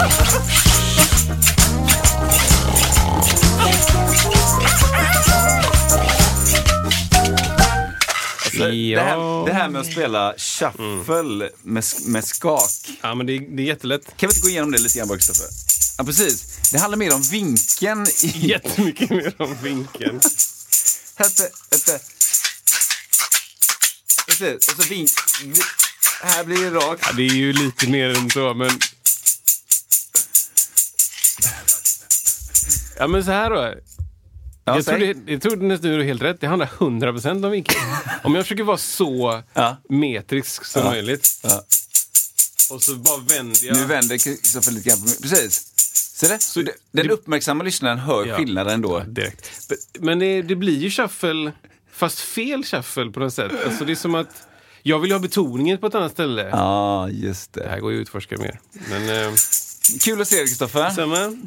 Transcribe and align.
Alltså, 0.00 0.24
Ja. 8.58 8.66
det, 8.70 9.00
här, 9.02 9.46
det 9.46 9.52
här 9.52 9.68
med 9.68 9.80
att 9.80 9.92
spela 9.92 10.34
shuffle 10.38 11.50
med, 11.62 11.84
med 12.06 12.24
skak. 12.24 12.70
Ja, 13.02 13.14
men 13.14 13.26
det, 13.26 13.38
det 13.38 13.62
är 13.62 13.66
jättelätt. 13.66 14.04
Kan 14.16 14.28
vi 14.28 14.34
inte 14.34 14.40
gå 14.40 14.48
igenom 14.48 14.72
det 14.72 14.78
lite 14.78 14.98
grann 14.98 15.08
bara, 15.08 15.18
Kristoffer? 15.18 15.46
Ja, 15.98 16.04
precis. 16.04 16.44
Det 16.72 16.78
handlar 16.78 16.98
mer 16.98 17.14
om 17.14 17.22
vinkeln 17.22 18.06
i... 18.22 18.26
Jättemycket 18.48 19.10
mer 19.10 19.34
om 19.42 19.56
vinkeln. 19.62 20.20
Hette, 21.16 21.42
hette. 21.70 22.00
Precis, 24.26 24.68
och 24.76 24.82
så 24.82 24.88
vink... 24.88 25.10
vi- 25.44 25.62
Här 26.22 26.44
blir 26.44 26.70
det 26.70 26.70
rakt. 26.70 27.02
Ja, 27.06 27.12
det 27.12 27.22
är 27.22 27.34
ju 27.34 27.52
lite 27.52 27.86
mer 27.88 28.08
än 28.18 28.30
så, 28.30 28.54
men... 28.54 28.70
Ja, 32.98 33.06
men 33.06 33.24
så 33.24 33.30
här 33.30 33.50
då. 33.50 33.74
Ja, 34.64 34.80
jag, 34.86 35.00
det, 35.00 35.32
jag 35.32 35.42
tror 35.42 35.56
nästan 35.56 35.90
du 35.90 35.96
har 35.96 36.04
helt 36.04 36.22
rätt. 36.22 36.40
Det 36.40 36.46
handlar 36.46 36.66
100% 36.66 37.44
om 37.44 37.50
vinkeln. 37.50 37.80
Om 38.24 38.34
jag 38.34 38.44
försöker 38.44 38.62
vara 38.62 38.76
så 38.76 39.42
Ja. 39.54 39.76
metrisk 39.88 40.64
som 40.64 40.82
Ja. 40.82 40.90
möjligt. 40.90 41.40
Ja. 41.42 41.62
Och 42.70 42.82
så 42.82 42.94
bara 42.94 43.18
vänder 43.18 43.64
jag. 43.66 43.76
Nu 43.76 43.84
vänder 43.84 44.18
Kristoffer 44.18 44.72
lite 44.72 44.88
grann. 44.88 44.98
Precis. 45.22 45.70
Ser 46.16 46.28
det? 46.28 46.42
Så 46.42 46.62
det, 46.62 46.72
den 46.92 47.06
det- 47.06 47.12
uppmärksamma 47.12 47.64
lyssnaren 47.64 47.98
hör 47.98 48.26
Ja. 48.26 48.36
skillnaden 48.36 48.82
då. 48.82 49.00
Direkt. 49.00 49.50
Men 50.00 50.18
det, 50.18 50.42
det 50.42 50.54
blir 50.56 50.78
ju 50.78 50.90
shuffle, 50.90 51.52
fast 51.92 52.18
fel 52.18 52.64
shuffle 52.64 53.10
på 53.10 53.20
något 53.20 53.34
sätt. 53.34 53.52
Alltså 53.66 53.84
det 53.84 53.92
är 53.92 53.96
som 53.96 54.14
att 54.14 54.46
jag 54.82 54.98
vill 54.98 55.12
ha 55.12 55.18
betoningen 55.18 55.78
på 55.78 55.86
ett 55.86 55.94
annat 55.94 56.12
ställe. 56.12 56.48
Ja, 56.52 57.08
just 57.08 57.52
Det 57.52 57.60
det. 57.62 57.68
här 57.68 57.80
går 57.80 57.92
ju 57.92 57.98
att 57.98 58.02
utforska 58.02 58.36
mer. 58.38 58.60
Men 58.90 59.08
eh, 59.08 59.32
Kul 60.04 60.20
att 60.20 60.28
se 60.28 60.36
dig 60.36 60.46
Kristoffer. 60.46 60.90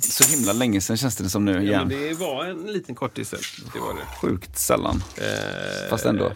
Så 0.02 0.36
himla 0.38 0.54
länge 0.54 0.82
sedan 0.82 0.98
känns 0.98 1.16
det 1.16 1.30
som 1.30 1.46
nu 1.46 1.52
Ja, 1.54 1.62
igen. 1.62 1.88
men 1.88 2.02
det 2.02 2.14
var 2.14 2.46
en 2.46 2.58
liten 2.74 2.96
kortis 2.96 3.30
sen. 3.30 3.40
Det 3.74 3.80
var 3.80 3.94
det. 3.94 4.02
Sjukt 4.22 4.58
sällan. 4.58 5.04
Eh, 5.18 5.90
Fast 5.90 6.06
ändå. 6.06 6.32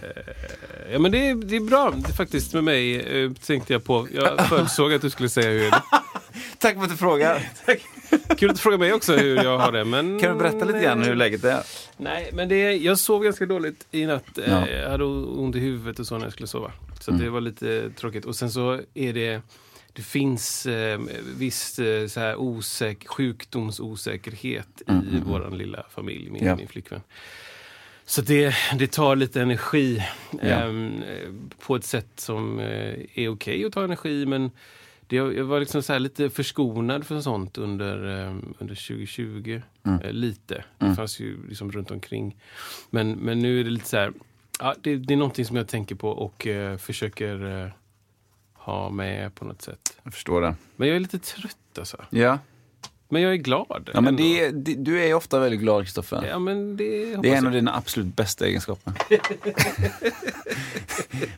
Ja 0.92 1.00
men 1.00 1.12
det 1.12 1.30
är, 1.30 1.36
det 1.36 1.56
är 1.56 1.60
bra 1.60 1.92
det 1.92 2.10
är 2.10 2.14
faktiskt 2.14 2.54
med 2.54 2.64
mig, 2.64 2.96
eh, 3.24 3.32
tänkte 3.32 3.74
jag 3.74 3.84
på. 3.84 4.08
Jag 4.14 4.48
förutsåg 4.48 4.94
att 4.94 5.02
du 5.02 5.10
skulle 5.10 5.30
säga 5.30 5.50
hur 5.50 5.72
det 5.72 5.82
Tack 6.58 6.76
för 6.76 6.84
att 6.84 6.90
du 6.90 6.98
frågar. 6.98 7.50
Kul 8.38 8.50
att 8.50 8.56
du 8.56 8.62
frågar 8.62 8.78
mig 8.78 8.94
också 8.94 9.16
hur 9.16 9.36
jag 9.44 9.58
har 9.58 9.72
det. 9.72 9.86
Men, 9.86 10.20
Kan 10.20 10.32
du 10.34 10.40
berätta 10.40 10.66
lite 10.66 10.80
grann 10.80 11.04
hur 11.04 11.16
läget 11.16 11.44
är? 11.44 11.64
Nej, 11.98 12.30
men 12.34 12.50
det, 12.50 12.74
jag 12.76 13.00
sov 13.00 13.24
ganska 13.24 13.46
dåligt 13.46 13.88
i 13.92 14.06
natt. 14.06 14.38
Eh, 14.38 14.44
Ja. 14.48 14.58
Mm. 14.58 14.80
Jag 14.82 14.90
hade 14.90 15.04
ont 15.04 15.56
i 15.56 15.60
huvudet 15.60 16.00
och 16.00 16.08
så 16.08 16.18
när 16.18 16.26
jag 16.26 16.34
skulle 16.34 16.48
sova. 16.48 16.72
Så 17.00 17.12
det 17.12 17.30
var 17.30 17.42
lite 17.42 17.90
tråkigt. 18.00 18.26
Och 18.26 18.36
sen 18.36 18.52
så 18.52 18.80
är 18.94 19.14
det 19.14 19.42
det 19.94 20.02
finns 20.02 20.66
eh, 20.66 21.00
viss 21.38 21.80
eh, 21.80 22.08
så 22.08 22.20
här 22.20 22.36
osäk, 22.36 23.08
sjukdomsosäkerhet 23.08 24.82
i 24.88 25.20
vår 25.26 25.52
lilla 25.58 25.86
familj, 25.90 26.30
min, 26.30 26.36
Mm, 26.42 26.48
Ja. 26.48 26.56
min 26.56 26.68
flickvän. 26.68 27.02
Så 28.06 28.22
det, 28.22 28.56
det 28.80 28.92
tar 28.92 29.16
lite 29.16 29.42
energi 29.42 30.04
ehm, 30.42 31.04
eh, 31.04 31.30
på 31.66 31.76
ett 31.76 31.84
sätt 31.86 32.08
som 32.16 32.60
eh, 32.60 32.96
är 33.16 33.30
okej 33.30 33.66
att 33.66 33.74
ta 33.74 33.84
energi 33.84 34.26
men 34.26 34.52
det, 35.08 35.16
jag 35.16 35.44
var 35.44 35.60
liksom 35.60 35.84
så 35.84 36.00
lite 36.00 36.30
förskonad 36.30 37.08
för 37.08 37.22
sånt 37.22 37.58
under, 37.58 38.06
ehm, 38.28 38.54
under 38.60 38.76
2020. 38.76 39.62
Mm. 39.86 40.02
Eh, 40.02 40.12
lite. 40.14 40.64
Det 40.78 40.96
fanns 40.96 41.20
ju 41.20 41.38
liksom 41.50 41.72
runt 41.72 41.92
omkring. 41.92 42.36
Men, 42.90 43.12
men 43.12 43.40
nu 43.40 43.60
är 43.60 43.64
det 43.64 43.70
lite 43.70 43.90
så 43.90 43.98
här, 43.98 44.14
ja, 44.60 44.76
det, 44.82 44.96
det 44.96 45.14
är 45.14 45.18
någonting 45.18 45.46
som 45.46 45.56
jag 45.56 45.68
tänker 45.68 45.96
på 45.96 46.10
och 46.10 46.48
eh, 46.48 46.78
försöker 46.78 47.72
ha 48.66 48.90
med 48.90 49.36
på 49.36 49.46
något 49.46 49.62
sätt. 49.62 49.94
Jag 50.04 50.14
förstår 50.14 50.42
det. 50.42 50.56
Men 50.76 50.88
jag 50.88 50.96
är 50.96 51.00
lite 51.00 51.20
trött 51.20 51.58
alltså. 51.78 51.98
Ja, 52.10 52.40
Men 53.10 53.22
jag 53.22 53.32
är 53.32 53.36
glad. 53.38 53.90
ja 53.94 54.02
men 54.02 54.16
det, 54.16 54.40
är- 54.46 54.52
det, 54.52 54.74
du 54.76 55.04
är 55.04 55.14
ofta 55.14 55.40
väldigt 55.40 55.60
glad 55.60 55.84
Kristoffer. 55.84 56.26
Ja, 56.30 56.40
men 56.40 56.78
det 56.78 57.16
Det 57.16 57.30
är 57.30 57.36
en 57.38 57.48
av 57.48 57.54
jag. 57.54 57.62
dina 57.62 57.76
absolut 57.78 58.16
bästa 58.16 58.46
egenskaper. 58.48 58.94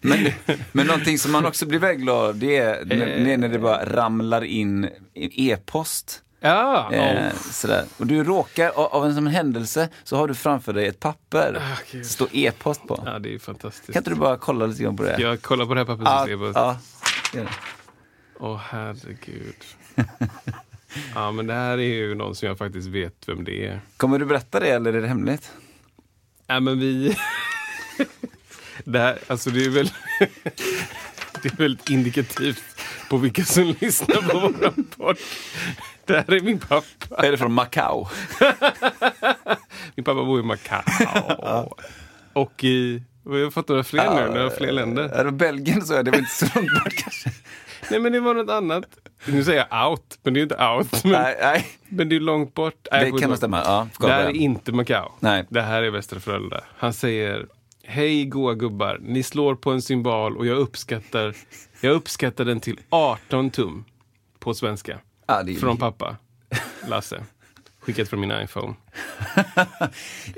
men, 0.02 0.32
men 0.72 0.88
någonting 0.88 1.20
som 1.20 1.32
man 1.32 1.46
också 1.46 1.66
blir 1.66 1.80
väldigt 1.80 2.02
glad 2.04 2.26
av, 2.26 2.36
det 2.38 2.58
är 2.58 2.86
när, 2.86 2.96
är 3.08 3.38
när 3.38 3.50
det 3.50 3.60
bara 3.60 3.86
ramlar 3.86 4.44
in 4.44 4.90
e-post. 5.14 6.20
Ja, 6.40 6.90
Eh, 6.94 7.28
oh. 7.28 7.34
sådär. 7.52 7.86
Och 7.98 8.08
du 8.08 8.24
råkar, 8.24 8.70
av, 8.70 8.86
av 8.86 9.06
en 9.06 9.16
som 9.16 9.28
en 9.28 9.34
händelse, 9.34 9.90
så 10.04 10.18
har 10.18 10.28
du 10.28 10.36
framför 10.36 10.74
dig 10.74 10.88
ett 10.88 11.00
papper. 11.00 11.58
Ah. 11.62 11.78
Det 11.92 12.04
står 12.04 12.28
e-post 12.32 12.88
på. 12.88 13.04
ja, 13.06 13.20
det 13.20 13.34
är 13.36 13.40
fantastiskt. 13.40 13.94
Kan 13.94 14.00
inte 14.00 14.10
du 14.10 14.16
bara 14.16 14.38
kolla 14.38 14.66
lite 14.66 14.84
grann 14.84 14.98
på 14.98 15.04
det? 15.04 15.16
Jag 15.22 15.42
kollar 15.42 15.66
på 15.66 15.74
det 15.74 15.80
här 15.80 15.86
pappret 15.86 16.56
ja, 16.56 16.78
det. 17.34 17.50
Åh 18.40 18.58
herregud. 18.58 19.56
ja 21.16 21.32
men 21.32 21.48
det 21.48 21.54
här 21.54 21.78
är 21.78 21.94
ju 21.94 22.16
någon 22.16 22.36
som 22.36 22.48
jag 22.48 22.58
faktiskt 22.58 22.88
vet 22.88 23.30
vem 23.30 23.44
det 23.44 23.68
är. 23.68 23.82
Kommer 23.98 24.20
du 24.20 24.26
berätta 24.26 24.60
det 24.60 24.68
eller 24.68 24.94
är 24.94 25.02
det 25.02 25.08
hemligt? 25.08 25.52
Nej 26.48 26.62
men 26.62 26.80
vi... 26.80 27.18
det 28.84 29.00
här, 29.00 29.20
alltså 29.28 29.50
det 29.50 29.66
är 29.66 29.70
väl... 29.70 29.92
det 31.42 31.54
är 31.54 31.58
väldigt 31.58 31.90
indikativt 31.90 32.64
på 33.10 33.18
vilka 33.18 33.44
som 33.44 33.76
lyssnar 33.80 34.22
på 34.22 34.40
våran 34.40 34.88
podd. 34.98 35.18
Det 36.06 36.14
här 36.14 36.34
är 36.34 36.42
min 36.42 36.60
pappa. 36.60 37.28
Är 37.28 37.32
det 37.32 37.38
från 37.38 37.54
Macau? 37.54 38.08
Min 39.96 40.04
pappa 40.04 40.24
bor 40.26 40.40
i 40.40 40.44
Macau. 40.44 40.84
Och 42.34 42.64
i... 42.64 43.04
Vi 43.26 43.44
har 43.44 43.52
fått 43.52 43.68
några 43.70 43.84
fler 43.84 44.16
nu, 44.16 44.34
några 44.34 44.50
fler 44.50 44.72
länder. 44.72 45.32
Belgien 45.32 45.82
så 45.82 45.94
är 45.94 46.04
det 46.04 46.12
väl 46.12 46.20
inte 46.20 46.32
så 46.34 46.46
långt 46.56 46.84
bort 46.84 46.94
kanske? 46.96 47.30
Nej 47.92 48.00
men 48.00 48.12
det 48.12 48.20
var 48.20 48.34
något 48.34 48.50
annat. 48.50 48.86
Nu 49.26 49.44
säger 49.44 49.66
jag 49.70 49.90
out, 49.92 50.20
men 50.24 50.34
det 50.34 50.38
är 50.38 50.42
ju 50.42 50.44
inte 50.44 50.66
out. 50.68 51.04
Men, 51.04 51.12
Nej, 51.14 51.36
nej. 51.42 51.68
men 51.90 52.10
det 52.10 52.16
är 52.16 52.20
långt 52.20 52.54
bort. 52.54 52.88
Nej, 52.92 53.12
Det 53.12 53.20
kan 53.20 53.30
nog 53.30 53.38
stämma. 53.38 53.62
Ja, 53.66 53.88
Det 54.00 54.08
här 54.14 54.26
är 54.26 54.30
inte 54.36 54.72
Macau. 54.72 55.10
Nej. 55.20 55.46
Det 55.50 55.62
här 55.62 55.84
är 55.84 55.90
Västra 55.90 56.20
Frölunda. 56.20 56.64
Han 56.78 56.94
säger 56.94 57.46
Hej 57.86 58.26
goa 58.26 58.54
gubbar, 58.54 58.98
ni 59.02 59.24
slår 59.24 59.56
på 59.56 59.72
en 59.72 59.82
symbol 59.82 60.38
och 60.38 60.46
jag 60.46 60.58
uppskattar, 60.58 61.36
jag 61.82 61.92
uppskattar 61.94 62.46
den 62.46 62.60
till 62.60 62.80
18 62.90 63.50
tum 63.50 63.86
på 64.40 64.54
svenska. 64.54 65.00
Ja, 65.28 65.44
det 65.44 65.52
är- 65.52 65.56
Från 65.60 65.78
pappa, 65.78 66.16
Lasse. 66.88 67.24
Skickat 67.80 68.10
från 68.10 68.20
min 68.20 68.32
iPhone. 68.44 68.74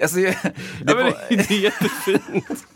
Alltså, 0.01 0.19
jag- 0.19 0.35
det, 0.43 0.53
Ja, 0.87 0.95
var- 0.95 1.03
det, 1.03 1.35
det 1.35 1.51
är 1.51 1.59
jättefint. 1.59 2.67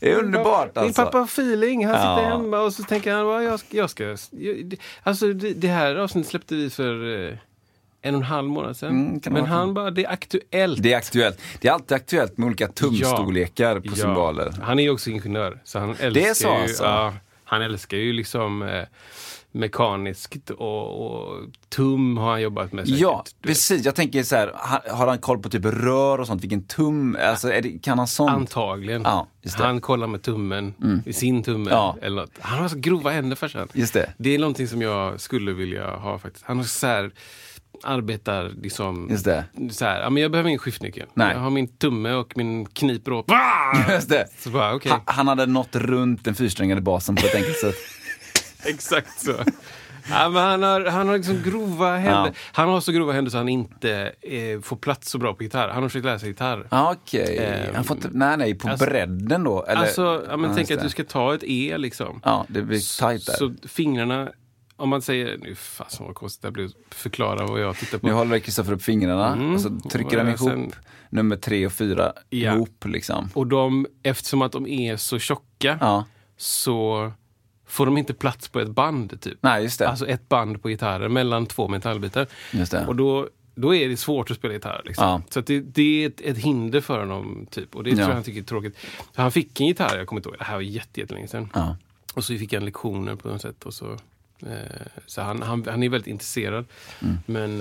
Det 0.00 0.12
är 0.12 0.16
underbart 0.18 0.74
Min 0.76 0.84
alltså. 0.84 1.04
pappa 1.04 1.18
har 1.18 1.24
feeling. 1.24 1.86
Han 1.86 1.94
sitter 1.94 2.22
Ja. 2.30 2.36
hemma 2.38 2.60
och 2.60 2.72
så 2.72 2.82
tänker 2.82 3.12
han, 3.14 3.26
"Va, 3.26 3.42
jag 3.42 3.60
ska... 3.60 3.76
Jag 3.76 3.90
ska 3.90 4.04
jag, 4.30 4.76
alltså 5.02 5.32
det, 5.32 5.52
det 5.54 5.68
här 5.68 5.96
avsnittet 5.96 6.30
släppte 6.30 6.54
vi 6.54 6.70
för 6.70 7.26
eh, 7.28 7.34
en 8.02 8.14
och 8.14 8.20
en 8.20 8.26
halv 8.26 8.48
månad 8.48 8.76
sedan. 8.76 8.90
Mm, 8.90 9.20
Men 9.30 9.44
han 9.46 9.74
bara, 9.74 9.90
det 9.90 10.04
är 10.04 10.10
aktuellt. 10.10 10.82
Det 10.82 10.92
är 10.92 10.96
aktuellt. 10.96 11.40
Det 11.60 11.68
är 11.68 11.72
alltid 11.72 11.94
aktuellt 11.96 12.38
med 12.38 12.46
olika 12.46 12.68
tumstorlekar 12.68 13.80
på 13.80 13.86
Ja. 13.86 13.94
symboler. 13.94 14.52
Han 14.62 14.78
är 14.78 14.82
ju 14.82 14.90
också 14.90 15.10
ingenjör. 15.10 15.60
Så 15.64 15.78
han 15.78 15.90
älskar 15.90 16.10
Det 16.10 16.26
är 16.26 16.34
så 16.34 16.48
ju, 16.48 16.54
alltså? 16.54 16.84
ja, 16.84 17.14
Han 17.44 17.62
älskar 17.62 17.96
ju 17.96 18.12
liksom 18.12 18.62
eh, 18.62 18.82
mekaniskt 19.54 20.50
och, 20.50 21.06
och 21.06 21.42
tum 21.68 22.16
har 22.16 22.30
han 22.30 22.42
jobbat 22.42 22.72
med 22.72 22.86
säkert. 22.86 23.00
Ja, 23.00 23.24
precis. 23.42 23.84
Jag 23.84 23.94
tänker 23.94 24.22
så 24.22 24.36
här, 24.36 24.52
har, 24.90 25.06
han 25.06 25.18
koll 25.18 25.38
på 25.38 25.48
typ 25.48 25.64
rör 25.64 26.20
och 26.20 26.26
sånt? 26.26 26.42
Vilken 26.42 26.62
tum? 26.62 27.16
Alltså, 27.20 27.48
det, 27.48 27.82
kan 27.82 27.98
han 27.98 28.06
sånt? 28.06 28.30
Antagligen. 28.30 29.02
Ja, 29.02 29.26
just 29.42 29.56
det. 29.56 29.62
Mm. 29.62 29.74
Han 29.74 29.80
kollar 29.80 30.06
med 30.06 30.22
tummen, 30.22 30.74
i 31.06 31.12
sin 31.12 31.42
tumme. 31.42 31.70
Ja. 31.70 31.96
Eller 32.02 32.20
något. 32.20 32.30
Han 32.40 32.58
har 32.58 32.68
så 32.68 32.78
grova 32.78 33.10
händer 33.10 33.36
farsan. 33.36 33.68
Just 33.72 33.94
det. 33.94 34.12
Det 34.18 34.34
är 34.34 34.38
någonting 34.38 34.68
som 34.68 34.82
jag 34.82 35.20
skulle 35.20 35.52
vilja 35.52 35.96
ha 35.96 36.18
faktiskt. 36.18 36.44
Han 36.44 36.56
har 36.56 36.64
så 36.64 36.86
här, 36.86 37.12
arbetar 37.82 38.52
liksom... 38.62 39.08
Just 39.10 39.24
det. 39.24 39.44
Så 39.70 39.84
här, 39.84 40.00
ja, 40.00 40.10
men 40.10 40.22
jag 40.22 40.30
behöver 40.30 40.48
ingen 40.48 40.58
skiftnyckel. 40.58 41.06
Nej. 41.14 41.32
Jag 41.34 41.40
har 41.40 41.50
min 41.50 41.68
tumme 41.68 42.12
och 42.12 42.36
min 42.36 42.66
kniper 42.66 43.12
och... 43.12 43.26
Just 43.88 44.08
det. 44.08 44.26
Bara, 44.52 44.74
okej. 44.74 44.92
Ha, 44.92 45.02
han 45.06 45.28
hade 45.28 45.46
nått 45.46 45.76
runt 45.76 46.24
den 46.24 46.34
fyrsträngade 46.34 46.80
basen 46.80 47.16
på 47.16 47.26
ett 47.26 47.34
enkelt 47.34 47.58
sätt. 47.58 47.74
Exakt 48.74 49.20
så. 49.20 49.34
Ja, 50.10 50.28
men 50.28 50.42
han 50.42 50.62
har, 50.62 50.84
han 50.86 51.08
har 51.08 51.16
liksom 51.16 51.42
grova 51.44 51.96
händer. 51.96 52.26
Ja. 52.26 52.32
Han 52.52 52.68
har 52.68 52.80
så 52.80 52.92
grova 52.92 53.12
händer 53.12 53.30
så 53.30 53.36
han 53.36 53.48
inte 53.48 54.12
eh, 54.20 54.60
får 54.60 54.76
plats 54.76 55.10
så 55.10 55.18
bra 55.18 55.34
på 55.34 55.42
gitarr. 55.42 55.68
Han 55.68 55.82
har 55.82 55.88
försökt 55.88 56.04
lära 56.04 56.18
sig 56.18 56.28
gitarr. 56.28 56.66
Ja, 56.70 56.92
Okej, 57.02 57.38
Ehm, 57.38 57.74
han 57.74 57.84
får 57.84 57.96
inte, 57.96 58.08
nej 58.12 58.36
nej, 58.36 58.54
på 58.54 58.68
alltså- 58.68 58.86
bredden 58.86 59.44
då? 59.44 59.64
Eller? 59.64 59.80
alltså, 59.80 60.24
ja, 60.30 60.36
men 60.36 60.50
Ja, 60.50 60.56
tänk 60.56 60.70
att 60.70 60.82
du 60.82 60.88
ska 60.88 61.04
ta 61.04 61.34
ett 61.34 61.42
E 61.44 61.74
liksom. 61.78 62.20
Ja, 62.24 62.46
det 62.48 62.62
blir 62.62 62.98
tajt 63.00 63.26
där. 63.26 63.32
Så 63.32 63.54
fingrarna, 63.68 64.28
om 64.76 64.88
man 64.88 65.02
säger, 65.02 65.38
nu 65.38 65.54
fasen 65.54 66.06
vad 66.06 66.14
konstigt 66.14 66.42
det 66.42 66.50
blir 66.50 66.64
att 66.64 66.94
förklara 66.94 67.46
vad 67.46 67.60
jag 67.60 67.76
tittar 67.76 67.98
på. 67.98 68.06
Nu 68.06 68.12
håller 68.12 68.38
Kristoffer 68.38 68.72
upp 68.72 68.82
fingrarna 68.82 69.32
Mm. 69.32 69.54
och 69.54 69.60
så 69.60 69.80
trycker 69.90 70.18
han 70.18 70.26
Och 70.26 70.34
ihop 70.40 70.50
sen- 70.50 70.72
nummer 71.10 71.36
tre 71.36 71.66
och 71.66 71.72
fyra 71.72 72.12
Ja. 72.30 72.54
ihop 72.54 72.84
liksom. 72.84 73.28
Och 73.34 73.46
de, 73.46 73.86
eftersom 74.02 74.42
att 74.42 74.52
de 74.52 74.66
är 74.66 74.96
så 74.96 75.18
tjocka 75.18 75.78
Ja, 75.80 76.04
så 76.36 77.12
får 77.66 77.86
de 77.86 77.98
inte 77.98 78.14
plats 78.14 78.48
på 78.48 78.60
ett 78.60 78.68
band 78.70 79.20
typ. 79.20 79.38
nej 79.40 79.62
just 79.62 79.78
det. 79.78 79.88
Alltså 79.88 80.06
ett 80.06 80.28
band 80.28 80.62
på 80.62 80.68
gitarren 80.68 81.12
mellan 81.12 81.46
två 81.46 81.68
metallbitar. 81.68 82.26
just 82.52 82.72
det. 82.72 82.86
Och 82.86 82.96
då, 82.96 83.28
då 83.54 83.74
är 83.74 83.88
det 83.88 83.96
svårt 83.96 84.30
att 84.30 84.36
spela 84.36 84.54
gitarr. 84.54 84.82
Liksom. 84.84 85.04
Ja. 85.08 85.22
Så 85.30 85.40
det, 85.40 85.60
det 85.60 85.82
är 86.04 86.06
ett, 86.08 86.20
ett 86.20 86.38
hinder 86.38 86.80
för 86.80 87.00
honom. 87.00 87.46
Typ. 87.50 87.74
Och 87.76 87.84
det 87.84 87.90
tror 87.90 88.00
Ja. 88.02 88.08
jag 88.08 88.14
han 88.14 88.22
tycker 88.24 88.40
är 88.40 88.44
tråkigt. 88.44 88.76
Så 89.16 89.22
han 89.22 89.32
fick 89.32 89.60
en 89.60 89.66
gitarr, 89.66 89.96
jag 89.98 90.06
kommer 90.06 90.18
inte 90.20 90.28
ihåg, 90.28 90.38
det 90.38 90.44
här 90.44 90.54
var 90.54 90.60
jätte- 90.62 91.00
jättelänge 91.00 91.28
sedan. 91.28 91.48
Ja. 91.54 91.76
Och 92.14 92.24
så 92.24 92.38
fick 92.38 92.52
han 92.54 92.64
lektioner 92.64 93.16
på 93.16 93.28
något 93.28 93.42
sätt. 93.42 93.64
Och 93.64 93.74
så, 93.74 93.96
så 95.06 95.20
han, 95.22 95.42
han, 95.42 95.64
han 95.68 95.82
är 95.82 95.88
väldigt 95.88 96.08
intresserad. 96.08 96.64
Mm. 97.02 97.16
Men 97.26 97.60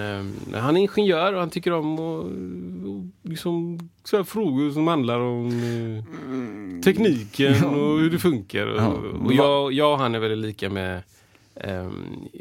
eh, 0.53 0.59
han 0.61 0.77
är 0.77 0.81
ingenjör 0.81 1.33
och 1.33 1.39
han 1.39 1.49
tycker 1.49 1.71
om 1.73 1.93
att 1.93 1.99
och 1.99 3.29
liksom, 3.29 3.79
så 4.03 4.23
frågor 4.23 4.71
som 4.71 4.87
handlar 4.87 5.19
om 5.19 5.47
eh, 5.47 6.81
tekniken 6.83 7.63
och 7.65 7.99
hur 7.99 8.09
det 8.09 8.19
funkar. 8.19 8.67
Och, 8.67 8.81
Ja. 8.81 8.87
och 9.25 9.33
jag, 9.33 9.73
jag 9.73 9.91
och 9.93 9.99
han 9.99 10.15
är 10.15 10.19
väldigt 10.19 10.39
lika 10.39 10.69
med 10.69 11.01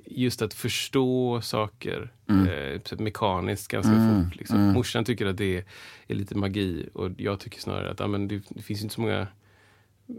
just 0.06 0.42
att 0.42 0.54
förstå 0.54 1.40
saker 1.40 2.10
eh, 2.28 2.80
typ 2.80 3.00
mekaniskt 3.00 3.68
ganska 3.68 3.92
Mm. 3.92 4.24
fort. 4.24 4.36
Liksom. 4.36 4.60
Morsan 4.72 5.04
tycker 5.04 5.26
att 5.26 5.36
det 5.36 5.56
är, 5.56 5.64
är 6.08 6.14
lite 6.14 6.36
magi 6.36 6.88
och 6.94 7.10
jag 7.16 7.40
tycker 7.40 7.60
snarare 7.60 7.90
att 7.90 8.00
ja, 8.00 8.06
men 8.06 8.28
det, 8.28 8.42
det 8.48 8.62
finns 8.62 8.82
inte 8.82 8.94
så 8.94 9.00
många 9.00 9.26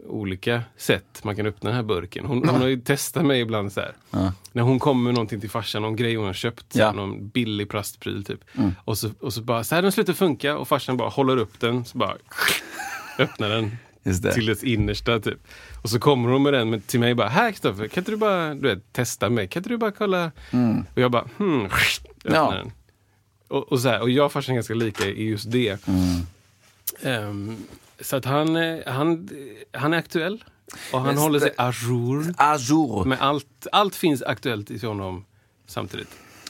olika 0.07 0.61
sätt 0.77 1.23
man 1.23 1.35
kan 1.35 1.45
öppna 1.45 1.69
den 1.69 1.75
här 1.75 1.83
burken. 1.83 2.25
Hon, 2.25 2.49
hon 2.49 2.61
har 2.61 2.67
ju 2.67 2.77
testat 2.81 3.25
mig 3.25 3.41
ibland 3.41 3.71
så 3.73 3.79
här. 3.79 3.93
Ja. 4.11 4.33
När 4.51 4.63
hon 4.63 4.79
kommer 4.79 5.03
med 5.03 5.13
någonting 5.13 5.39
till 5.41 5.49
farsan, 5.49 5.81
någon 5.81 5.95
grej 5.95 6.15
hon 6.15 6.25
har 6.25 6.33
köpt, 6.33 6.65
Ja. 6.75 6.83
Mm. 6.89 6.95
någon 6.95 7.27
billig 7.29 7.69
plastpryl 7.69 8.25
typ. 8.25 8.39
Och, 8.85 8.97
så, 8.97 9.09
och 9.19 9.33
så 9.33 9.41
bara, 9.41 9.63
så 9.63 9.75
här 9.75 9.81
den 9.81 9.91
slutar 9.91 10.13
funka 10.13 10.57
och 10.57 10.67
farsan 10.67 10.97
bara 10.97 11.09
håller 11.09 11.37
upp 11.37 11.59
den, 11.59 11.85
så 11.85 11.97
bara 11.97 12.15
öppnar 13.19 13.49
den 13.49 13.71
till 14.33 14.45
dess 14.45 14.63
innersta 14.63 15.19
typ. 15.19 15.39
Och 15.83 15.89
så 15.89 15.99
kommer 15.99 16.29
hon 16.29 16.43
med 16.43 16.53
den 16.53 16.69
med, 16.69 16.87
till 16.87 16.99
mig 16.99 17.15
bara, 17.15 17.29
här 17.29 17.51
Kristoffer, 17.51 17.87
kan 17.87 18.01
inte 18.01 18.11
du 18.11 18.17
bara 18.17 18.53
du 18.55 18.61
vet, 18.67 18.93
testa 18.93 19.29
mig? 19.29 19.47
Kan 19.47 19.59
inte 19.59 19.69
du 19.69 19.77
bara 19.77 19.91
kolla? 19.91 20.31
Och 20.95 21.01
jag 21.01 21.11
bara, 21.11 21.27
hmm, 21.37 21.65
öppnar 21.65 22.35
Ja. 22.35 22.51
den. 22.51 22.71
Och, 23.47 23.71
och, 23.71 23.79
så 23.79 23.89
här, 23.89 24.01
och 24.01 24.09
jag 24.09 24.25
och 24.25 24.31
farsan 24.31 24.53
är 24.53 24.55
ganska 24.57 24.73
lika 24.73 25.05
i 25.07 25.29
just 25.29 25.51
det. 25.51 25.87
Mm. 25.87 26.01
Ehm, 27.01 27.57
så 27.99 28.15
att 28.15 28.25
han, 28.25 28.55
eh, 28.55 28.77
han, 28.87 29.29
han 29.71 29.93
är 29.93 29.97
aktuell. 29.97 30.43
Och 30.93 30.99
han 31.01 31.09
Just 31.09 31.21
håller 31.21 31.39
sig 31.39 31.51
ajour. 31.57 32.33
Azur. 32.37 33.05
med 33.05 33.21
allt, 33.21 33.67
allt 33.71 33.95
finns 33.95 34.21
aktuellt 34.23 34.71
i 34.71 34.85
honom 34.85 35.25
samtidigt. 35.67 36.09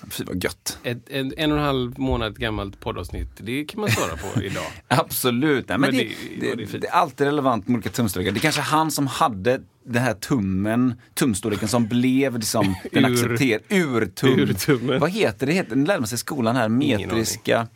Fy 0.10 0.24
vad 0.24 0.44
gött. 0.44 0.78
Ett, 0.84 1.10
en, 1.10 1.34
en 1.38 1.52
och 1.52 1.58
en 1.58 1.64
halv 1.64 2.00
månad 2.00 2.40
gammalt 2.40 2.80
poddavsnitt, 2.80 3.28
det 3.38 3.66
kan 3.66 3.82
man 3.82 3.90
svara 3.90 4.18
på 4.18 4.42
idag. 4.44 4.64
Absolut. 4.88 5.70
Nej, 5.70 5.78
men 5.78 5.90
Men 5.96 6.00
det, 6.00 6.12
det- 6.40 6.56
det, 6.56 6.78
det 6.78 6.88
är 6.88 6.92
alltid 6.92 7.28
relevant 7.28 7.68
med 7.68 7.76
olika 7.76 7.90
tumstorlekar. 7.90 8.32
Det 8.32 8.38
är 8.38 8.42
kanske 8.42 8.62
han 8.62 8.92
som 8.92 9.08
hade 9.08 9.62
den 9.86 10.02
här 10.04 10.14
tummen, 10.14 10.94
tumstorleken 11.14 11.68
som 11.68 11.88
blev 11.88 12.36
liksom 12.38 12.76
den 12.92 13.06
Ur- 13.06 13.12
accepterade. 13.14 13.64
Urtum. 13.70 14.40
Urtummen. 14.40 15.00
Vad 15.00 15.10
heter 15.12 15.48
det? 15.48 15.70
Det 15.70 15.76
lärde 15.76 16.00
man 16.00 16.08
sig 16.08 16.16
i 16.16 16.20
skolan 16.20 16.56
här, 16.56 16.70
metriska. 16.70 17.68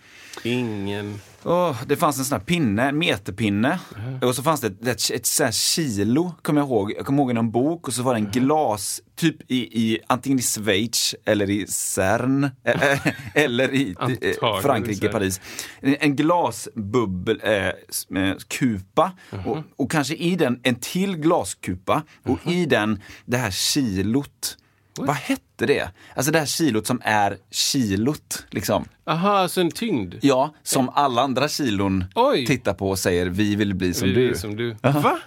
Ingen... 0.44 1.20
Åh, 1.44 1.76
det 1.88 1.96
fanns 1.96 2.20
en 2.20 2.26
sån 2.26 2.38
här 2.40 2.46
pinne, 2.46 2.84
en 2.90 2.98
meterpinne. 2.98 3.80
Och 4.22 4.36
så 4.36 4.44
fanns 4.44 4.62
det 4.62 4.68
ett, 4.68 4.88
ett, 4.88 5.12
ett 5.12 5.26
så 5.26 5.44
här 5.44 5.52
kilo, 5.52 6.32
kommer 6.42 6.62
jag 6.62 6.68
ihåg. 6.68 6.94
Jag 6.98 7.06
kommer 7.06 7.24
ihåg 7.24 7.32
i 7.32 7.34
någon 7.34 7.52
bok 7.52 7.88
och 7.88 7.94
så 7.94 8.04
var 8.04 8.14
det 8.14 8.20
en 8.20 8.32
glas, 8.32 9.02
typ 9.16 9.52
i, 9.52 9.58
i 9.58 10.00
antingen 10.08 10.40
i 10.40 10.42
Schweiz 10.42 11.16
eller 11.26 11.50
i 11.50 11.68
Cern. 11.68 12.44
eh, 12.64 12.92
eh, 12.92 13.14
eller 13.34 13.74
i 13.74 13.96
eh, 14.00 14.62
Frankrike. 14.62 15.08
Paris. 15.10 15.42
En, 15.80 15.96
en 16.00 16.16
glasbubbel, 16.16 17.42
eh, 17.44 18.34
kupa. 18.48 19.12
Och, 19.46 19.58
och 19.76 19.92
kanske 19.92 20.16
i 20.16 20.36
den 20.36 20.60
en 20.64 20.76
till 20.76 21.18
glaskupa. 21.18 22.04
Och 22.26 22.40
i 22.48 22.66
den 22.66 23.02
det 23.26 23.38
här 23.38 23.52
kilot. 23.52 24.58
Vad 25.06 25.16
hette 25.16 25.66
det? 25.66 25.90
Alltså 26.16 26.32
det 26.32 26.40
här 26.40 26.46
kilot 26.46 26.88
som 26.88 27.02
är 27.04 27.38
kilot, 27.52 28.46
liksom. 28.50 28.86
Aha, 29.06 29.30
alltså 29.38 29.62
en 29.62 29.72
tyngd. 29.72 30.16
Ja, 30.22 30.54
som 30.64 30.90
alla 30.90 31.22
andra 31.22 31.48
kilon 31.48 32.06
Oj. 32.16 32.46
tittar 32.46 32.74
på 32.74 32.90
och 32.90 33.00
säger 33.00 33.26
vi 33.26 33.56
vill 33.56 33.76
bli 33.76 33.94
som 33.94 34.08
Vi- 34.08 34.14
du. 34.14 34.36
Som 34.36 34.56
du. 34.56 34.72
Va? 34.82 35.20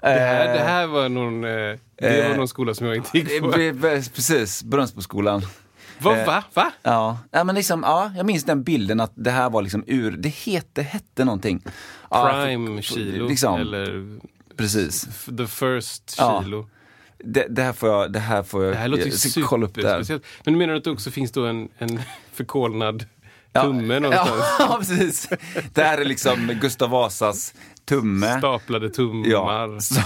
Det 0.00 0.08
här, 0.08 0.54
det 0.54 0.60
här 0.64 0.86
var 0.86 1.08
någon, 1.08 1.44
eh, 1.44 1.50
det 1.50 1.78
var 2.24 2.30
eh, 2.30 2.36
någon 2.36 2.48
skola 2.48 2.74
som 2.74 2.86
jag 2.86 2.96
inte 2.96 3.18
gick 3.18 3.30
Eh, 3.30 3.40
på. 3.42 3.52
Precis, 4.14 4.62
Brunnsboskolan. 4.62 5.42
Va? 5.98 6.16
eh, 6.18 6.26
Va? 6.26 6.44
Va? 6.54 6.72
Ja. 6.82 7.18
ja, 7.30 7.44
men 7.44 7.54
liksom, 7.54 7.82
ja, 7.82 8.12
jag 8.16 8.26
minns 8.26 8.44
den 8.44 8.62
bilden 8.62 9.00
att 9.00 9.12
det 9.14 9.30
här 9.30 9.50
var 9.50 9.62
liksom 9.62 9.84
ur, 9.86 10.10
det 10.16 10.28
hette, 10.28 10.82
hette 10.82 11.24
någonting. 11.24 11.62
Ja, 12.10 12.30
Prime 12.32 12.82
för- 12.82 12.94
kilo. 12.94 13.28
Liksom, 13.28 13.60
Eller 13.60 14.18
precis. 14.56 15.08
the 15.38 15.46
first 15.46 16.14
Ja. 16.18 16.44
Det, 17.26 17.46
det 17.50 17.62
här 17.62 17.72
får 17.72 17.88
jag, 17.88 18.12
det 18.12 18.18
här 18.18 18.42
får 18.42 18.64
jag, 18.64 18.72
Det 18.72 18.76
här 18.78 18.88
låter 18.88 19.06
jag 19.36 19.46
kolla 19.48 19.66
upp 19.66 19.74
superspeciellt. 19.74 20.24
Men 20.44 20.54
du 20.54 20.58
menar 20.58 20.74
att 20.74 20.84
det 20.84 20.90
också 20.90 21.10
finns 21.10 21.32
då 21.32 21.44
en, 21.46 21.68
en 21.78 22.00
förkolnad 22.32 23.06
Ja, 23.52 23.62
tumme 23.62 24.00
någonstans? 24.00 24.44
Ja, 24.58 24.76
precis. 24.78 25.28
Det 25.74 25.82
här 25.82 25.98
är 25.98 26.04
liksom 26.04 26.58
Gustav 26.60 26.90
Vasas 26.90 27.54
tumme. 27.84 28.38
Staplade 28.38 28.90
tummar. 28.90 29.28
Ja, 29.28 29.80
så, 29.80 30.00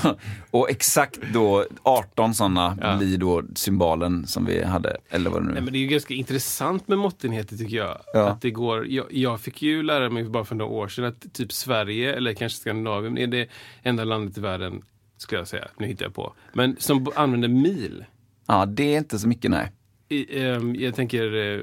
och 0.50 0.70
exakt 0.70 1.18
då 1.32 1.66
18 1.82 2.34
sådana 2.34 2.78
Ja. 2.80 2.96
blir 2.96 3.18
då 3.18 3.42
symbolen 3.54 4.26
som 4.26 4.44
vi 4.46 4.64
hade, 4.64 4.96
eller 5.10 5.30
vad 5.30 5.42
det 5.42 5.46
nu 5.46 5.52
Nej, 5.52 5.62
men 5.62 5.72
det 5.72 5.78
är 5.78 5.80
ju 5.80 5.86
ganska 5.86 6.14
intressant 6.14 6.88
med 6.88 6.98
måttenheter 6.98 7.56
tycker 7.56 7.76
jag. 7.76 7.98
Ja. 8.14 8.28
Att 8.28 8.40
det 8.42 8.50
går, 8.50 8.86
jag. 8.86 9.06
Jag 9.10 9.40
fick 9.40 9.62
ju 9.62 9.82
lära 9.82 10.10
mig 10.10 10.24
bara 10.24 10.44
för 10.44 10.54
några 10.54 10.72
år 10.72 10.88
sedan 10.88 11.04
att 11.04 11.32
typ 11.32 11.52
Sverige, 11.52 12.14
eller 12.14 12.34
kanske 12.34 12.58
Skandinavien, 12.58 13.18
är 13.18 13.26
det 13.26 13.48
enda 13.82 14.04
landet 14.04 14.38
i 14.38 14.40
världen, 14.40 14.82
skulle 15.20 15.40
jag 15.40 15.48
säga, 15.48 15.68
nu 15.78 15.86
hittar 15.86 16.04
jag 16.04 16.14
på, 16.14 16.34
men 16.52 16.76
som 16.78 17.06
använder 17.14 17.48
mil. 17.48 18.04
Ja, 18.46 18.66
det 18.66 18.94
är 18.94 18.98
inte 18.98 19.18
så 19.18 19.28
mycket 19.28 19.50
nej. 19.50 19.72
I, 20.08 20.42
ehm, 20.42 20.74
jag 20.76 20.94
tänker 20.94 21.34
eh, 21.36 21.60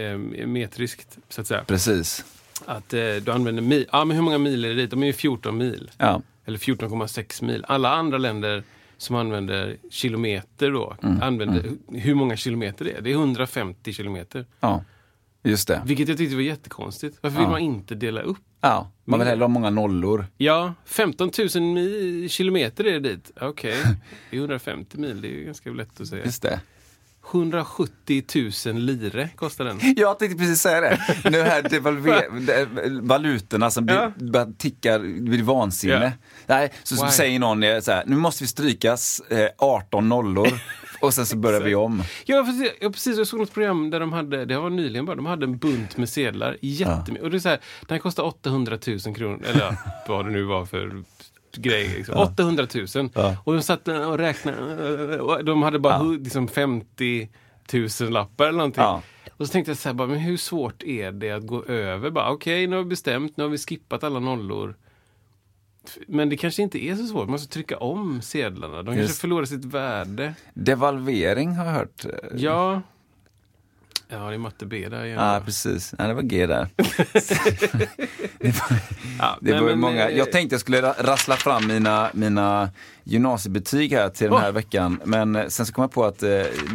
ehm, 0.00 0.52
metriskt, 0.52 1.18
så 1.28 1.40
att 1.40 1.46
säga. 1.46 1.64
Precis. 1.64 2.24
Att 2.64 2.94
eh, 2.94 3.00
du 3.00 3.30
använder 3.32 3.62
mil. 3.62 3.86
Ja, 3.92 4.04
men 4.04 4.16
hur 4.16 4.22
många 4.24 4.38
mil 4.38 4.64
är 4.64 4.68
det 4.68 4.74
dit? 4.74 4.90
De 4.90 5.02
är 5.02 5.06
ju 5.06 5.12
14 5.12 5.58
mil. 5.58 5.90
Ja, 5.98 6.22
Eller 6.44 6.58
14,6 6.58 7.44
mil. 7.44 7.64
Alla 7.68 7.90
andra 7.94 8.18
länder 8.18 8.62
som 8.96 9.16
använder 9.16 9.76
kilometer 9.90 10.70
då, 10.70 10.96
Mm, 11.02 11.22
använder 11.22 11.70
hur 11.88 12.14
många 12.14 12.36
kilometer 12.36 12.84
det 12.84 12.92
är. 12.92 13.00
Det 13.00 13.10
är 13.10 13.14
150 13.14 13.92
kilometer. 13.92 14.46
ja. 14.60 14.84
Just 15.42 15.68
det. 15.68 15.82
Vilket 15.84 16.08
jag 16.08 16.18
tyckte 16.18 16.34
var 16.34 16.42
jättekonstigt. 16.42 17.18
Varför 17.20 17.36
vill 17.36 17.44
Ja. 17.44 17.50
man 17.50 17.60
inte 17.60 17.94
dela 17.94 18.20
upp? 18.20 18.38
Ja, 18.60 18.90
man 19.04 19.18
vill 19.18 19.28
hellre 19.28 19.42
ha 19.44 19.48
många 19.48 19.70
nollor. 19.70 20.26
Ja, 20.36 20.74
15 20.84 21.30
000 21.38 21.46
mi- 21.48 22.28
kilometer 22.28 22.84
är 22.86 22.92
det 23.00 23.08
dit. 23.08 23.30
Okej, 23.40 23.76
det 24.30 24.36
är 24.36 24.40
150 24.40 24.98
mil. 24.98 25.20
Det 25.20 25.28
är 25.28 25.32
ju 25.32 25.44
ganska 25.44 25.70
lätt 25.70 26.00
att 26.00 26.08
säga. 26.08 26.24
Just 26.24 26.42
det. 26.42 26.60
170 27.32 28.22
000 28.66 28.74
lire 28.80 29.28
kostar 29.36 29.64
den. 29.64 29.78
Jag 29.96 30.18
tänkte 30.18 30.38
precis 30.38 30.60
säga 30.60 30.80
det. 30.80 30.98
Nu 31.30 31.42
här 31.42 31.62
devalver- 31.62 32.40
de- 32.86 33.08
valutorna 33.08 33.70
som 33.70 33.86
blir, 33.86 34.12
Ja. 34.32 34.46
tickar, 34.58 35.20
blir 35.20 35.42
vansinne. 35.42 36.12
Nej, 36.46 36.72
så, 36.82 37.04
Why? 37.04 37.10
säger 37.10 37.38
någon 37.38 37.62
eh, 37.62 37.80
så 37.80 37.92
här, 37.92 38.04
nu 38.06 38.16
måste 38.16 38.44
vi 38.44 38.48
stryka 38.48 38.96
eh, 39.30 39.46
18 39.58 40.08
nollor 40.08 40.48
och 41.00 41.14
sen 41.14 41.26
så 41.26 41.36
börjar 41.36 41.60
vi 41.60 41.74
om. 41.74 42.02
Ja, 42.24 42.44
precis, 42.44 42.72
ja, 42.80 42.90
precis. 42.90 43.18
Jag 43.18 43.26
såg 43.26 43.40
något 43.40 43.54
program 43.54 43.90
där 43.90 44.00
de 44.00 44.12
hade, 44.12 44.44
det 44.44 44.58
var 44.58 44.70
nyligen 44.70 45.04
bara, 45.04 45.16
de 45.16 45.26
hade 45.26 45.44
en 45.44 45.58
bunt 45.58 45.96
med 45.96 46.08
sedlar. 46.08 46.56
Jättemycket. 46.60 47.24
Och 47.24 47.30
det 47.30 47.36
är 47.36 47.38
så 47.38 47.48
här, 47.48 47.58
den 47.88 47.98
kostar 48.00 48.22
800 48.22 48.78
000 49.06 49.14
kronor. 49.14 49.40
Eller 49.46 49.60
ja, 49.60 49.76
vad 50.08 50.24
det 50.26 50.30
nu 50.30 50.42
var 50.42 50.64
för 50.64 51.02
grej. 51.56 51.88
Liksom. 51.88 52.16
800 52.16 52.66
000. 52.94 53.10
Ja. 53.14 53.36
Och 53.44 53.52
de 53.54 53.62
satt 53.62 53.88
och 53.88 54.18
räknade. 54.18 55.20
Och 55.20 55.44
de 55.44 55.62
hade 55.62 55.78
bara 55.78 55.98
hu- 55.98 56.24
liksom 56.24 56.48
50 56.48 57.28
000 58.00 58.10
lappar 58.12 58.44
eller 58.46 58.58
någonting. 58.58 58.82
Ja. 58.82 59.02
Och 59.36 59.46
så 59.46 59.52
tänkte 59.52 59.70
jag 59.70 59.78
så 59.78 59.88
här, 59.88 59.94
bara, 59.94 60.08
men 60.08 60.18
hur 60.18 60.36
svårt 60.36 60.82
är 60.82 61.12
det 61.12 61.30
att 61.30 61.46
gå 61.46 61.64
över? 61.64 62.30
Okej, 62.30 62.66
nu 62.66 62.76
har 62.76 62.82
vi 62.82 62.88
bestämt, 62.88 63.36
nu 63.36 63.44
har 63.44 63.48
vi 63.50 63.58
skippat 63.58 64.04
alla 64.04 64.20
nollor. 64.20 64.74
Men 66.08 66.28
det 66.28 66.36
kanske 66.36 66.62
inte 66.62 66.84
är 66.84 66.94
så 66.94 67.06
svårt, 67.06 67.24
man 67.24 67.30
måste 67.30 67.52
trycka 67.52 67.78
om 67.78 68.22
sedlarna. 68.22 68.76
De 68.76 68.84
kanske 68.84 69.00
Just. 69.02 69.20
förlorar 69.20 69.44
sitt 69.44 69.64
värde. 69.64 70.34
Devalvering 70.54 71.50
har 71.56 71.64
jag 71.66 71.72
hört. 71.72 72.04
Ja. 72.36 72.82
Ja, 74.12 74.18
det 74.18 74.34
är 74.34 74.38
matte 74.38 74.66
B 74.66 74.88
där 74.88 75.04
igen. 75.04 75.18
Ja, 75.18 75.40
precis. 75.44 75.94
Nej, 75.98 76.08
det 76.08 76.14
var 76.14 76.22
G 76.22 76.46
där. 76.46 76.68
det 78.38 78.58
var, 78.58 78.76
Ja, 79.18 79.38
det 79.40 79.50
nej, 79.50 79.60
var 79.60 79.68
men, 79.68 79.80
många. 79.80 80.08
eh, 80.08 80.18
Jag 80.18 80.32
tänkte 80.32 80.54
jag 80.54 80.60
skulle 80.60 80.80
ra- 80.80 80.94
rassla 81.02 81.36
fram 81.36 81.66
mina, 81.66 82.10
mina 82.14 82.70
gymnasiebetyg 83.04 83.92
här 83.92 84.08
till 84.08 84.30
den 84.30 84.38
här 84.40 84.48
Åh! 84.48 84.54
veckan. 84.54 85.00
Men 85.04 85.36
eh, 85.36 85.46
sen 85.46 85.66
så 85.66 85.72
kom 85.72 85.82
jag 85.82 85.92
på 85.92 86.04
att 86.04 86.22
eh, 86.22 86.28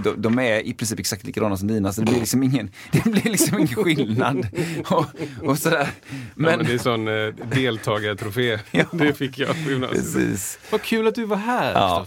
de, 0.04 0.14
de 0.18 0.40
är 0.40 0.60
i 0.68 0.74
princip 0.74 1.00
exakt 1.00 1.24
likadana 1.24 1.58
som 1.58 1.68
dina, 1.68 1.94
så 1.94 2.02
det 2.02 2.06
blir 2.12 2.20
liksom 2.20 2.44
ingen, 2.44 2.72
det 2.92 3.04
blir 3.04 3.24
liksom 3.32 3.58
ingen 3.60 3.76
skillnad. 3.76 4.48
Och, 4.90 5.06
och 5.42 5.58
sådär. 5.58 5.88
Men, 6.36 6.52
ja, 6.52 6.58
men 6.58 6.66
det 6.66 6.74
är 6.74 6.78
sån 6.78 7.08
eh, 7.08 7.34
deltagartrofé. 7.56 8.60
Det 8.92 9.14
fick 9.14 9.40
jag 9.40 9.64
på 9.66 9.70
gymnasiet. 9.72 10.04
precis. 10.14 10.60
Vad 10.72 10.82
kul 10.82 11.08
att 11.08 11.16
du 11.16 11.26
var 11.26 11.38
här. 11.38 11.72
Ja. 11.74 12.06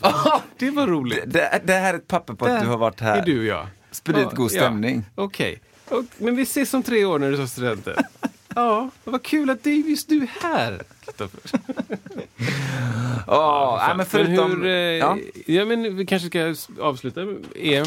Det 0.58 0.70
var 0.70 0.86
roligt. 0.86 1.22
Det, 1.26 1.60
det 1.64 1.72
här 1.72 1.94
är 1.94 1.98
ett 1.98 2.06
papper 2.08 2.34
på 2.34 2.44
att 2.44 2.50
Där 2.50 2.60
du 2.60 2.66
har 2.70 2.78
varit 2.78 3.00
här. 3.00 3.16
är 3.18 3.24
du 3.24 3.46
ja. 3.46 3.60
Spridit 3.60 3.77
Ja, 4.04 4.30
god 4.34 4.52
ja. 4.52 4.60
stämning. 4.60 5.04
Okej. 5.14 5.60
Och- 5.88 6.04
Men 6.18 6.36
vi 6.36 6.42
ses 6.42 6.74
om 6.74 6.82
tre 6.82 7.04
år 7.04 7.18
när 7.18 7.30
du 7.30 7.36
tar 7.36 7.46
studenten. 7.46 7.94
Ja, 8.54 8.90
vad 9.04 9.22
kul 9.22 9.50
att 9.50 9.62
det 9.62 9.70
är 9.70 9.74
just 9.74 10.08
du 10.08 10.26
här, 10.40 10.82
Kristoffer. 11.04 11.40
Ja, 13.26 13.94
men 13.96 14.06
förutom... 14.06 14.50
hur, 14.50 14.66
eh, 14.66 14.72
ja. 14.72 15.18
ja. 15.46 15.64
men 15.64 15.96
vi 15.96 16.06
kanske 16.06 16.28
ska 16.28 16.54
avsluta 16.82 17.20
EM. 17.56 17.86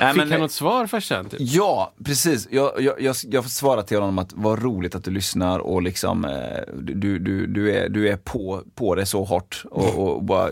Nej, 0.00 0.14
Fick 0.14 0.30
han 0.32 0.40
något 0.40 0.52
svar 0.52 0.86
farsan? 0.86 1.28
Typ? 1.28 1.40
Ja, 1.42 1.92
precis. 2.04 2.48
Jag, 2.50 2.72
jag, 2.82 3.00
jag, 3.00 3.16
jag 3.30 3.44
får 3.44 3.50
svara 3.50 3.82
till 3.82 3.98
honom 3.98 4.18
att 4.18 4.32
vad 4.32 4.62
roligt 4.62 4.94
att 4.94 5.04
du 5.04 5.10
lyssnar 5.10 5.58
och 5.58 5.82
liksom 5.82 6.24
eh, 6.24 6.30
du, 6.78 7.18
du, 7.18 7.46
du 7.46 7.74
är, 7.76 7.88
du 7.88 8.08
är 8.08 8.16
på, 8.16 8.62
på 8.74 8.94
det 8.94 9.06
så 9.06 9.24
hårt 9.24 9.64
och, 9.70 9.98
och 10.14 10.22
bara 10.24 10.50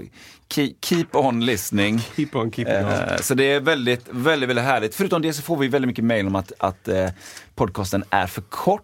keep, 0.83 1.07
on 1.12 1.45
listening. 1.47 1.99
Keep 2.17 2.28
on, 2.33 2.50
keep 2.52 2.67
on. 2.67 2.75
Eh, 2.93 3.17
så 3.21 3.35
det 3.35 3.45
är 3.52 3.61
väldigt, 3.61 4.07
väldigt, 4.11 4.49
väldigt 4.49 4.64
härligt. 4.64 4.95
Förutom 4.95 5.23
det 5.23 5.33
så 5.33 5.43
får 5.43 5.57
vi 5.57 5.69
väldigt 5.69 5.87
mycket 5.87 6.05
mail 6.05 6.26
om 6.26 6.35
att, 6.37 6.52
att 6.59 6.88
eh, 6.88 7.09
podcasten 7.55 8.05
är 8.11 8.26
för 8.26 8.43
kort. 8.43 8.83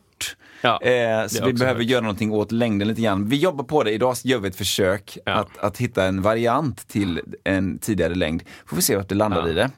Ja, 0.61 0.83
eh, 0.83 1.27
så 1.27 1.45
vi 1.47 1.53
behöver 1.53 1.81
hört. 1.81 1.91
göra 1.91 2.01
någonting 2.01 2.33
åt 2.33 2.53
längden 2.53 2.89
lite 2.89 3.01
grann. 3.03 3.29
Vi 3.29 3.37
jobbar 3.37 3.65
på 3.65 3.83
det. 3.83 3.91
Idag 3.93 4.17
gör 4.25 4.39
vi 4.39 4.49
ett 4.49 4.57
försök 4.57 5.19
Ja. 5.27 5.33
att, 5.33 5.59
att 5.59 5.79
hitta 5.79 6.05
en 6.05 6.23
variant 6.23 6.89
till 6.89 7.21
en 7.45 7.79
tidigare 7.79 8.15
längd. 8.15 8.43
Får 8.67 8.77
vi 8.77 8.83
se 8.83 8.97
vart 8.97 9.09
det 9.09 9.15
landar 9.15 9.43
Ja. 9.43 9.49
i 9.49 9.53
det. 9.53 9.71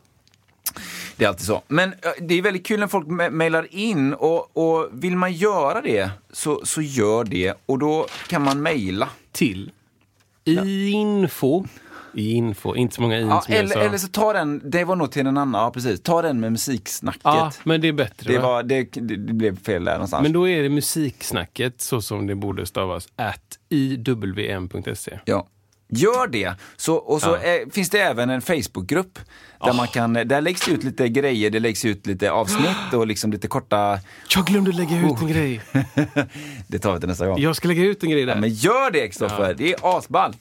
Det 1.16 1.25
är 1.25 1.28
alltid 1.28 1.46
så. 1.46 1.62
Men 1.68 1.94
det 2.20 2.35
är 2.35 2.42
väldigt 2.42 2.66
kul 2.66 2.80
när 2.80 2.87
folk 2.87 3.06
mailar 3.32 3.75
in 3.75 4.14
och, 4.14 4.56
och 4.56 4.88
vill 4.92 5.16
man 5.16 5.32
göra 5.32 5.80
det 5.80 6.11
så, 6.32 6.61
så 6.64 6.82
gör 6.82 7.25
det 7.25 7.54
och 7.66 7.78
då 7.78 8.06
kan 8.28 8.42
man 8.42 8.62
mejla. 8.62 9.08
Till 9.32 9.70
i 10.44 10.90
info. 10.90 11.64
I 12.14 12.32
info, 12.32 12.75
inte 12.76 12.94
så 12.94 13.02
många 13.02 13.18
in 13.18 13.28
Ja, 13.28 13.40
som 13.40 13.54
eller, 13.54 13.75
sa. 13.75 13.80
eller 13.80 13.99
så 13.99 14.08
ta 14.08 14.32
den, 14.32 14.70
det 14.70 14.85
var 14.85 14.96
nog 14.96 15.11
till 15.11 15.26
en 15.26 15.37
annan, 15.37 15.62
ja 15.62 15.70
precis, 15.70 16.00
ta 16.00 16.23
den 16.23 16.40
med 16.40 16.52
musiksnacket. 16.52 17.20
Ja, 17.25 17.52
men 17.64 17.80
det 17.80 17.88
är 17.88 17.92
bättre. 17.92 18.32
det, 18.32 18.38
va? 18.38 18.49
var, 18.49 18.62
det, 18.62 18.88
det 18.92 19.16
det 19.16 19.32
blev 19.32 19.62
fel 19.62 19.85
där 19.85 19.92
någonstans. 19.92 20.23
Men 20.23 20.32
då 20.32 20.49
är 20.49 20.62
det 20.62 20.68
musiksnacket 20.68 21.80
så 21.80 22.02
som 22.02 22.26
det 22.26 22.35
borde 22.35 22.66
stavas. 22.66 23.08
At 23.16 23.58
iwm.se. 23.68 25.18
Ja. 25.25 25.46
Gör 25.88 26.26
det! 26.26 26.55
Så, 26.76 26.95
och 26.95 27.23
så 27.23 27.28
Ja. 27.28 27.37
eh, 27.43 27.69
finns 27.73 27.90
det 27.90 27.99
även 28.00 28.31
en 28.31 28.43
Facebookgrupp. 28.43 29.19
Där, 29.64 29.73
man 29.73 29.88
kan, 29.88 30.12
där 30.12 30.40
läggs 30.40 30.64
det 30.66 30.71
ut 30.73 30.85
lite 30.85 31.09
grejer, 31.09 31.50
det 31.50 31.61
läggs 31.61 31.85
ut 31.85 32.07
lite 32.07 32.31
avsnitt 32.31 32.93
och 32.93 33.07
liksom 33.07 33.33
lite 33.33 33.49
korta... 33.49 33.99
Jag 34.35 34.47
glömde 34.47 34.73
lägga 34.73 34.97
Oh. 34.97 35.12
ut 35.14 35.21
en 35.23 35.28
grej. 35.28 35.61
Det 36.69 36.78
tar 36.78 36.95
vi 36.95 37.00
till 37.00 37.09
nästa 37.09 37.26
gång. 37.26 37.40
Jag 37.40 37.57
ska 37.57 37.69
lägga 37.69 37.83
ut 37.83 38.02
en 38.02 38.11
grej 38.11 38.25
där. 38.26 38.35
Ja, 38.35 38.40
men 38.40 38.50
gör 38.50 38.90
det 38.90 39.07
Kristoffer, 39.09 39.49
Ja. 39.49 39.52
det 39.55 39.73
är 39.73 39.99
asball! 39.99 40.35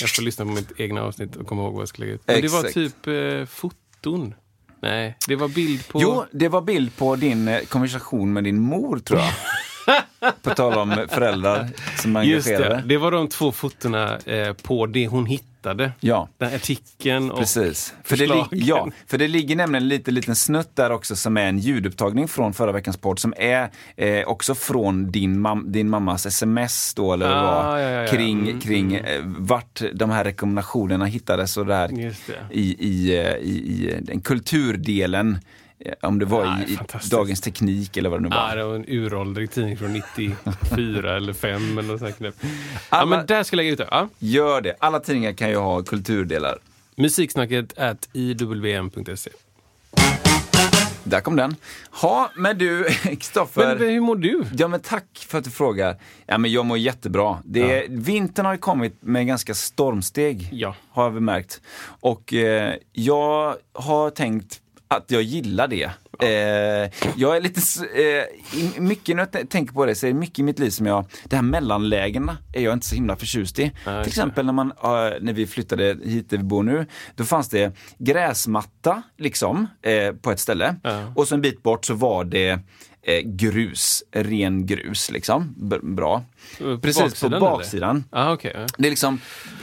Jag 0.00 0.10
får 0.10 0.22
lyssna 0.22 0.44
på 0.44 0.50
mitt 0.50 0.72
egna 0.80 1.02
avsnitt 1.02 1.36
och 1.36 1.46
komma 1.46 1.62
ihåg 1.62 1.72
vad 1.72 1.80
jag 1.80 1.88
ska 1.88 1.98
lägga 2.02 2.12
ut. 2.14 2.22
Men 2.26 2.42
det 2.42 2.48
var 2.48 2.62
typ 2.62 3.06
eh, 3.06 3.46
foton. 3.54 4.34
Nej, 4.82 5.16
det 5.28 5.36
var 5.36 5.48
bild 5.48 5.88
på... 5.88 6.02
Jo, 6.02 6.24
det 6.32 6.48
var 6.48 6.60
bild 6.60 6.96
på 6.96 7.16
din 7.16 7.48
eh, 7.48 7.60
konversation 7.60 8.32
med 8.32 8.44
din 8.44 8.60
mor 8.60 8.98
tror 8.98 9.20
jag. 9.20 9.28
på 10.42 10.50
tal 10.50 10.78
om 10.78 11.06
föräldrar 11.08 11.68
som 12.02 12.16
är 12.16 12.22
Just 12.22 12.46
engagerade. 12.48 12.74
det, 12.76 12.82
det 12.88 12.96
var 12.98 13.10
de 13.10 13.28
två 13.28 13.52
fotona 13.52 14.18
eh, 14.18 14.52
på 14.52 14.86
det 14.86 15.06
hon 15.06 15.26
hittade. 15.26 15.92
Ja. 16.00 16.28
Den 16.38 16.54
artikeln 16.54 17.30
och 17.30 17.38
Precis. 17.38 17.94
För 18.04 18.16
det, 18.16 18.26
förslagen. 18.26 18.48
ja, 18.52 18.88
för 19.06 19.18
det 19.18 19.28
ligger 19.28 19.56
nämligen 19.56 19.82
en 19.82 19.88
liten, 19.88 20.14
liten 20.14 20.36
snutt 20.36 20.76
där 20.76 20.90
också 20.90 21.16
som 21.16 21.36
är 21.36 21.46
en 21.48 21.58
ljudupptagning 21.58 22.28
från 22.28 22.54
förra 22.54 22.72
veckans 22.72 22.96
podd 22.96 23.18
som 23.18 23.34
är 23.36 23.70
eh, 23.96 24.26
också 24.28 24.54
från 24.54 25.10
din, 25.10 25.46
mam- 25.46 25.70
din 25.70 25.88
mammas 25.90 26.26
sms 26.26 26.94
då, 26.94 27.12
eller 27.12 27.26
vad 27.28 27.36
det 27.36 27.40
Ah, 27.40 27.62
var, 27.70 27.78
ja, 27.78 27.90
ja, 27.90 28.00
ja. 28.02 28.06
kring, 28.08 28.38
Mm, 28.48 28.60
kring 28.60 28.94
eh, 28.94 29.20
vart 29.24 29.82
de 29.94 30.10
här 30.10 30.24
rekommendationerna 30.24 31.04
hittades 31.04 31.56
och 31.56 31.66
där 31.66 31.88
det. 31.88 32.14
i, 32.50 32.76
i, 32.88 33.18
eh, 33.20 33.34
i, 33.36 33.50
i 33.50 33.98
den 34.02 34.20
kulturdelen. 34.20 35.38
Om 36.02 36.18
det 36.18 36.24
var 36.24 36.44
Ah, 36.46 36.58
i. 36.68 36.78
Dagens 37.10 37.40
Teknik 37.40 37.96
eller 37.96 38.10
vad 38.10 38.18
det 38.22 38.28
nu 38.28 38.34
Ja, 38.36 38.46
var. 38.48 38.56
det 38.56 38.64
var 38.64 38.74
en 38.74 38.84
uråldrig 38.88 39.50
tidning 39.50 39.76
från 39.78 39.92
94 39.92 41.16
eller 41.16 41.32
5 41.32 41.78
eller 41.78 41.88
något 41.88 42.00
sånt. 42.18 42.34
Ja, 42.90 43.04
men 43.04 43.26
där 43.26 43.42
ska 43.42 43.54
jag 43.54 43.58
lägga 43.58 43.70
ut 43.72 43.78
det. 43.78 43.88
Ja. 43.90 44.08
Gör 44.18 44.60
det. 44.60 44.74
Alla 44.78 45.00
tidningar 45.00 45.32
kan 45.32 45.50
ju 45.50 45.56
ha 45.56 45.82
kulturdelar. 45.82 46.58
Musiksnacket 46.96 47.78
at 47.78 48.08
iwm.se. 48.12 49.30
Där 51.04 51.20
kom 51.20 51.36
den. 51.36 51.56
Ha, 51.90 52.30
men 52.36 52.58
du, 52.58 52.84
Kristoffer. 53.02 53.68
Men 53.76 53.78
hur 53.88 54.00
mår 54.00 54.16
du? 54.16 54.44
Ja 54.56 54.68
men 54.68 54.80
tack 54.80 55.04
för 55.28 55.38
att 55.38 55.44
du 55.44 55.50
frågar. 55.50 55.96
Ja 56.26 56.38
men 56.38 56.52
jag 56.52 56.66
mår 56.66 56.78
jättebra. 56.78 57.38
Det 57.44 57.84
är, 57.84 57.86
Vintern 57.88 58.46
har 58.46 58.52
ju 58.52 58.58
kommit 58.58 58.96
med 59.02 59.26
ganska 59.26 59.54
stormsteg. 59.54 60.48
Ja. 60.52 60.74
Har 60.90 61.10
vi 61.10 61.20
märkt. 61.20 61.60
Och 62.00 62.34
eh, 62.34 62.74
jag 62.92 63.56
har 63.72 64.10
tänkt 64.10 64.60
att 64.88 65.10
jag 65.10 65.22
gillar 65.22 65.68
det. 65.68 65.90
Eh, 66.22 66.90
jag 67.16 67.36
är 67.36 67.40
lite, 67.40 67.60
eh, 68.02 68.80
mycket 68.82 69.16
när 69.16 69.28
jag 69.32 69.48
tänker 69.50 69.72
på 69.74 69.86
det 69.86 69.94
så 69.94 70.06
är 70.06 70.12
det 70.12 70.18
mycket 70.18 70.38
i 70.38 70.42
mitt 70.42 70.58
liv 70.58 70.70
som 70.70 70.86
jag, 70.86 71.04
det 71.24 71.36
här 71.36 71.42
mellanlägena 71.42 72.36
är 72.52 72.60
jag 72.62 72.72
inte 72.72 72.86
så 72.86 72.94
himla 72.94 73.16
förtjust 73.16 73.58
i. 73.58 73.72
Nej, 73.86 74.04
Till 74.04 74.10
exempel 74.10 74.46
när 74.46 74.52
man, 74.52 74.66
eh, 74.70 74.88
när 75.20 75.32
vi 75.32 75.46
flyttade 75.46 75.98
hit 76.04 76.30
där 76.30 76.36
vi 76.36 76.42
bor 76.44 76.62
nu, 76.62 76.86
då 77.16 77.24
fanns 77.24 77.48
det 77.48 77.72
gräsmatta 77.98 79.02
liksom 79.18 79.66
eh, 79.82 80.12
på 80.12 80.30
ett 80.30 80.40
ställe 80.40 80.76
Ja. 80.82 81.12
och 81.16 81.28
så 81.28 81.34
en 81.34 81.40
bit 81.40 81.62
bort 81.62 81.84
så 81.84 81.94
var 81.94 82.24
det 82.24 82.48
eh, 83.02 83.20
grus, 83.24 84.02
ren 84.12 84.66
grus 84.66 85.10
liksom. 85.10 85.54
B- 85.56 85.76
bra. 85.82 86.24
På 86.58 86.78
Precis, 86.78 87.02
baksidan, 87.02 87.40
på 87.40 87.46
baksidan. 87.46 88.04
Ah, 88.10 88.32
okay. 88.32 88.52
Det 88.78 88.86
är 88.86 88.90
liksom 88.90 89.20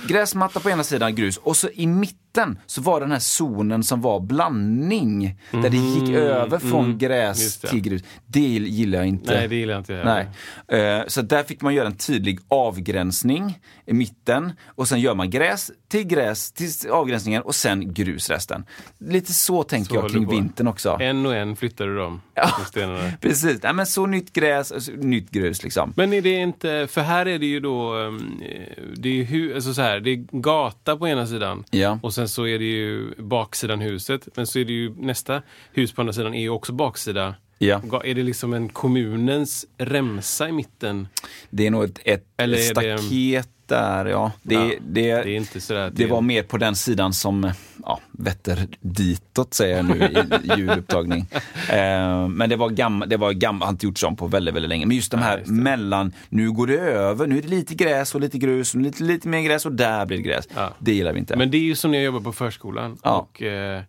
gräsmatta 0.07 0.59
på 0.59 0.69
ena 0.69 0.83
sidan, 0.83 1.15
grus 1.15 1.37
och 1.37 1.57
så 1.57 1.69
i 1.73 1.87
mitten 1.87 2.19
så 2.65 2.81
var 2.81 2.99
den 3.01 3.11
här 3.11 3.19
zonen 3.19 3.83
som 3.83 4.01
var 4.01 4.19
blandning. 4.19 5.39
Där 5.51 5.69
det 5.69 5.77
gick 5.77 6.09
över 6.15 6.59
från 6.59 6.85
mm, 6.85 6.97
gräs 6.97 7.57
till 7.57 7.81
grus. 7.81 8.01
Det 8.25 8.39
gillar 8.39 8.99
jag 8.99 9.07
inte. 9.07 9.33
Nej, 9.33 9.47
det 9.47 9.55
gillar 9.55 9.77
inte 9.77 9.93
jag 9.93 9.99
heller. 10.05 10.27
Nej. 10.69 10.99
Eh, 10.99 11.03
Så 11.07 11.21
där 11.21 11.43
fick 11.43 11.61
man 11.61 11.73
göra 11.73 11.87
en 11.87 11.97
tydlig 11.97 12.39
avgränsning 12.47 13.59
i 13.85 13.93
mitten 13.93 14.51
och 14.67 14.87
sen 14.87 14.99
gör 14.99 15.15
man 15.15 15.29
gräs 15.29 15.71
till 15.87 16.03
gräs 16.03 16.51
till 16.51 16.69
avgränsningen 16.91 17.41
och 17.41 17.55
sen 17.55 17.93
grus 17.93 18.29
resten. 18.29 18.65
Lite 18.97 19.33
så 19.33 19.63
tänker 19.63 19.89
Så 19.89 19.95
jag 19.95 20.09
kring 20.11 20.27
vintern 20.29 20.67
också. 20.67 20.97
En 21.01 21.25
och 21.25 21.35
en 21.35 21.55
flyttar 21.55 21.85
du 21.87 21.97
dem, 21.97 22.21
Ja. 22.33 22.49
Precis, 23.21 23.63
Nej, 23.63 23.73
men 23.73 23.85
så 23.85 24.05
nytt 24.05 24.33
gräs, 24.33 24.85
så 24.85 24.91
nytt 24.91 25.31
grus 25.31 25.63
liksom. 25.63 25.93
Men 25.95 26.13
är 26.13 26.21
det 26.21 26.29
inte, 26.35 26.87
för 26.91 27.01
här 27.01 27.25
är 27.25 27.39
det 27.39 27.45
ju 27.45 27.59
då, 27.59 27.93
um, 27.93 28.41
eh, 28.45 28.83
det 28.95 29.09
är, 29.09 29.23
ju 29.25 29.55
alltså 29.55 29.73
så 29.73 29.81
här, 29.81 29.99
det 29.99 30.09
är 30.09 30.39
gata 30.41 30.97
på 30.97 31.07
ena 31.07 31.27
sidan 31.27 31.63
Ja. 31.69 31.99
och 32.03 32.13
sen 32.13 32.24
så 32.29 32.47
är 32.47 32.59
det 32.59 32.65
ju 32.65 33.11
baksidan 33.17 33.81
huset. 33.81 34.27
Men 34.35 34.47
så 34.47 34.59
är 34.59 34.65
det 34.65 34.73
ju 34.73 34.95
nästa 34.97 35.41
hus 35.73 35.91
på 35.93 36.01
andra 36.01 36.13
sidan 36.13 36.33
är 36.33 36.41
ju 36.41 36.49
också 36.49 36.73
baksida. 36.73 37.35
Ja. 37.57 37.81
Är 38.03 38.13
det 38.15 38.23
liksom 38.23 38.53
en 38.53 38.69
kommunens 38.69 39.65
remsa 39.77 40.49
i 40.49 40.51
mitten? 40.51 41.07
Det 41.49 41.67
är 41.67 41.71
nog 41.71 41.83
ett, 41.83 41.99
ett 42.05 42.25
Eller 42.37 42.57
är 42.57 42.61
det- 42.61 42.97
staket 42.97 43.49
där, 43.67 44.05
ja. 44.05 44.31
Det, 44.41 44.55
Ja, 44.55 44.71
det, 44.81 45.23
Det 45.23 45.89
det 45.89 46.05
var 46.05 46.21
mer 46.21 46.43
på 46.43 46.57
den 46.57 46.75
sidan 46.75 47.13
som 47.13 47.51
ja, 47.83 47.99
vetter 48.11 48.67
ditåt 48.81 49.53
säger 49.53 49.75
jag 49.75 49.85
nu 49.85 49.95
i 50.43 50.57
ljudupptagning. 50.57 51.25
eh, 51.69 52.27
men 52.27 52.49
det 52.49 52.55
var 52.55 52.69
gammalt, 52.69 53.09
det 53.09 53.17
var 53.17 53.31
gammalt, 53.31 53.63
har 53.63 53.71
inte 53.71 53.85
gjorts 53.85 54.03
om 54.03 54.15
på 54.15 54.27
väldigt, 54.27 54.55
väldigt 54.55 54.69
länge. 54.69 54.85
Men 54.85 54.95
just 54.95 55.11
de 55.11 55.19
Ja, 55.19 55.25
här 55.25 55.37
just 55.37 55.47
det. 55.49 55.53
mellan, 55.53 56.13
nu 56.29 56.51
går 56.51 56.67
det 56.67 56.77
över, 56.77 57.27
nu 57.27 57.37
är 57.37 57.41
det 57.41 57.47
lite 57.47 57.75
gräs 57.75 58.15
och 58.15 58.21
lite 58.21 58.37
grus, 58.37 58.75
och 58.75 58.81
lite, 58.81 59.03
lite 59.03 59.27
mer 59.27 59.41
gräs 59.41 59.65
och 59.65 59.71
där 59.71 60.05
blir 60.05 60.17
det 60.17 60.23
gräs. 60.23 60.47
Ja. 60.55 60.73
Det 60.79 60.93
gillar 60.93 61.13
vi 61.13 61.19
inte. 61.19 61.35
Men 61.35 61.51
det 61.51 61.57
är 61.57 61.61
ju 61.61 61.75
som 61.75 61.91
när 61.91 61.97
jag 61.97 62.05
jobbar 62.05 62.19
på 62.21 62.33
förskolan. 62.33 62.97
Ja. 63.03 63.27
Och, 63.31 63.41
eh, 63.41 63.81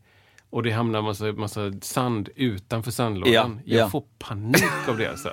och 0.50 0.62
det 0.62 0.71
hamnar 0.71 1.02
massa, 1.02 1.25
massa 1.25 1.61
sand 1.83 2.28
utanför 2.37 2.90
sandlådan. 2.90 3.61
Ja, 3.64 3.76
jag 3.76 3.87
ja. 3.87 3.90
får 3.90 4.02
panik 4.18 4.88
av 4.88 4.99
det 4.99 5.11
alltså. 5.11 5.30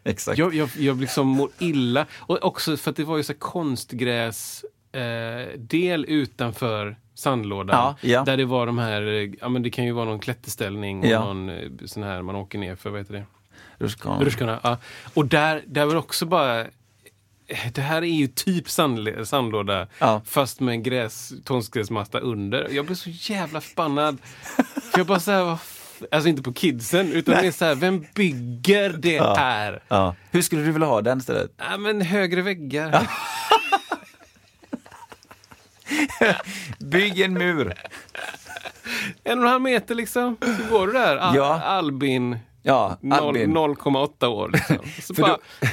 Exakt. 0.04 0.38
Jag, 0.38 0.54
jag, 0.54 0.68
jag 0.78 1.00
liksom 1.00 1.26
mår 1.26 1.50
illa. 1.58 2.06
Och 2.16 2.44
också 2.44 2.76
för 2.76 2.90
att 2.90 2.96
det 2.96 3.04
var 3.04 3.16
ju 3.16 3.22
så 3.22 3.34
konstgräs 3.34 4.64
eh, 4.92 5.58
del 5.58 6.04
utanför 6.08 6.96
sandlådan. 7.14 7.76
Ja, 8.02 8.08
ja. 8.08 8.24
Där 8.24 8.36
det 8.36 8.44
var 8.44 8.66
de 8.66 8.78
här, 8.78 9.02
eh, 9.02 9.30
ja 9.40 9.48
men 9.48 9.62
det 9.62 9.70
kan 9.70 9.84
ju 9.84 9.92
vara 9.92 10.04
någon 10.04 10.18
klätterställning 10.18 11.00
och 11.00 11.06
Ja. 11.06 11.20
någon 11.24 11.48
eh, 11.48 11.68
sån 11.86 12.02
här 12.02 12.22
man 12.22 12.36
åker 12.36 12.58
ner 12.58 12.76
för, 12.76 12.90
vad 12.90 13.00
heter 13.00 13.14
det? 13.14 13.24
Rutschkana. 13.78 14.24
Rutschkana. 14.24 14.60
Ja. 14.62 14.76
Och 15.14 15.26
där, 15.26 15.62
där 15.66 15.86
var 15.86 15.94
också 15.96 16.26
bara 16.26 16.60
eh, 16.60 16.66
det 17.74 17.80
här 17.80 18.02
är 18.02 18.06
ju 18.06 18.26
typ 18.26 18.66
sandle- 18.66 19.24
sandlåda 19.24 19.86
Ja. 19.98 20.22
fast 20.26 20.60
med 20.60 20.72
en 20.72 20.82
gräs, 20.82 21.32
konstgräsmatta 21.44 22.18
under. 22.18 22.68
Jag 22.70 22.86
blev 22.86 22.94
så 22.96 23.10
jävla 23.10 23.60
förbannad. 23.60 24.18
för 24.92 24.98
jag 24.98 25.06
bara 25.06 25.20
såhär, 25.20 25.58
alltså 26.12 26.28
inte 26.28 26.42
på 26.42 26.52
kidsen, 26.52 27.12
utan 27.12 27.34
Nej. 27.34 27.44
mer 27.44 27.50
så 27.50 27.64
här, 27.64 27.74
vem 27.74 28.04
bygger 28.14 28.90
det 28.90 29.20
här? 29.36 29.82
Ja. 29.88 30.14
Hur 30.30 30.42
skulle 30.42 30.62
du 30.62 30.72
vilja 30.72 30.88
ha 30.88 31.02
den 31.02 31.18
istället? 31.18 31.50
Ja, 31.70 31.76
men 31.78 32.00
högre 32.00 32.42
väggar. 32.42 33.06
Bygg 36.78 37.20
en 37.20 37.32
mur. 37.34 37.74
En 39.24 39.38
och 39.38 39.44
en 39.44 39.50
halv 39.50 39.62
meter 39.62 39.94
liksom. 39.94 40.36
Så 40.40 40.72
går 40.78 40.86
du 40.86 40.92
där. 40.92 41.16
Al- 41.16 41.36
Ja. 41.36 41.60
Albin, 41.60 42.38
Ja, 42.62 42.98
noll- 43.02 43.28
Albin. 43.28 43.56
0,8 43.56 44.26
år. 44.26 44.50
Liksom. 44.52 44.78
Så 45.02 45.14
bara, 45.14 45.38
du 45.60 45.66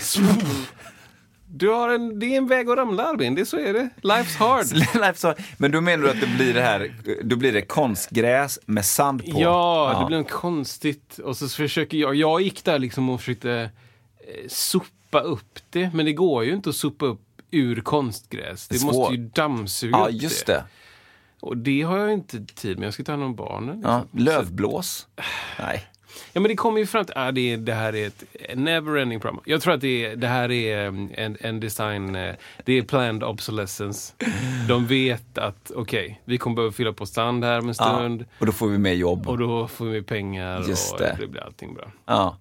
har 1.63 1.89
en, 1.89 2.19
det 2.19 2.25
är 2.25 2.37
en 2.37 2.47
väg 2.47 2.69
att 2.69 2.77
ramla 2.77 3.03
Albin, 3.03 3.35
det, 3.35 3.45
så 3.45 3.57
är 3.57 3.73
det. 3.73 3.89
Life's 4.01 4.37
hard. 4.37 4.65
Nej, 5.01 5.11
så- 5.15 5.33
Men 5.57 5.71
då 5.71 5.81
menar 5.81 6.03
du 6.03 6.09
att 6.09 6.21
det 6.21 6.27
blir 6.37 6.53
det 6.53 6.61
här, 6.61 6.95
då 7.23 7.35
blir 7.35 7.53
det 7.53 7.61
konstgräs 7.61 8.59
med 8.65 8.85
sand 8.85 9.25
på? 9.33 9.41
Ja, 9.41 9.97
det 9.99 10.05
blir 10.07 10.17
något 10.17 10.31
konstigt. 10.31 11.17
Och 11.19 11.37
så 11.37 11.49
försöker 11.49 11.97
jag, 11.97 12.15
jag 12.15 12.41
gick 12.41 12.63
där 12.63 12.79
liksom 12.79 13.09
och 13.09 13.19
försökte 13.19 13.51
eh, 14.19 14.47
sopa 14.47 15.19
upp 15.19 15.59
det. 15.69 15.89
Men 15.93 16.05
det 16.05 16.13
går 16.13 16.45
ju 16.45 16.53
inte 16.53 16.69
att 16.69 16.75
sopa 16.75 17.05
upp 17.05 17.21
ur 17.51 17.81
konstgräs. 17.81 18.67
Det 18.67 18.79
Det 18.79 18.85
måste 18.85 19.13
ju 19.13 19.29
dammsuga 19.29 19.97
Ja, 19.97 20.07
upp 20.27 20.45
det. 20.45 20.53
det. 20.53 20.63
Och 21.39 21.57
det 21.57 21.81
har 21.81 21.97
jag 21.97 22.13
inte 22.13 22.45
tid 22.45 22.79
med. 22.79 22.85
Jag 22.85 22.93
ska 22.93 23.03
ta 23.03 23.11
hand 23.11 23.23
om 23.23 23.35
barnen. 23.35 23.81
Ja, 23.83 23.97
Liksom. 24.11 24.19
lövblås? 24.25 25.07
Nej. 25.59 25.83
Ja, 26.33 26.41
men 26.41 26.49
det 26.49 26.55
kommer 26.55 26.79
ju 26.79 26.85
fram 26.85 27.05
till 27.05 27.15
att 27.17 27.35
det, 27.35 27.55
det 27.55 27.73
här 27.73 27.95
är 27.95 28.07
ett 28.07 28.23
never-ending 28.53 29.19
problem. 29.19 29.41
Jag 29.45 29.61
tror 29.61 29.73
att 29.73 29.81
det, 29.81 30.15
det 30.15 30.27
här 30.27 30.51
är 30.51 30.87
um, 30.87 31.09
en, 31.13 31.37
en 31.39 31.59
design, 31.59 32.15
eh, 32.15 32.35
det 32.65 32.73
är 32.77 32.81
planned 32.81 33.23
obsolescence. 33.23 34.13
De 34.67 34.87
vet 34.87 35.37
att 35.37 35.71
okej, 35.75 36.21
vi 36.25 36.37
kommer 36.37 36.55
behöva 36.55 36.71
fylla 36.71 36.93
på 36.93 37.05
sand 37.05 37.43
här 37.43 37.59
om 37.59 37.69
en 37.69 37.75
Ja. 37.79 37.97
stund. 37.97 38.25
Och 38.39 38.45
då 38.45 38.51
får 38.51 38.67
vi 38.67 38.77
mer 38.77 38.93
jobb. 38.93 39.27
Och 39.29 39.37
då 39.37 39.67
får 39.67 39.85
vi 39.85 40.01
pengar 40.01 40.63
Just 40.67 40.93
och 40.93 40.99
det. 40.99 41.17
det 41.19 41.27
blir 41.27 41.41
allting 41.41 41.73
bra. 41.73 41.91
Ja. 42.05 42.37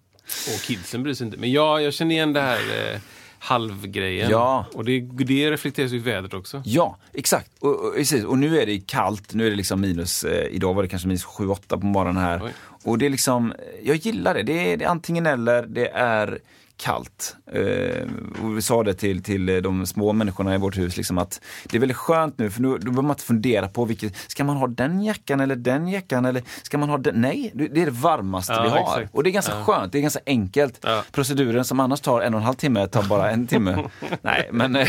Och 0.54 0.60
kidsen 0.62 1.02
bryr 1.02 1.14
sig 1.14 1.26
inte. 1.26 1.38
Men 1.38 1.52
ja, 1.52 1.80
jag 1.80 1.94
känner 1.94 2.14
igen 2.14 2.32
det 2.32 2.40
här 2.40 2.58
eh, 2.94 3.00
halvgrejen. 3.44 4.30
Ja. 4.30 4.66
Och 4.74 4.84
det, 4.84 5.00
det 5.00 5.50
reflekteras 5.50 5.92
ju 5.92 5.96
i 5.96 5.98
vädret 5.98 6.34
också. 6.34 6.62
Ja, 6.64 6.96
exakt. 7.12 7.50
Och, 7.60 7.86
och, 7.86 7.94
precis. 7.94 8.24
och 8.24 8.38
nu 8.38 8.60
är 8.60 8.66
det 8.66 8.86
kallt, 8.86 9.34
nu 9.34 9.46
är 9.46 9.50
det 9.50 9.56
liksom 9.56 9.80
minus, 9.80 10.24
eh, 10.24 10.46
idag 10.50 10.74
var 10.74 10.82
det 10.82 10.88
kanske 10.88 11.08
minus 11.08 11.24
7-8 11.24 11.80
på 11.80 11.86
morgonen 11.86 12.22
här. 12.22 12.40
Oj. 12.44 12.52
Och 12.84 12.98
det 12.98 13.06
är 13.06 13.10
liksom, 13.10 13.54
jag 13.82 13.96
gillar 13.96 14.34
det. 14.34 14.42
Det 14.42 14.72
är, 14.72 14.76
det 14.76 14.84
är 14.84 14.88
antingen 14.88 15.26
eller, 15.26 15.62
det 15.62 15.88
är 15.88 16.38
kallt. 16.76 17.36
Eh, 17.52 18.08
och 18.42 18.56
vi 18.56 18.62
sa 18.62 18.82
det 18.82 18.94
till, 18.94 19.22
till 19.22 19.48
eh, 19.48 19.56
de 19.56 19.86
små 19.86 20.12
människorna 20.12 20.54
i 20.54 20.58
vårt 20.58 20.78
hus, 20.78 20.96
liksom 20.96 21.18
att 21.18 21.40
det 21.70 21.76
är 21.76 21.80
väldigt 21.80 21.96
skönt 21.96 22.38
nu 22.38 22.50
för 22.50 22.62
nu, 22.62 22.68
då 22.68 22.78
behöver 22.78 23.02
man 23.02 23.10
inte 23.10 23.24
fundera 23.24 23.68
på 23.68 23.84
vilket, 23.84 24.16
ska 24.30 24.44
man 24.44 24.56
ha 24.56 24.66
den 24.66 25.02
jackan 25.02 25.40
eller 25.40 25.56
den 25.56 25.88
jackan 25.88 26.24
eller 26.24 26.42
ska 26.62 26.78
man 26.78 26.88
ha 26.88 26.98
den? 26.98 27.20
Nej, 27.20 27.50
det 27.54 27.64
är 27.64 27.84
det 27.84 27.90
varmaste 27.90 28.52
Ja, 28.52 28.62
vi 28.62 28.68
har. 28.68 28.78
exakt. 28.78 29.14
Och 29.14 29.22
det 29.22 29.30
är 29.30 29.32
ganska 29.32 29.52
Ja. 29.58 29.64
skönt, 29.64 29.92
det 29.92 29.98
är 29.98 30.02
ganska 30.02 30.20
enkelt. 30.26 30.78
Ja. 30.82 31.02
Proceduren 31.12 31.64
som 31.64 31.80
annars 31.80 32.00
tar 32.00 32.20
en 32.20 32.34
och 32.34 32.40
en 32.40 32.46
halv 32.46 32.54
timme 32.54 32.86
tar 32.86 33.02
bara 33.02 33.30
en 33.30 33.46
timme. 33.46 33.84
Nej, 34.22 34.48
men 34.52 34.76
eh, 34.76 34.88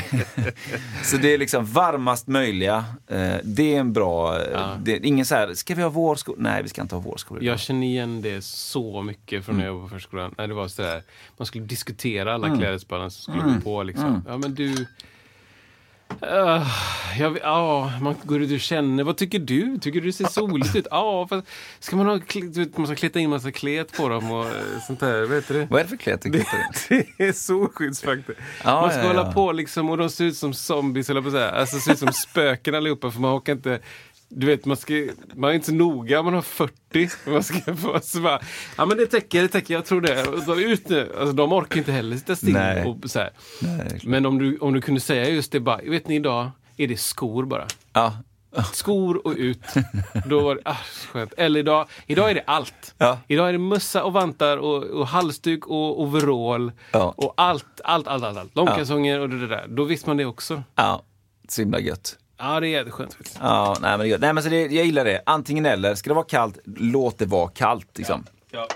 så 1.03 1.17
det 1.17 1.33
är 1.33 1.37
liksom 1.37 1.65
varmast 1.65 2.27
möjliga. 2.27 2.85
Eh, 3.07 3.35
Det 3.43 3.75
är 3.75 3.79
en 3.79 3.93
bra, 3.93 4.41
eh, 4.41 4.77
det 4.83 4.97
ingen 5.05 5.25
så 5.25 5.35
här, 5.35 5.53
ska 5.53 5.75
vi 5.75 5.81
ha 5.81 5.89
vårskor? 5.89 6.35
Nej, 6.37 6.63
vi 6.63 6.69
ska 6.69 6.81
inte 6.81 6.95
ha 6.95 6.99
vårskor. 7.01 7.37
idag. 7.43 7.53
Jag 7.53 7.59
känner 7.59 7.87
igen 7.87 8.21
det 8.21 8.43
så 8.45 9.01
mycket 9.01 9.45
från 9.45 9.57
när 9.57 9.65
jag 9.65 9.73
var 9.73 9.81
på 9.81 9.89
förskolan. 9.89 10.35
När 10.37 10.47
det 10.47 10.53
var 10.53 10.67
sådär, 10.67 11.01
man 11.37 11.45
skulle 11.45 11.65
diskutera 11.75 12.33
alla 12.33 12.47
Mm. 12.47 12.59
klädesplaggen 12.59 13.11
som 13.11 13.33
skulle 13.33 13.53
gå 13.53 13.61
på. 13.61 13.83
Liksom. 13.83 14.23
Ja, 14.27 14.37
men 14.37 14.55
du... 14.55 14.85
Uh, 16.23 17.29
vet- 17.31 17.41
ja, 17.43 17.91
man 18.01 18.15
går 18.23 18.41
ut 18.41 18.51
och 18.51 18.59
känner. 18.59 19.03
Vad 19.03 19.17
tycker 19.17 19.39
du? 19.39 19.77
Tycker 19.77 20.01
du 20.01 20.07
det 20.07 20.13
ser 20.13 20.25
soligt 20.27 20.75
ut? 20.75 20.87
Ja, 20.91 21.27
fast 21.27 21.47
ska 21.79 21.95
man 21.95 22.05
ha 22.05 22.19
du 22.33 22.63
vet, 22.63 22.77
man 22.77 22.87
ska 22.87 22.95
kleta 22.95 23.19
in 23.19 23.29
massa 23.29 23.51
klet 23.51 23.97
på 23.97 24.09
dem 24.09 24.31
och 24.31 24.45
eh, 24.45 24.81
sånt 24.87 24.99
där. 24.99 25.35
Heter 25.35 25.53
det? 25.53 25.67
Vad 25.69 25.79
är 25.79 25.83
det 25.83 25.89
för 25.89 25.97
tycker 26.17 26.29
du? 26.29 26.43
Det 27.17 27.23
är 27.23 27.31
solskyddsfaktor. 27.31 28.35
Ja, 28.63 28.81
man 28.81 28.89
ska 28.91 28.99
ja, 28.99 29.07
hålla 29.07 29.25
ja. 29.25 29.31
på 29.31 29.51
liksom 29.51 29.89
och 29.89 29.97
de 29.97 30.09
ser 30.09 30.25
ut 30.25 30.37
som 30.37 30.53
zombies, 30.53 31.09
eller 31.09 31.21
på 31.21 31.27
att 31.27 31.33
säga. 31.33 31.49
Alltså 31.51 31.79
ser 31.79 31.91
ut 31.91 31.99
som 31.99 32.13
spöken 32.13 32.75
allihopa 32.75 33.11
för 33.11 33.19
man 33.19 33.37
orkar 33.37 33.53
inte 33.53 33.79
du 34.37 34.47
vet, 34.47 34.65
man, 34.65 34.77
ska, 34.77 35.07
man 35.35 35.49
är 35.49 35.53
inte 35.53 35.67
så 35.67 35.73
noga, 35.73 36.23
man 36.23 36.33
har 36.33 36.41
40. 36.41 37.09
Man 37.25 37.43
ska 37.43 37.75
få 37.75 37.99
så 38.01 38.21
bara, 38.21 38.39
ja 38.77 38.85
men 38.85 38.97
det 38.97 39.05
täcker, 39.05 39.41
det 39.41 39.47
täcker, 39.47 39.73
jag 39.73 39.85
tror 39.85 40.01
det. 40.01 40.27
Och 40.27 40.43
så 40.43 40.55
ut 40.55 40.89
nu. 40.89 41.15
Alltså, 41.19 41.35
de 41.35 41.53
orkar 41.53 41.77
inte 41.77 41.91
heller 41.91 42.17
sitta 42.17 42.35
still. 42.35 42.53
Nej. 42.53 42.85
Och 42.85 43.11
så. 43.11 43.19
Nej. 43.61 43.99
Men 44.03 44.25
om 44.25 44.37
du, 44.39 44.57
om 44.57 44.73
du 44.73 44.81
kunde 44.81 45.01
säga 45.01 45.29
just 45.29 45.51
det 45.51 45.59
bara, 45.59 45.77
vet 45.77 46.07
ni 46.07 46.15
idag 46.15 46.51
är 46.77 46.87
det 46.87 46.97
skor 46.97 47.45
bara. 47.45 47.67
Ja. 47.93 48.17
Skor 48.73 49.27
och 49.27 49.33
ut. 49.37 49.63
Då 50.25 50.39
var 50.39 50.55
det, 50.55 50.61
ah, 50.65 50.77
skönt. 51.11 51.33
Eller 51.37 51.59
idag, 51.59 51.87
idag 52.07 52.31
är 52.31 52.35
det 52.35 52.43
allt. 52.47 52.95
Ja. 52.97 53.19
Idag 53.27 53.49
är 53.49 53.51
det 53.51 53.59
mössa 53.59 54.03
och 54.03 54.13
vantar 54.13 54.57
och, 54.57 54.83
och 54.83 55.07
halsduk 55.07 55.67
och 55.67 56.01
overall. 56.01 56.71
Ja. 56.91 57.13
Och 57.17 57.33
allt, 57.37 57.81
allt, 57.83 58.07
allt, 58.07 58.23
allt. 58.23 58.37
allt. 58.37 58.55
Långkalsonger 58.55 59.19
och 59.19 59.29
det, 59.29 59.39
det 59.39 59.47
där. 59.47 59.65
Då 59.67 59.83
visste 59.83 60.09
man 60.09 60.17
det 60.17 60.25
också. 60.25 60.63
ja, 60.75 61.03
så 61.49 61.61
himla 61.61 61.79
gött. 61.79 62.17
Ja, 62.37 62.59
det 62.59 62.67
är 62.67 62.69
jätteskönt 62.69 63.13
faktiskt. 63.13 63.37
Ja, 63.41 63.75
nej 63.81 63.97
men, 63.97 64.09
det 64.09 64.17
nej, 64.17 64.33
men 64.33 64.43
så 64.43 64.49
det, 64.49 64.61
jag 64.61 64.85
gillar 64.85 65.05
det. 65.05 65.21
Antingen 65.25 65.65
eller. 65.65 65.95
Ska 65.95 66.09
det 66.09 66.13
vara 66.13 66.25
kallt, 66.25 66.59
låt 66.65 67.17
det 67.17 67.25
vara 67.25 67.47
kallt. 67.47 67.97
Liksom. 67.97 68.23
Ja. 68.51 68.67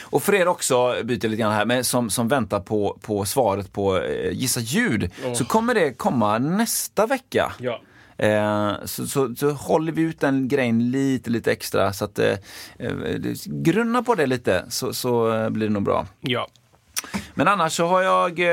Och 0.00 0.22
för 0.22 0.34
er 0.34 0.48
också, 0.48 0.94
byter 1.04 1.28
lite 1.28 1.36
grann 1.36 1.52
här, 1.52 1.64
men 1.64 1.84
som, 1.84 2.10
som 2.10 2.28
väntar 2.28 2.60
på, 2.60 2.98
på 3.02 3.24
svaret 3.24 3.72
på 3.72 3.98
eh, 3.98 4.32
Gissa 4.32 4.60
ljud, 4.60 5.10
så 5.34 5.44
kommer 5.44 5.74
det 5.74 5.92
komma 5.92 6.38
nästa 6.38 7.06
vecka. 7.06 7.52
Ja. 7.58 7.80
Eh, 8.16 8.72
så, 8.84 9.06
så, 9.06 9.34
så 9.34 9.50
håller 9.50 9.92
vi 9.92 10.02
ut 10.02 10.20
den 10.20 10.48
grejen 10.48 10.90
lite, 10.90 11.30
lite 11.30 11.52
extra. 11.52 11.92
Så 11.92 12.04
att 12.04 12.18
eh, 12.18 12.36
eh, 12.78 12.88
grunna 13.46 14.02
på 14.02 14.14
det 14.14 14.26
lite 14.26 14.64
så, 14.68 14.94
så 14.94 15.34
eh, 15.34 15.50
blir 15.50 15.66
det 15.66 15.72
nog 15.72 15.82
bra. 15.82 16.06
Ja. 16.20 16.48
Men 17.34 17.48
annars 17.48 17.72
så 17.72 17.86
har 17.86 18.02
jag, 18.02 18.38
eh, 18.38 18.46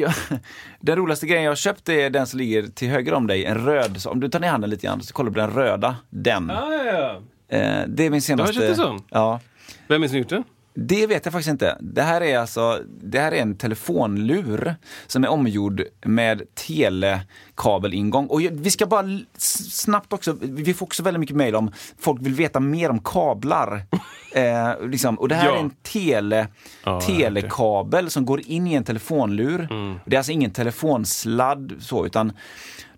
jag 0.00 0.12
den 0.80 0.96
roligaste 0.96 1.26
grejen 1.26 1.44
jag 1.44 1.50
har 1.50 1.56
köpt 1.56 1.88
är 1.88 2.10
den 2.10 2.26
som 2.26 2.38
ligger 2.38 2.62
till 2.62 2.88
höger 2.88 3.14
om 3.14 3.26
dig, 3.26 3.44
en 3.44 3.58
röd. 3.58 3.98
Om 4.06 4.20
du 4.20 4.28
tar 4.28 4.40
ner 4.40 4.48
handen 4.48 4.70
lite 4.70 4.86
grann 4.86 5.02
så 5.02 5.14
kollar 5.14 5.30
du 5.30 5.34
på 5.34 5.40
den 5.40 5.50
röda, 5.50 5.96
den. 6.10 6.48
Ja, 6.54 6.74
ja, 6.74 6.84
ja. 6.84 7.56
Eh, 7.56 7.84
det 7.88 8.06
är 8.06 8.10
min 8.10 8.22
senaste. 8.22 8.54
köpt 8.54 8.68
en 8.68 8.76
sån? 8.76 9.02
Ja. 9.10 9.40
Vem 9.88 10.02
är 10.02 10.06
det 10.06 10.08
som 10.08 10.18
gjort 10.18 10.28
den? 10.28 10.44
Det 10.74 11.06
vet 11.06 11.24
jag 11.26 11.32
faktiskt 11.32 11.50
inte. 11.50 11.76
Det 11.80 12.02
här 12.02 12.20
är 12.20 12.38
alltså, 12.38 12.80
det 13.02 13.18
här 13.20 13.32
är 13.32 13.42
en 13.42 13.56
telefonlur 13.56 14.74
som 15.06 15.24
är 15.24 15.28
omgjord 15.28 15.82
med 16.04 16.42
telekabelingång. 16.54 18.26
Och 18.26 18.40
vi 18.40 18.70
ska 18.70 18.86
bara 18.86 19.18
snabbt 19.38 20.12
också, 20.12 20.36
vi 20.40 20.74
får 20.74 20.86
också 20.86 21.02
väldigt 21.02 21.20
mycket 21.20 21.36
mejl 21.36 21.56
om 21.56 21.72
folk 21.98 22.22
vill 22.22 22.34
veta 22.34 22.60
mer 22.60 22.90
om 22.90 22.98
kablar. 23.02 23.82
eh, 24.34 24.86
liksom. 24.88 25.18
Och 25.18 25.28
det 25.28 25.34
här 25.34 25.46
Ja. 25.48 25.54
är 25.54 25.60
en 25.60 25.70
tele, 25.82 26.46
Ja, 26.84 27.00
telekabel 27.00 28.10
som 28.10 28.26
går 28.26 28.40
in 28.46 28.66
i 28.66 28.74
en 28.74 28.84
telefonlur. 28.84 29.68
Det 30.04 30.16
är 30.16 30.18
alltså 30.18 30.32
ingen 30.32 30.50
telefonsladd 30.50 31.72
så, 31.80 32.06
utan 32.06 32.32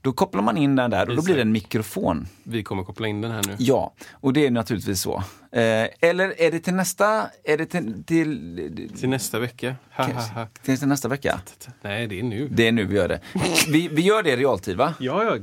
då 0.03 0.13
kopplar 0.13 0.43
man 0.43 0.57
in 0.57 0.77
den 0.77 0.91
där 0.91 1.09
och 1.11 1.17
då 1.17 1.23
blir 1.23 1.35
det 1.35 1.43
en 1.43 1.53
mikrofon. 1.53 2.27
Vi 2.43 2.63
kommer 2.63 2.83
koppla 2.83 3.09
in 3.09 3.21
den 3.21 3.31
här 3.31 3.43
nu. 3.47 3.57
Ja, 3.59 3.95
och 4.11 4.33
det 4.33 4.47
är 4.47 4.51
naturligtvis 4.51 5.01
så. 5.01 5.17
Eh, 5.53 5.87
eller 6.01 6.41
är 6.41 6.51
det 6.51 6.61
till 6.61 6.75
nästa, 6.75 7.27
är 7.45 7.59
det 7.59 7.67
till, 7.67 8.05
till, 8.05 8.91
Till 9.01 9.09
nästa 9.09 9.39
vecka. 9.39 9.75
Ha, 9.91 10.05
ha, 10.05 10.13
ha. 10.13 10.47
till, 10.63 10.79
till 10.79 10.89
nästa 10.89 11.09
vecka? 11.09 11.41
Nej, 11.83 12.07
det 12.07 12.19
är 12.19 12.23
nu. 12.23 12.49
Det 12.51 12.69
är 12.69 12.73
nu 12.73 12.85
vi 12.85 12.97
gör 12.97 13.09
det. 13.09 13.21
Vi, 13.69 13.89
vi 13.89 14.03
gör 14.03 14.23
det 14.23 14.31
i 14.31 14.37
realtid 14.37 14.77
va? 14.77 14.95
Ja, 14.99 15.25
ja. 15.25 15.37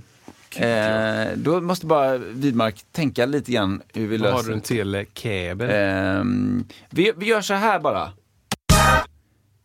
Eh, 0.55 1.37
då 1.37 1.61
måste 1.61 1.85
bara 1.85 2.17
Widmark 2.17 2.85
tänka 2.91 3.25
lite 3.25 3.51
grann 3.51 3.81
hur 3.93 4.07
vi 4.07 4.17
har 4.17 4.23
löser 4.23 4.47
du 4.47 4.53
en 4.53 4.61
telekabel. 4.61 5.69
Ehm, 5.73 6.65
vi, 6.89 7.11
vi 7.17 7.25
gör 7.25 7.41
så 7.41 7.53
här 7.53 7.79
bara. 7.79 8.11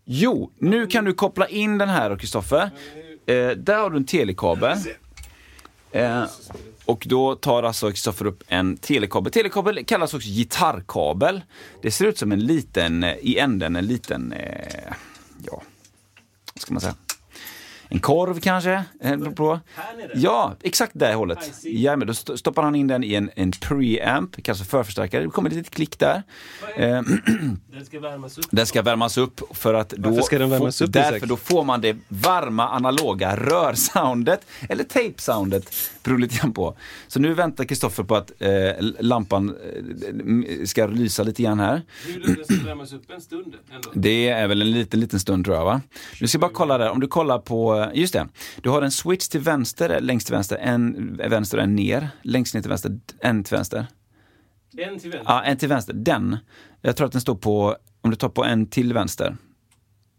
Jo, 0.05 0.53
nu 0.59 0.87
kan 0.87 1.05
du 1.05 1.13
koppla 1.15 1.49
in 1.49 1.79
den 1.79 1.89
här 1.89 2.17
Kristoffer. 2.17 2.71
Eh, 3.27 3.51
där 3.51 3.79
har 3.79 3.91
du 3.91 3.97
en 3.97 4.05
telekabel. 4.05 4.79
Eh, 5.93 6.25
och 6.85 7.05
då 7.09 7.35
tar 7.35 7.63
alltså 7.63 7.91
Kristoffer 7.91 8.27
upp 8.27 8.43
en 8.49 8.77
telekabel. 8.77 9.33
Telekabel 9.33 9.85
kallas 9.85 10.15
också 10.15 10.29
gitarrkabel. 10.29 11.43
Det 11.83 11.91
ser 11.91 12.05
ut 12.05 12.19
som 12.19 12.33
en 12.33 12.41
liten, 12.41 13.03
eh, 13.03 13.15
i 13.21 13.39
änden, 13.39 13.77
en 13.77 13.87
liten, 13.87 14.33
eh, 14.33 14.93
ja, 15.47 15.63
vad 16.55 16.63
ska 16.63 16.75
man 16.75 16.81
säga? 16.81 16.95
En 17.93 18.01
korv 18.01 18.41
kanske? 18.41 18.85
Eh, 19.01 19.19
på. 19.19 19.61
Ja, 20.15 20.55
exakt 20.63 20.93
det 20.95 21.15
hållet. 21.15 21.53
Ja, 21.65 21.97
men 21.97 22.07
då 22.07 22.11
st- 22.11 22.37
stoppar 22.37 22.63
han 22.63 22.75
in 22.75 22.87
den 22.87 23.05
i 23.05 23.15
en, 23.15 23.31
en 23.35 23.51
preamp, 23.51 24.35
för 24.47 24.55
förförstärkare. 24.55 25.23
Det 25.25 25.29
kommer 25.31 25.51
ett 25.51 25.57
litet 25.57 25.75
klick 25.75 25.99
där. 25.99 26.23
Eh, 26.77 27.03
Den 27.73 27.85
ska 27.87 28.01
värmas 28.01 28.39
upp. 28.39 28.45
den 28.51 28.67
ska 28.67 28.83
värmas 28.83 29.19
upp 29.19 29.41
för 29.51 29.75
att 29.75 29.89
då, 29.91 30.09
Varför 30.11 30.23
ska 30.23 30.39
den 30.39 30.51
värmas 30.51 30.81
upp, 30.81 30.93
därför 30.93 31.27
då 31.27 31.37
får 31.37 31.65
man 31.65 31.81
det 31.81 31.97
varma 32.09 32.69
analoga 32.69 33.37
rörsoundet 33.37 34.47
eller 34.69 34.85
tape-soundet. 34.85 35.75
Beror 36.03 36.19
lite 36.19 36.37
grann 36.39 36.53
på. 36.53 36.77
Så 37.09 37.21
nu 37.21 37.35
väntar 37.35 37.65
Kristoffer 37.65 38.03
på 38.05 38.17
att 38.17 38.33
eh, 38.39 38.51
lampan 39.01 39.55
eh, 40.59 40.65
ska 40.65 40.87
lysa 40.87 41.23
lite 41.23 41.43
grann 41.43 41.61
här. 41.61 41.83
Den 42.27 42.45
ska 42.45 42.67
värmas 42.67 42.93
upp 42.93 43.11
en 43.11 43.21
stund 43.21 43.55
ändå. 43.75 43.91
Det 43.95 44.29
är 44.29 44.49
väl 44.49 44.63
en 44.63 44.71
liten, 44.71 45.01
liten 45.01 45.21
stund 45.21 45.45
tror 45.45 45.57
jag 45.57 45.65
va? 45.65 45.81
Du 46.21 46.29
ska 46.29 46.39
bara 46.39 46.51
kolla 46.55 46.79
där, 46.79 46.91
om 46.91 47.01
du 47.01 47.07
kollar 47.09 47.39
på, 47.39 47.82
just 47.95 48.13
det. 48.13 48.29
Du 48.63 48.71
har 48.71 48.83
en 48.83 48.91
switch 48.91 49.29
till 49.29 49.41
vänster, 49.41 50.01
längst 50.01 50.27
till 50.27 50.35
vänster, 50.35 50.57
en 50.57 51.17
vänster 51.17 51.59
och 51.59 51.65
en 51.65 51.77
ner. 51.77 52.09
Längst 52.23 52.55
ner 52.55 52.61
till 52.61 52.69
vänster, 52.69 53.01
en 53.21 53.45
till 53.45 53.57
vänster. 53.57 53.87
En 54.77 54.99
till 54.99 55.11
vänster. 55.11 55.23
Ja, 55.33 55.43
en 55.43 55.57
till 55.57 55.69
vänster. 55.69 55.93
Den. 55.95 56.37
Jag 56.81 56.97
tror 56.97 57.07
att 57.07 57.13
den 57.13 57.21
står 57.21 57.35
på, 57.35 57.77
om 58.01 58.11
du 58.11 58.17
tar 58.17 58.29
på 58.29 58.45
en 58.45 58.67
till 58.67 58.93
vänster. 58.93 59.37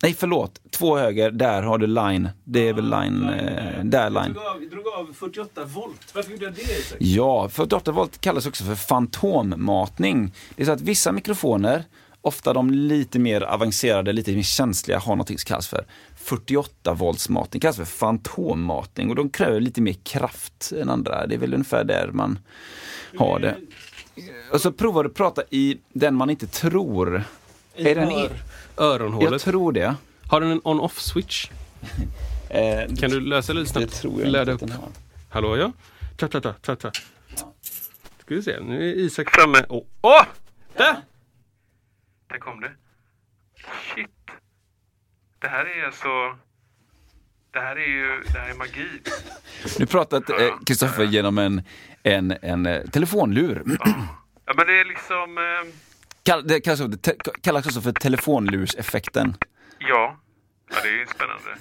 Nej, 0.04 0.14
förlåt. 0.20 0.62
Två 0.72 0.98
höger, 0.98 1.32
där 1.32 1.64
har 1.64 1.78
du 1.78 1.88
line. 1.88 2.30
Det 2.44 2.68
är 2.70 2.74
väl 2.74 2.90
line, 2.90 3.30
eh, 3.30 3.84
där 3.84 4.04
Jag 4.04 4.14
line. 4.14 4.34
drog 4.34 4.46
av, 4.46 4.62
drog 4.72 4.88
av 4.88 5.14
48 5.14 5.66
volt. 5.66 6.12
Varför 6.16 6.32
gjorde 6.32 6.46
jag 6.46 6.54
det? 6.54 6.96
Ja, 7.00 7.50
48 7.50 7.92
volt 7.92 8.22
kallas 8.22 8.46
också 8.46 8.64
för 8.64 8.76
fantommatning. 8.76 10.34
Det 10.56 10.62
är 10.62 10.66
så 10.66 10.72
att 10.72 10.82
vissa 10.82 11.12
mikrofoner, 11.12 11.84
ofta 12.24 12.54
de 12.54 12.70
lite 12.72 13.20
mer 13.20 13.42
avancerade, 13.42 14.14
lite 14.14 14.32
mer 14.36 14.44
känsliga, 14.44 15.00
har 15.00 15.16
något 15.16 15.28
som 15.28 15.38
kallas 15.38 15.68
för 15.68 15.86
48 16.16 16.94
volts 16.94 17.30
matning. 17.30 17.62
kallas 17.62 17.76
för 17.78 17.86
fantommatning 17.86 19.10
och 19.10 19.16
de 19.16 19.30
kräver 19.30 19.60
lite 19.60 19.82
mer 19.82 19.94
kraft 20.04 20.72
än 20.82 20.90
andra. 20.90 21.28
Det 21.28 21.36
är 21.36 21.40
väl 21.40 21.54
ungefär 21.54 21.84
där 21.84 22.10
man 22.14 22.40
har 23.18 23.40
det. 23.40 23.56
Och 24.52 24.62
så 24.62 24.72
provar 24.72 25.04
du 25.04 25.10
att 25.10 25.16
prata 25.16 25.42
i 25.50 25.78
den 25.94 26.16
man 26.16 26.30
inte 26.30 26.48
tror. 26.48 27.24
I 27.76 27.90
Är 27.90 27.96
den 27.96 28.12
i- 28.12 28.16
ör, 28.16 28.32
öronhålet. 28.78 29.32
Jag 29.32 29.42
tror 29.42 29.72
det. 29.72 29.96
Har 30.28 30.42
den 30.42 30.52
en 30.52 30.62
on-off 30.64 31.00
switch? 31.02 31.50
Eh, 32.50 32.96
Kan 32.96 33.10
du 33.10 33.20
lösa 33.22 33.54
lite 33.54 33.64
det 33.64 33.70
snabbt? 33.80 33.94
tror 34.02 34.22
jag 34.22 34.30
Läda 34.30 34.52
inte 34.52 34.66
upp. 34.66 34.72
den 34.72 34.80
har. 34.80 34.90
Hallå 35.30 35.58
ja? 35.58 35.72
Tja, 36.20 36.28
tja, 36.28 36.42
tja, 36.42 36.54
tja, 36.66 36.76
tja. 36.76 36.92
Ska 38.22 38.36
vi 38.36 38.42
se, 38.44 38.60
nu 38.60 38.90
är 38.90 38.94
Isak 38.96 39.30
framme. 39.30 39.66
Åh! 39.70 39.84
Åh! 40.02 40.24
Där! 40.78 40.96
Där 42.34 42.40
kom 42.40 42.60
det. 42.62 42.72
Shit. 43.96 44.10
Det 45.40 45.48
här 45.48 45.66
är 45.66 45.86
alltså... 45.86 46.08
Det 47.52 47.60
här 47.60 47.76
är 47.76 47.88
ju, 47.88 48.24
det 48.34 48.40
här 48.40 48.50
är 48.50 48.54
magi. 48.54 49.02
Nu 49.80 49.86
pratat 49.86 50.30
eh, 50.30 50.60
Kristoffer 50.66 51.04
genom 51.04 51.38
en, 51.38 51.64
en, 52.04 52.32
en 52.42 52.66
eh, 52.66 52.82
telefonlur. 52.86 53.64
Ja 54.46 54.54
men 54.58 54.68
det 54.68 54.80
är 54.80 54.86
liksom... 54.86 55.38
Eh, 55.38 55.74
Kall- 56.24 56.48
Det 56.48 56.62
kallas 56.62 56.82
också, 56.82 56.98
te, 56.98 57.14
kallas 57.42 57.66
också 57.66 57.82
för 57.82 57.92
telefonlurseffekten. 57.92 59.36
ja. 59.80 60.18
ja, 60.70 60.76
det 60.84 60.90
är 60.90 60.94
ju 60.94 61.06
spännande 61.06 61.52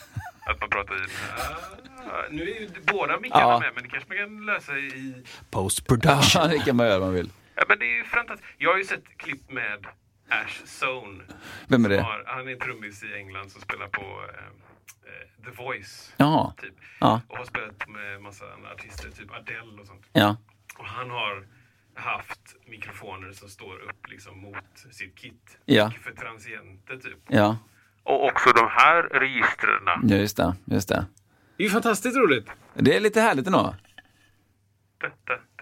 att 0.47 0.61
man 0.61 0.71
pratar 0.71 0.95
i 0.97 0.99
den 0.99 1.09
här. 1.11 2.29
Nu 2.31 2.43
är 2.43 2.61
ju 2.61 2.69
båda 2.93 3.21
mickarna 3.21 3.43
Ja. 3.43 3.61
med 3.61 3.71
men 3.75 3.83
det 3.83 3.89
kanske 3.89 4.09
man 4.09 4.19
kan 4.19 4.47
lösa 4.47 4.77
i... 4.79 5.25
Ja, 6.35 6.47
det 6.51 6.59
kan 6.59 6.77
man 6.77 6.87
göra 6.87 6.97
om 6.99 7.03
man 7.05 7.15
vill. 7.15 7.31
Ja 7.55 7.65
men 7.69 7.79
det 7.79 7.85
är 7.85 7.97
ju 7.97 8.05
fantastiskt. 8.05 8.49
Jag 8.59 8.71
har 8.71 8.79
ju 8.79 8.85
sett 8.85 9.05
klipp 9.17 9.51
med 9.51 9.87
Ash 10.41 10.85
Zone. 10.85 11.25
Vem 11.69 11.85
är 11.85 11.89
det? 11.89 12.01
Har, 12.01 12.25
han 12.27 12.49
är 12.49 12.53
en 12.53 12.59
trummis 12.59 13.03
i 13.03 13.15
England 13.15 13.51
som 13.51 13.61
spelar 13.61 13.87
på 13.89 14.03
eh, 14.03 14.45
eh, 15.07 15.45
The 15.45 15.51
Voice. 15.63 16.13
Jaha. 16.17 16.55
Typ. 16.63 16.75
Ja. 17.01 17.21
Och 17.29 17.37
har 17.37 17.45
spelat 17.45 17.89
med 17.89 18.23
massa 18.23 18.45
andra 18.57 18.71
artister, 18.71 19.11
typ 19.11 19.31
Adele 19.35 19.81
och 19.81 19.87
sånt. 19.87 20.07
Ja. 20.13 20.37
Och 20.79 20.87
han 20.87 21.11
har 21.11 21.47
haft 21.95 22.57
mikrofoner 22.67 23.33
som 23.33 23.49
står 23.49 23.75
upp 23.79 24.09
liksom 24.09 24.41
mot 24.41 24.57
sitt 24.91 25.15
kit. 25.19 25.59
Ja. 25.65 25.91
För 26.03 26.13
transienter 26.13 26.97
typ. 26.97 27.19
Ja, 27.29 27.57
Och 28.03 28.25
också 28.25 28.51
de 28.53 28.69
här 28.71 29.03
registren. 29.03 30.09
ja 30.09 30.17
just 30.17 30.37
det. 30.37 30.55
Just 30.65 30.89
det. 30.89 31.07
Det 31.57 31.63
är 31.63 31.67
ju 31.67 31.71
fantastiskt 31.73 32.17
roligt. 32.17 32.47
Det 32.75 32.97
är 32.97 33.01
lite 33.01 33.21
härligt 33.21 33.47
ändå. 33.47 33.75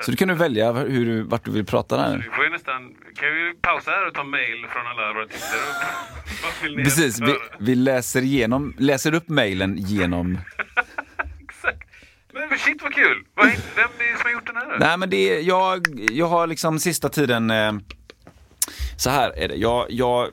Så 0.00 0.10
du 0.10 0.16
kan 0.16 0.28
du 0.28 0.34
välja 0.34 0.72
hur 0.72 1.06
du, 1.06 1.22
vart 1.22 1.44
du 1.44 1.50
vill 1.50 1.64
prata 1.66 1.96
där. 1.96 2.16
Vi 2.16 2.22
får 2.36 2.44
ju 2.44 2.50
nästan, 2.50 2.94
kan 3.16 3.28
vi 3.34 3.54
pausa 3.62 3.90
här 3.90 4.06
och 4.08 4.14
ta 4.14 4.24
mail 4.24 4.66
från 4.72 4.86
alla 4.86 5.12
våra 5.12 5.26
tittare? 5.26 6.74
Precis, 6.84 7.20
vi, 7.20 7.34
vi 7.58 7.74
läser, 7.74 8.22
igenom, 8.22 8.74
läser 8.78 9.14
upp 9.14 9.28
mejlen 9.28 9.76
genom... 9.78 10.38
Exakt. 11.48 11.88
Men 12.32 12.58
shit 12.58 12.82
vad 12.82 12.94
kul! 12.94 13.24
Vad, 13.34 13.46
är- 13.46 13.50
vem 13.76 13.88
är 13.98 14.12
det 14.12 14.18
som 14.18 14.24
har 14.24 14.32
gjort 14.32 14.46
den 14.46 14.56
här? 14.56 14.76
Nej 14.78 14.96
men 14.98 15.10
det 15.10 15.16
är, 15.38 15.40
jag, 15.42 15.86
jag 16.12 16.26
har 16.26 16.46
liksom 16.46 16.78
sista 16.78 17.08
tiden 17.08 17.50
eh, 17.50 17.72
så 18.96 19.10
här 19.10 19.30
är 19.30 19.48
det. 19.48 19.54
Jag, 19.54 19.86
jag, 19.90 20.28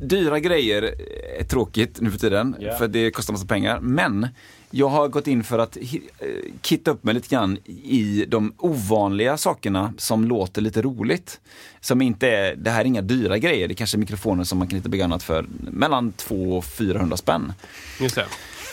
dyra 0.00 0.38
grejer 0.38 0.82
är 1.40 1.44
tråkigt 1.44 2.00
nu 2.00 2.10
för 2.10 2.18
tiden, 2.18 2.56
Ja. 2.60 2.76
för 2.78 2.88
det 2.88 3.10
kostar 3.10 3.32
massa 3.32 3.46
pengar. 3.46 3.80
Men 3.80 4.28
jag 4.76 4.88
har 4.88 5.08
gått 5.08 5.26
in 5.26 5.44
för 5.44 5.58
att 5.58 5.76
eh, 5.76 5.82
kitta 6.62 6.90
upp 6.90 7.04
mig 7.04 7.14
lite 7.14 7.28
grann 7.28 7.58
i 7.84 8.24
de 8.28 8.52
ovanliga 8.58 9.36
sakerna 9.36 9.94
som 9.98 10.24
låter 10.24 10.62
lite 10.62 10.82
roligt. 10.82 11.40
Som 11.80 12.02
inte 12.02 12.28
är, 12.28 12.56
det 12.56 12.70
här 12.70 12.80
är 12.80 12.84
inga 12.84 13.02
dyra 13.02 13.38
grejer, 13.38 13.68
det 13.68 13.74
är 13.74 13.76
kanske 13.76 13.98
mikrofoner 13.98 14.44
som 14.44 14.58
man 14.58 14.68
kan 14.68 14.76
hitta 14.76 14.88
begagnat 14.88 15.22
för 15.22 15.46
mellan 15.70 16.12
200 16.12 16.56
och 16.56 16.64
400 16.64 17.16
spänn. 17.16 17.52
Just 18.00 18.18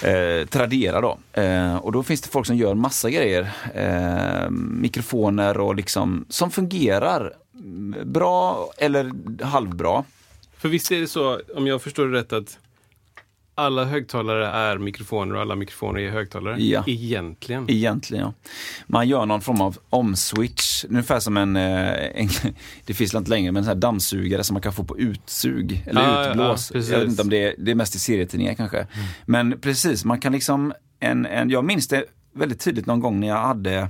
det. 0.01 0.39
Eh, 0.39 0.45
Tradera 0.45 1.01
då. 1.01 1.17
Eh, 1.41 1.75
och 1.75 1.91
då 1.91 2.03
finns 2.03 2.21
det 2.21 2.29
folk 2.29 2.47
som 2.47 2.57
gör 2.57 2.73
massa 2.73 3.09
grejer. 3.09 3.51
Eh, 3.73 4.49
mikrofoner 4.51 5.57
och 5.59 5.75
liksom, 5.75 6.25
som 6.29 6.51
fungerar 6.51 7.33
bra 8.03 8.69
eller 8.77 9.11
halvbra. 9.43 10.03
För 10.57 10.69
visst 10.69 10.91
är 10.91 10.99
det 10.99 11.07
så, 11.07 11.39
om 11.55 11.67
jag 11.67 11.81
förstår 11.81 12.07
det 12.07 12.19
rätt, 12.19 12.33
att 12.33 12.57
alla 13.55 13.85
högtalare 13.85 14.47
är 14.47 14.77
mikrofoner 14.77 15.35
och 15.35 15.41
alla 15.41 15.55
mikrofoner 15.55 15.99
är 15.99 16.09
högtalare? 16.09 16.63
Ja. 16.63 16.83
Egentligen. 16.87 17.71
Egentligen 17.71 18.23
ja. 18.23 18.33
Man 18.87 19.07
gör 19.07 19.25
någon 19.25 19.41
form 19.41 19.61
av 19.61 19.77
omswitch, 19.89 20.85
ungefär 20.85 21.19
som 21.19 21.37
en, 21.37 21.55
eh, 21.55 22.21
en 22.21 22.29
det 22.85 22.93
finns 22.93 23.13
inte 23.13 23.29
längre, 23.29 23.51
men 23.51 23.63
en 23.63 23.79
dammsugare 23.79 24.43
som 24.43 24.53
man 24.53 24.61
kan 24.61 24.73
få 24.73 24.83
på 24.83 24.99
utsug 24.99 25.83
eller 25.87 26.01
ja, 26.01 26.29
utblås. 26.29 26.71
ja, 26.73 26.79
jag 26.79 26.99
vet 26.99 27.09
inte 27.09 27.21
om 27.21 27.29
det 27.29 27.43
är, 27.43 27.55
det 27.57 27.71
är 27.71 27.75
mest 27.75 27.95
i 27.95 27.99
serietidningar 27.99 28.53
kanske. 28.53 28.87
Men 29.25 29.59
precis, 29.59 30.05
man 30.05 30.19
kan 30.19 30.31
liksom, 30.31 30.73
en, 30.99 31.25
en, 31.25 31.49
jag 31.49 31.65
minns 31.65 31.87
det 31.87 32.05
väldigt 32.33 32.59
tydligt 32.59 32.85
någon 32.85 32.99
gång 32.99 33.19
när 33.19 33.27
jag 33.27 33.37
hade 33.37 33.89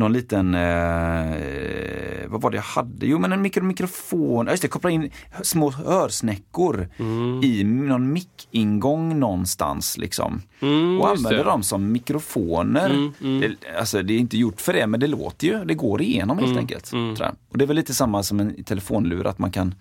någon 0.00 0.12
liten, 0.12 0.54
eh, 0.54 2.28
vad 2.28 2.40
var 2.40 2.50
det 2.50 2.56
jag 2.56 2.62
hade? 2.62 3.06
Jo 3.06 3.18
men 3.18 3.32
en 3.32 3.42
mikro, 3.42 3.64
mikrofon, 3.64 4.46
ja, 4.46 4.52
just 4.52 4.62
det, 4.62 4.68
koppla 4.68 4.90
in 4.90 5.10
små 5.42 5.70
hörsnäckor 5.70 6.88
Mm. 6.98 7.40
i 7.44 7.64
någon 7.64 8.12
mick-ingång 8.12 9.18
någonstans 9.18 9.98
liksom. 9.98 10.42
Mm, 10.60 11.00
och 11.00 11.08
använder 11.08 11.44
dem 11.44 11.62
som 11.62 11.92
mikrofoner. 11.92 12.90
Mm, 12.90 13.12
mm. 13.22 13.40
Det, 13.40 13.78
alltså 13.78 14.02
det 14.02 14.14
är 14.14 14.18
inte 14.18 14.38
gjort 14.38 14.60
för 14.60 14.72
det 14.72 14.86
men 14.86 15.00
det 15.00 15.06
låter 15.06 15.46
ju, 15.46 15.64
det 15.64 15.74
går 15.74 16.02
igenom 16.02 16.38
helt 16.38 16.48
Mm, 16.50 16.58
enkelt. 16.60 16.92
mm. 16.92 17.14
Och 17.50 17.58
det 17.58 17.64
är 17.64 17.66
väl 17.66 17.76
lite 17.76 17.94
samma 17.94 18.22
som 18.22 18.40
en 18.40 18.64
telefonlur 18.64 19.26
att 19.26 19.38
man 19.38 19.50
kan 19.50 19.74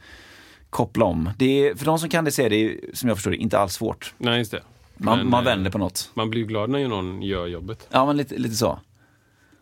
koppla 0.69 1.05
om. 1.05 1.29
Det 1.37 1.67
är, 1.67 1.75
för 1.75 1.85
de 1.85 1.99
som 1.99 2.09
kan 2.09 2.25
det 2.25 2.31
så 2.31 2.41
är 2.41 2.49
det 2.49 2.75
som 2.93 3.09
jag 3.09 3.17
förstår 3.17 3.31
det 3.31 3.37
inte 3.37 3.59
alls 3.59 3.73
svårt. 3.73 4.13
Nej, 4.17 4.37
just 4.37 4.51
det. 4.51 4.61
Man, 4.97 5.17
Men, 5.17 5.29
man 5.29 5.39
eh, 5.39 5.45
vänder 5.45 5.71
på 5.71 5.77
något. 5.77 6.11
Man 6.13 6.29
blir 6.29 6.43
glad 6.45 6.69
när 6.69 6.87
någon 6.87 7.21
gör 7.21 7.47
jobbet. 7.47 7.87
Ja 7.91 8.05
men 8.05 8.17
lite, 8.17 8.37
lite 8.37 8.55
så. 8.55 8.79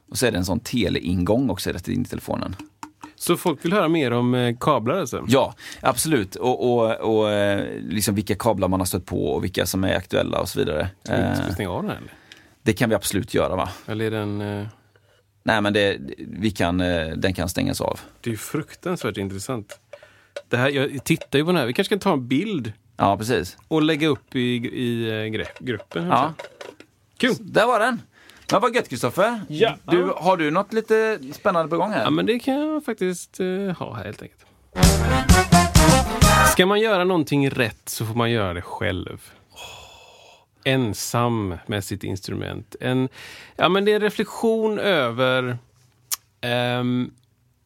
Och 0.09 0.17
så 0.17 0.25
är 0.25 0.31
det 0.31 0.37
en 0.37 0.45
sån 0.45 0.59
teleingång 0.59 1.49
också 1.49 1.69
rätt 1.69 1.87
in 1.87 2.01
i 2.01 2.05
telefonen. 2.05 2.55
Så 3.15 3.37
folk 3.37 3.65
vill 3.65 3.73
höra 3.73 3.87
mer 3.87 4.11
om 4.13 4.35
eh, 4.35 4.55
kablar 4.59 4.97
alltså? 4.97 5.25
Ja, 5.27 5.55
absolut. 5.81 6.35
Och, 6.35 6.73
och, 6.73 6.95
och 7.19 7.31
eh, 7.31 7.65
liksom 7.81 8.15
vilka 8.15 8.35
kablar 8.35 8.67
man 8.67 8.79
har 8.79 8.85
stött 8.85 9.05
på 9.05 9.25
och 9.27 9.43
vilka 9.43 9.65
som 9.65 9.83
är 9.83 9.95
aktuella 9.95 10.39
och 10.39 10.49
så 10.49 10.59
vidare. 10.59 10.89
Ska 11.03 11.13
vi- 11.15 11.21
ska 11.35 11.43
vi 11.43 11.47
Eh, 11.49 11.53
stänga 11.53 11.69
av 11.69 11.81
den 11.81 11.91
här 11.91 11.97
eller? 11.97 12.13
det 12.63 12.73
kan 12.73 12.89
vi 12.89 12.95
absolut 12.95 13.33
göra 13.33 13.55
va? 13.55 13.69
Eller 13.85 14.05
är 14.05 14.11
den... 14.11 14.41
Eh, 14.41 14.67
Nej 15.43 15.61
men 15.61 15.73
det, 15.73 15.97
vi 16.17 16.51
kan, 16.51 16.77
den 17.17 17.33
kan 17.33 17.49
stängas 17.49 17.81
av. 17.81 17.99
det 18.21 18.29
är 18.29 18.31
ju 18.31 18.37
fruktansvärt 18.37 19.17
intressant. 19.17 19.79
Det 20.49 20.57
här, 20.57 20.69
jag 20.69 21.03
tittar 21.03 21.39
ju 21.39 21.45
på 21.45 21.51
den 21.51 21.59
här. 21.59 21.67
Vi 21.67 21.73
kanske 21.73 21.89
kan 21.95 21.99
ta 21.99 22.13
en 22.13 22.27
bild 22.27 22.73
Ja 22.97 23.17
precis. 23.17 23.57
och 23.67 23.81
lägga 23.81 24.07
upp 24.07 24.35
i, 24.35 24.39
i 24.55 25.05
gre- 25.09 25.47
gruppen. 25.59 26.07
Ja, 26.07 26.33
Kul! 27.17 27.35
där 27.39 27.65
var 27.67 27.79
den. 27.79 28.01
Men 28.51 28.61
vad 28.61 28.75
gött 28.75 28.89
Kristoffer. 28.89 29.41
Ja. 29.47 29.77
Du, 29.83 30.13
har 30.15 30.37
du 30.37 30.51
något 30.51 30.73
lite 30.73 31.19
spännande 31.33 31.69
på 31.69 31.77
gång 31.77 31.91
här? 31.91 32.03
Ja, 32.03 32.09
men 32.09 32.25
det 32.25 32.39
kan 32.39 32.53
jag 32.53 32.85
faktiskt 32.85 33.39
eh, 33.39 33.77
ha 33.77 33.93
här 33.93 34.03
helt 34.03 34.21
enkelt. 34.21 34.45
Ska 36.51 36.65
man 36.65 36.79
göra 36.79 37.03
någonting 37.03 37.49
rätt 37.49 37.89
så 37.89 38.05
får 38.05 38.15
man 38.15 38.31
göra 38.31 38.53
det 38.53 38.61
själv. 38.61 39.31
Ensam 40.63 41.57
med 41.65 41.83
sitt 41.83 42.03
instrument. 42.03 42.75
En, 42.79 43.09
ja, 43.55 43.69
men 43.69 43.85
det 43.85 43.91
är 43.91 43.95
en 43.95 44.01
reflektion 44.01 44.79
över, 44.79 45.57
ehm, 46.41 47.11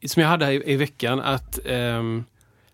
som 0.05 0.21
jag 0.21 0.29
hade 0.29 0.45
här 0.45 0.51
i, 0.51 0.73
i 0.73 0.75
veckan, 0.75 1.19
att 1.19 1.59
ehm, 1.65 2.23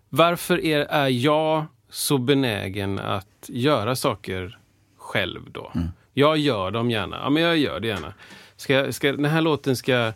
varför 0.08 0.64
är, 0.64 0.80
är 0.80 1.08
jag 1.08 1.64
så 1.90 2.18
benägen 2.18 2.98
att 2.98 3.26
göra 3.48 3.96
saker 3.96 4.58
själv 4.96 5.50
då? 5.52 5.72
Jag 6.18 6.38
gör 6.38 6.70
dem 6.70 6.90
gärna. 6.90 7.16
Ja, 7.16 7.30
men 7.30 7.42
jag 7.42 7.58
gör 7.58 7.80
det 7.80 7.88
gärna. 7.88 8.14
Ska, 8.56 8.92
ska, 8.92 9.12
den 9.12 9.24
här 9.24 9.40
låten 9.40 9.76
ska 9.76 10.12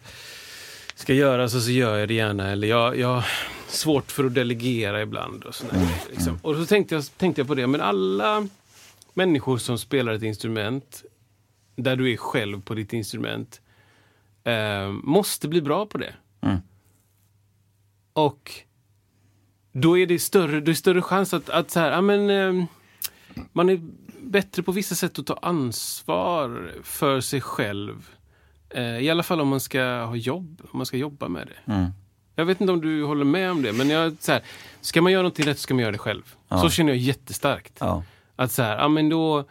ska 0.94 1.14
göras 1.14 1.54
och 1.54 1.62
så 1.62 1.70
gör 1.70 1.98
jag 1.98 2.08
det 2.08 2.14
gärna. 2.14 2.50
Eller 2.50 2.68
jag, 2.68 2.98
jag 2.98 3.24
svårt 3.68 4.12
för 4.12 4.24
att 4.24 4.34
delegera 4.34 5.02
ibland. 5.02 5.44
Och, 5.44 5.54
såna 5.54 5.72
grejer, 5.72 6.00
liksom. 6.10 6.38
och 6.42 6.56
så 6.56 6.66
tänkte 6.66 6.94
jag, 6.94 7.04
tänkte 7.16 7.40
jag 7.40 7.48
på 7.48 7.54
det, 7.54 7.66
men 7.66 7.80
alla 7.80 8.48
människor 9.14 9.58
som 9.58 9.78
spelar 9.78 10.12
ett 10.12 10.22
instrument, 10.22 11.04
där 11.76 11.96
du 11.96 12.12
är 12.12 12.16
själv 12.16 12.62
på 12.62 12.74
ditt 12.74 12.92
instrument, 12.92 13.60
eh, 14.44 14.88
måste 14.88 15.48
bli 15.48 15.62
bra 15.62 15.86
på 15.86 15.98
det. 15.98 16.14
Mm. 16.40 16.56
Och 18.12 18.52
då 19.72 19.98
är 19.98 20.06
det 20.06 20.18
större, 20.18 20.60
det 20.60 20.70
är 20.70 20.74
större 20.74 21.02
chans 21.02 21.34
att, 21.34 21.50
att 21.50 21.70
så 21.70 21.80
här, 21.80 21.90
ja, 21.90 22.00
men, 22.00 22.30
eh, 22.30 22.64
man 23.52 23.68
är 23.68 23.80
bättre 24.22 24.62
på 24.62 24.72
vissa 24.72 24.94
sätt 24.94 25.18
att 25.18 25.26
ta 25.26 25.38
ansvar 25.42 26.72
för 26.82 27.20
sig 27.20 27.40
själv. 27.40 28.08
Eh, 28.70 28.98
I 28.98 29.11
alla 29.11 29.22
fall 29.22 29.40
om 29.40 29.48
man 29.48 29.61
ska 29.61 29.82
ha 29.85 30.16
jobb, 30.16 30.61
om 30.70 30.76
man 30.78 30.87
ska 30.87 30.96
jobba 30.96 31.28
med 31.28 31.46
det. 31.46 31.72
Mm. 31.72 31.90
Jag 32.35 32.44
vet 32.44 32.61
inte 32.61 32.72
om 32.72 32.80
du 32.80 33.04
håller 33.04 33.24
med 33.24 33.50
om 33.50 33.62
det, 33.62 33.72
men 33.72 33.90
jag, 33.90 34.16
så 34.20 34.32
här, 34.32 34.42
ska 34.80 35.02
man 35.02 35.12
göra 35.12 35.22
någonting 35.22 35.46
rätt 35.46 35.58
så 35.58 35.62
ska 35.62 35.74
man 35.74 35.80
göra 35.82 35.92
det 35.92 35.98
själv. 35.98 36.35
Så 36.48 36.70
känner 36.70 36.92
jag 36.92 36.98
jättestarkt. 36.98 37.76
Ja. 37.80 38.02
Att 38.37 38.52
så 38.52 38.62
här, 38.62 38.78
ja 38.78 38.88
men 38.88 39.08
då... 39.08 39.44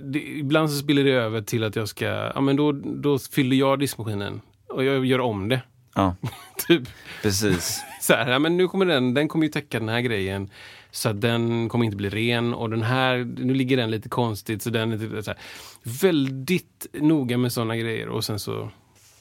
Det, 0.00 0.18
ibland 0.18 0.70
så 0.70 0.76
spiller 0.76 1.04
det 1.04 1.12
över 1.12 1.42
till 1.42 1.64
att 1.64 1.76
jag 1.76 1.88
ska, 1.88 2.04
ja 2.34 2.40
men 2.40 2.56
då, 2.56 2.72
då 2.72 3.18
fyller 3.18 3.56
jag 3.56 3.78
diskmaskinen 3.78 4.40
och 4.68 4.84
jag 4.84 5.06
gör 5.06 5.20
om 5.20 5.48
det. 5.48 5.62
ja, 5.94 6.16
Typ 6.68 6.82
precis. 7.22 7.80
så 8.00 8.14
här, 8.14 8.30
ja 8.30 8.38
men 8.38 8.56
nu 8.56 8.68
kommer 8.68 8.86
den, 8.86 9.14
den 9.14 9.28
kommer 9.28 9.44
ju 9.46 9.52
täcka 9.52 9.78
den 9.78 9.88
här 9.88 10.00
grejen. 10.00 10.50
Så 10.90 11.12
den 11.12 11.68
kommer 11.68 11.84
inte 11.84 11.96
bli 11.96 12.08
ren 12.08 12.54
och 12.54 12.70
den 12.70 12.82
här, 12.82 13.16
nu 13.38 13.54
ligger 13.54 13.76
den 13.76 13.90
lite 13.90 14.08
konstigt 14.08 14.62
så 14.62 14.70
den 14.70 14.92
är 14.92 14.96
lite 14.96 15.22
så 15.22 15.30
här, 15.30 15.40
väldigt 15.82 16.86
noga 16.92 17.38
med 17.38 17.52
sådana 17.52 17.76
grejer 17.76 18.08
och 18.08 18.24
sen 18.24 18.38
så 18.38 18.70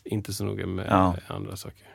inte 0.03 0.33
så 0.33 0.43
noga 0.45 0.65
med 0.67 0.85
Ja. 0.89 1.15
andra 1.27 1.55
saker. 1.55 1.87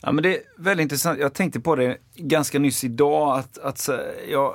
Ja, 0.00 0.12
men 0.12 0.22
det 0.22 0.36
är 0.36 0.42
väldigt 0.58 0.82
intressant. 0.82 1.18
Jag 1.18 1.34
tänkte 1.34 1.60
på 1.60 1.76
det 1.76 1.96
ganska 2.14 2.58
nyss 2.58 2.84
idag 2.84 3.38
att, 3.38 3.58
att 3.58 3.88
jag, 4.30 4.54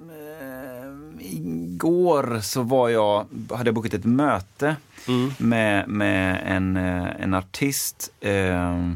eh, 0.00 1.26
igår 1.36 2.40
så 2.42 2.62
var 2.62 2.88
jag, 2.88 3.26
hade 3.50 3.68
jag 3.68 3.74
bokat 3.74 3.94
ett 3.94 4.04
möte 4.04 4.76
Mm. 5.08 5.30
med, 5.38 5.88
med 5.88 6.42
en, 6.56 6.76
eh, 6.76 7.22
en 7.22 7.34
artist. 7.34 8.12
Eh, 8.20 8.90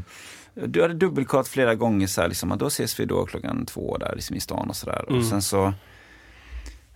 du 0.55 0.81
hade 0.81 0.93
dubbelkollat 0.93 1.47
flera 1.47 1.75
gånger 1.75 2.07
så 2.07 2.21
här, 2.21 2.27
liksom, 2.27 2.55
då 2.57 2.67
ses 2.67 2.99
vi 2.99 3.05
då 3.05 3.25
klockan 3.25 3.65
två 3.65 3.97
där 3.97 4.11
liksom, 4.15 4.35
i 4.35 4.39
stan 4.39 4.69
och 4.69 4.75
sådär. 4.75 5.05
Mm. 5.07 5.19
Och 5.19 5.25
sen 5.25 5.41
så 5.41 5.73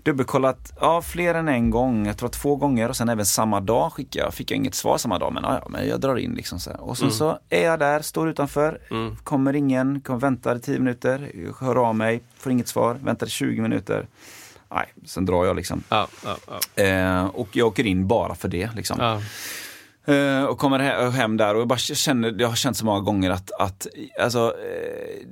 dubbelkollat, 0.03 0.73
ja 0.79 1.01
fler 1.01 1.35
än 1.35 1.47
en 1.47 1.69
gång, 1.69 2.07
jag 2.07 2.17
tror 2.17 2.29
två 2.29 2.55
gånger 2.55 2.89
och 2.89 2.97
sen 2.97 3.09
även 3.09 3.25
samma 3.25 3.59
dag 3.59 3.93
skickade 3.93 4.25
jag, 4.25 4.33
fick 4.33 4.51
jag 4.51 4.55
inget 4.57 4.75
svar 4.75 4.97
samma 4.97 5.19
dag 5.19 5.33
men 5.33 5.43
ja 5.43 5.67
men 5.69 5.87
jag 5.87 5.99
drar 6.01 6.15
in 6.15 6.33
liksom 6.33 6.59
så 6.59 6.69
här. 6.69 6.81
Och 6.81 6.97
sen 6.97 7.07
Mm. 7.07 7.15
så 7.17 7.39
är 7.49 7.63
jag 7.65 7.79
där, 7.79 8.01
står 8.01 8.29
utanför, 8.29 8.79
Mm. 8.91 9.15
kommer 9.23 9.55
ingen, 9.55 10.01
kommer 10.01 10.19
väntar 10.19 10.55
i 10.55 10.59
10 10.59 10.79
minuter, 10.79 11.31
hör 11.59 11.75
av 11.87 11.95
mig, 11.95 12.21
får 12.37 12.51
inget 12.51 12.67
svar, 12.67 12.97
väntar 13.03 13.27
i 13.27 13.29
20 13.29 13.61
minuter. 13.61 14.07
Nej, 14.71 14.85
sen 15.05 15.25
drar 15.25 15.45
jag 15.45 15.55
liksom. 15.55 15.83
Ja, 15.89 16.07
ja, 16.25 16.37
ja. 16.75 16.83
Eh, 16.83 17.25
och 17.25 17.47
jag 17.51 17.67
åker 17.67 17.85
in 17.85 18.07
bara 18.07 18.35
för 18.35 18.47
det 18.47 18.69
liksom. 18.75 19.21
Eh, 20.09 20.43
och 20.43 20.57
kommer 20.57 20.79
he- 20.79 21.09
hem 21.09 21.37
där 21.37 21.55
och 21.55 21.61
jag 21.61 21.67
bara 21.67 21.79
känner, 21.79 22.35
jag 22.39 22.47
har 22.47 22.55
känt 22.55 22.77
så 22.77 22.85
många 22.85 22.99
gånger 22.99 23.29
att, 23.31 23.51
att 23.51 23.87
alltså, 24.21 24.55
eh, 24.65 25.27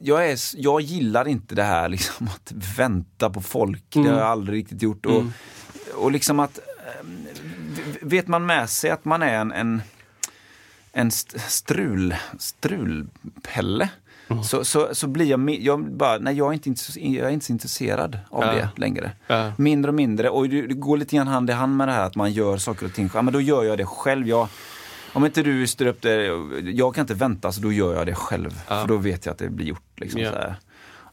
jag, 0.00 0.30
är, 0.30 0.38
jag 0.56 0.80
gillar 0.80 1.28
inte 1.28 1.54
det 1.54 1.62
här 1.62 1.88
liksom 1.88 2.26
att 2.28 2.52
vänta 2.78 3.30
på 3.30 3.40
folk. 3.40 3.84
Det 3.90 4.00
har 4.00 4.06
jag 4.18 4.26
aldrig 4.26 4.58
riktigt 4.58 4.82
gjort. 4.82 5.06
Och, 5.06 5.12
Mm. 5.12 5.32
och 5.94 6.12
liksom 6.12 6.40
att, 6.40 6.58
eh, 6.58 7.06
vet 8.02 8.28
man 8.28 8.46
med 8.46 8.70
sig 8.70 8.90
att 8.90 9.04
man 9.04 9.22
är 9.22 9.34
en, 9.34 9.52
en, 9.52 9.82
en 10.92 11.08
st- 11.08 11.38
strul, 11.38 12.14
strulpelle. 12.38 13.88
Så, 14.44 14.64
så, 14.64 14.88
så 14.92 15.06
blir 15.06 15.26
jag, 15.26 15.50
jag 15.50 15.92
bara, 15.92 16.18
nej 16.18 16.36
jag 16.36 16.48
är 16.48 16.52
inte, 16.52 16.70
jag 17.00 17.28
är 17.28 17.32
inte 17.32 17.46
så 17.46 17.52
intresserad 17.52 18.18
av 18.30 18.44
Ja. 18.44 18.52
det 18.52 18.68
längre. 18.76 19.10
Ja. 19.26 19.52
Mindre 19.58 19.88
och 19.90 19.94
mindre. 19.94 20.30
Och 20.30 20.48
det, 20.48 20.66
det 20.66 20.74
går 20.74 20.96
lite 20.96 21.16
grann 21.16 21.26
hand 21.26 21.50
i 21.50 21.52
hand 21.52 21.76
med 21.76 21.88
det 21.88 21.92
här 21.92 22.04
att 22.04 22.14
man 22.16 22.32
gör 22.32 22.56
saker 22.56 22.86
och 22.86 22.94
ting 22.94 23.08
själv. 23.08 23.18
Ja, 23.18 23.22
men 23.22 23.32
då 23.32 23.40
gör 23.40 23.64
jag 23.64 23.78
det 23.78 23.86
själv. 23.86 24.28
Jag, 24.28 24.48
om 25.12 25.24
inte 25.24 25.42
du 25.42 25.66
styr 25.66 25.86
upp 25.86 26.02
det, 26.02 26.24
jag 26.64 26.94
kan 26.94 27.02
inte 27.02 27.14
vänta 27.14 27.52
så 27.52 27.60
då 27.60 27.72
gör 27.72 27.94
jag 27.94 28.06
det 28.06 28.14
själv. 28.14 28.50
För 28.66 28.86
då 28.86 28.96
vet 28.96 29.26
jag 29.26 29.32
att 29.32 29.38
det 29.38 29.48
blir 29.50 29.66
gjort. 29.66 30.00
Liksom, 30.00 30.20
här. 30.20 30.56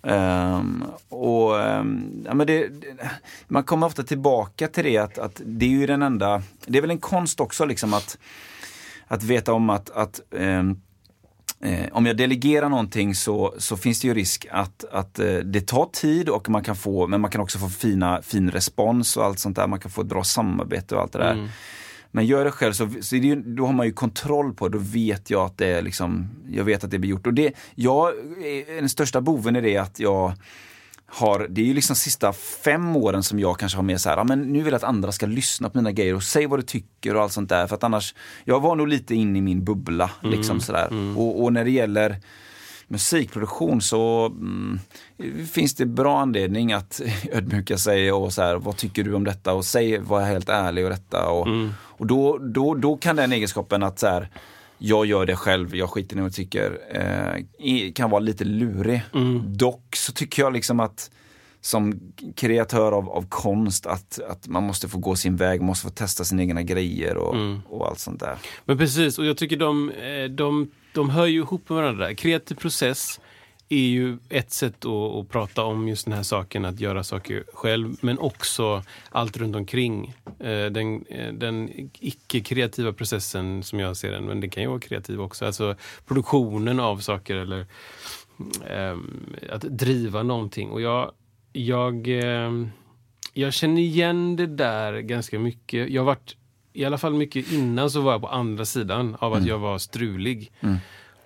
Ehm, 0.04 0.84
och, 1.10 1.62
ehm, 1.62 2.24
ja, 2.26 2.34
men 2.34 2.48
det, 2.48 2.68
det, 2.68 3.10
man 3.48 3.64
kommer 3.64 3.88
ofta 3.88 4.04
tillbaka 4.04 4.68
till 4.68 4.84
det 4.84 4.98
att, 4.98 5.18
att 5.18 5.42
det 5.46 5.66
är 5.66 5.70
ju 5.70 5.86
den 5.88 6.02
enda, 6.02 6.42
det 6.66 6.78
är 6.78 6.82
väl 6.82 6.92
en 6.92 6.98
konst 6.98 7.40
också 7.40 7.66
liksom 7.66 7.94
att, 7.94 8.18
att 9.08 9.24
veta 9.24 9.54
om 9.54 9.70
att, 9.70 9.90
att 9.90 10.22
ehm, 10.38 10.82
Eh, 11.64 11.86
om 11.92 12.06
jag 12.06 12.18
delegerar 12.18 12.70
någonting 12.70 13.16
så, 13.16 13.56
så 13.58 13.78
finns 13.78 14.02
det 14.02 14.08
ju 14.08 14.14
risk 14.14 14.46
att, 14.52 14.86
att 14.92 15.20
eh, 15.20 15.34
det 15.38 15.62
tar 15.68 15.86
tid 15.86 16.30
och 16.30 16.50
man 16.50 16.64
kan 16.64 16.76
få, 16.76 17.08
men 17.08 17.22
man 17.22 17.32
kan 17.32 17.42
också 17.42 17.60
få 17.60 17.70
fina, 17.70 18.22
fin 18.22 18.52
respons 18.52 19.18
och 19.18 19.26
allt 19.26 19.40
sånt 19.40 19.56
där. 19.56 19.68
Man 19.68 19.80
kan 19.80 19.92
få 19.92 20.02
ett 20.02 20.08
bra 20.08 20.24
samarbete 20.24 20.96
och 20.96 21.02
allt 21.02 21.12
det 21.14 21.20
där. 21.20 21.34
Mm. 21.34 21.48
Men 22.12 22.26
gör 22.26 22.46
det 22.46 22.52
själv 22.52 22.74
så, 22.74 22.90
så 23.02 23.16
är 23.16 23.20
det 23.20 23.36
då 23.36 23.66
har 23.66 23.74
man 23.74 23.86
ju 23.86 23.92
kontroll 23.94 24.54
på 24.54 24.68
det. 24.70 24.78
Då 24.78 24.84
vet 24.84 25.30
jag 25.30 25.46
att 25.46 25.58
det 25.58 25.68
är 25.68 25.82
liksom, 25.82 26.30
jag 26.50 26.64
vet 26.64 26.84
att 26.84 26.92
det 26.92 27.00
blir 27.00 27.10
gjort. 27.10 27.28
Och 27.28 27.34
det, 27.34 27.54
jag, 27.76 28.08
är- 28.44 28.76
den 28.76 28.90
största 28.90 29.22
boven 29.22 29.56
är 29.56 29.62
det 29.62 29.78
att 29.78 30.00
jag 30.00 30.34
har, 31.08 31.48
det 31.50 31.62
är 31.62 31.66
ju 31.66 31.74
liksom 31.74 31.96
sista 31.96 32.34
fem 32.34 32.96
åren 32.96 33.24
som 33.24 33.40
jag 33.40 33.60
kanske 33.60 33.78
har 33.78 33.84
mer 33.84 33.98
så 33.98 34.10
här, 34.10 34.18
ja, 34.18 34.24
men 34.24 34.42
nu 34.42 34.64
vill 34.64 34.72
jag 34.72 34.76
att 34.76 34.84
andra 34.84 35.12
ska 35.12 35.26
lyssna 35.26 35.70
på 35.70 35.78
mina 35.78 35.92
grejer 35.92 36.16
och 36.16 36.24
säg 36.24 36.48
vad 36.48 36.60
du 36.60 36.64
tycker 36.64 37.16
och 37.16 37.22
allt 37.22 37.34
sånt 37.34 37.50
där. 37.50 37.68
För 37.68 37.76
att 37.76 37.84
annars, 37.84 38.16
jag 38.44 38.60
var 38.60 38.76
nog 38.76 38.88
lite 38.88 39.16
inne 39.16 39.40
i 39.40 39.42
min 39.42 39.64
bubbla 39.64 40.12
liksom 40.24 40.62
sådär. 40.62 41.18
Och, 41.18 41.44
och 41.44 41.54
när 41.54 41.64
det 41.64 41.72
gäller 41.72 42.18
musikproduktion 42.88 43.82
så 43.82 44.26
mm, 44.26 44.80
finns 45.54 45.76
det 45.76 45.86
bra 45.86 46.20
anledning 46.20 46.74
att 46.74 47.02
ödmjuka 47.32 47.78
sig 47.78 48.12
och 48.12 48.34
så 48.34 48.42
här, 48.42 48.56
vad 48.56 48.78
tycker 48.78 49.04
du 49.04 49.14
om 49.14 49.24
detta? 49.24 49.54
Och 49.54 49.66
säg, 49.66 49.98
var 49.98 50.22
helt 50.22 50.50
ärlig 50.50 50.84
och 50.84 50.90
detta. 50.90 51.30
Och, 51.30 51.48
och 51.76 52.08
då, 52.08 52.38
då, 52.38 52.76
då 52.76 52.98
kan 52.98 53.16
den 53.16 53.32
egenskapen 53.32 53.84
att 53.84 54.00
så 54.00 54.08
här, 54.08 54.30
jag 54.78 55.06
gör 55.06 55.26
det 55.26 55.36
själv, 55.36 55.76
jag 55.76 55.90
skiter 55.90 56.16
i 56.16 56.20
vad 56.20 56.26
jag 56.26 56.34
tycker, 56.34 56.80
eh, 57.60 57.92
kan 57.94 58.10
vara 58.10 58.20
lite 58.20 58.44
lurig. 58.44 59.02
Dock 59.46 59.96
så 59.96 60.12
tycker 60.12 60.42
jag 60.42 60.54
liksom 60.54 60.80
att 60.80 61.12
som 61.62 62.00
kreatör 62.36 62.92
av, 62.92 63.10
av 63.10 63.26
konst 63.30 63.86
att, 63.86 64.20
att 64.30 64.48
man 64.48 64.64
måste 64.64 64.88
få 64.88 64.98
gå 64.98 65.16
sin 65.16 65.36
väg, 65.36 65.62
måste 65.62 65.88
få 65.88 65.94
testa 65.94 66.24
sina 66.24 66.42
egna 66.42 66.62
grejer 66.64 67.18
och, 67.18 67.36
och 67.70 67.88
allt 67.88 68.00
sånt 68.00 68.20
där. 68.20 68.38
Men 68.66 68.78
precis, 68.78 69.20
och 69.20 69.26
jag 69.26 69.38
tycker 69.38 69.58
de, 69.58 69.90
eh, 69.90 70.30
de, 70.30 70.72
de 70.94 71.10
hör 71.10 71.26
ju 71.26 71.40
ihop 71.40 71.70
med 71.70 71.76
varandra. 71.76 72.16
Kreativ 72.16 72.56
process 72.56 73.20
är 73.70 73.78
ju 73.88 74.18
ett 74.30 74.52
sätt 74.52 74.86
att, 74.86 74.92
att 74.92 75.30
prata 75.30 75.64
om 75.64 75.88
just 75.88 76.06
den 76.06 76.14
här 76.14 76.24
saken, 76.24 76.66
att 76.66 76.80
göra 76.80 77.04
saker 77.04 77.44
själv, 77.54 77.96
men 78.02 78.20
också 78.20 78.84
allt 79.10 79.38
runt 79.38 79.56
omkring. 79.56 80.14
Eh, 80.40 80.66
Den, 80.66 81.06
eh, 81.06 81.34
den 81.34 81.70
icke-kreativa 82.00 82.94
processen 82.94 83.64
som 83.64 83.80
jag 83.80 83.98
ser 83.98 84.12
den, 84.12 84.26
men 84.26 84.42
den 84.42 84.50
kan 84.50 84.64
ju 84.64 84.70
vara 84.70 84.80
kreativ 84.80 85.22
också. 85.22 85.46
Alltså 85.46 85.76
produktionen 86.08 86.80
av 86.80 86.98
saker 86.98 87.36
eller 87.36 87.66
ehm, 88.70 89.36
att 89.50 89.62
driva 89.62 90.24
någonting. 90.24 90.70
Och 90.70 90.82
jag, 90.82 91.12
jag, 91.54 92.08
ehm, 92.08 92.70
jag 93.34 93.54
känner 93.54 93.82
igen 93.82 94.36
det 94.36 94.48
där 94.48 95.00
ganska 95.00 95.40
mycket. 95.40 95.90
Jag 95.90 96.02
har 96.02 96.06
varit, 96.06 96.36
i 96.74 96.86
alla 96.86 96.98
fall 96.98 97.14
mycket 97.14 97.52
innan 97.52 97.90
så 97.92 98.02
var 98.02 98.12
jag 98.12 98.22
på 98.22 98.28
andra 98.28 98.66
sidan 98.66 99.16
av 99.20 99.34
att 99.34 99.46
jag 99.46 99.60
var 99.60 99.78
strulig. 99.78 100.52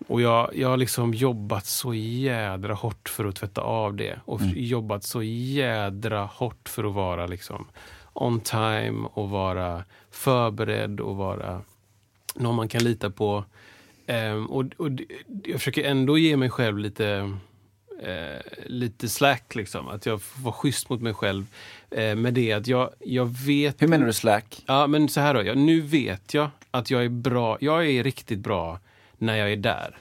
Och 0.08 0.22
jag, 0.22 0.52
jag 0.56 0.70
har 0.70 0.78
liksom 0.78 1.14
jobbat 1.14 1.66
så 1.66 1.94
jädra 1.94 2.74
hårt 2.74 3.10
för 3.10 3.26
att 3.26 3.36
tvätta 3.36 3.62
av 3.62 3.96
det. 3.96 4.20
Och 4.26 4.42
jobbat 4.56 5.04
så 5.04 5.24
jädra 5.24 6.26
hårt 6.26 6.70
för 6.70 6.84
att 6.84 6.94
vara 6.94 7.28
liksom 7.28 7.68
on 8.14 8.40
time 8.40 9.08
och 9.14 9.30
vara 9.30 9.84
förberedd 10.12 11.00
och 11.00 11.16
vara 11.16 11.62
någon 12.36 12.56
man 12.56 12.68
kan 12.68 12.84
lita 12.84 13.10
på. 13.10 13.46
Ehm, 14.08 14.46
och, 14.46 14.66
och 14.78 14.90
jag 15.44 15.60
försöker 15.60 15.84
ändå 15.84 16.18
ge 16.18 16.38
mig 16.38 16.50
själv 16.50 16.78
lite, 16.78 17.38
eh, 18.02 18.66
lite 18.66 19.10
slack. 19.10 19.56
Liksom. 19.56 19.88
Att 19.88 20.06
jag 20.06 20.22
får 20.22 20.42
vara 20.42 20.54
schysst 20.54 20.90
mot 20.90 21.02
mig 21.02 21.14
själv. 21.14 21.46
Eh, 21.92 22.16
med 22.16 22.34
det 22.34 22.54
att 22.54 22.68
jag, 22.68 22.90
jag 23.00 23.26
vet... 23.26 23.82
Hur 23.82 23.88
menar 23.88 24.06
du 24.06 24.14
slack? 24.14 24.64
Ja, 24.66 24.88
men 24.88 25.10
så 25.10 25.22
här 25.22 25.34
då. 25.34 25.44
Ja, 25.44 25.54
nu 25.54 25.82
vet 25.82 26.34
jag 26.34 26.50
att 26.72 26.92
jag 26.92 27.06
är 27.06 27.10
bra. 27.10 27.58
Jag 27.62 27.90
är 27.90 28.04
riktigt 28.04 28.40
bra 28.40 28.80
när 29.20 29.36
jag 29.36 29.52
är 29.52 29.58
där. 29.58 29.98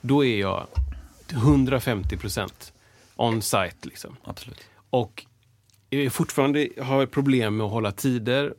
Då 0.00 0.24
är 0.24 0.40
jag 0.40 0.66
150 1.32 2.16
procent 2.16 2.72
on 3.16 3.42
site. 3.42 3.76
Liksom. 3.82 4.16
Absolut. 4.24 4.60
Och 4.90 5.26
jag 5.90 6.12
fortfarande 6.12 6.68
har 6.80 7.06
problem 7.06 7.56
med 7.56 7.66
att 7.66 7.72
hålla 7.72 7.92
tider. 7.92 8.54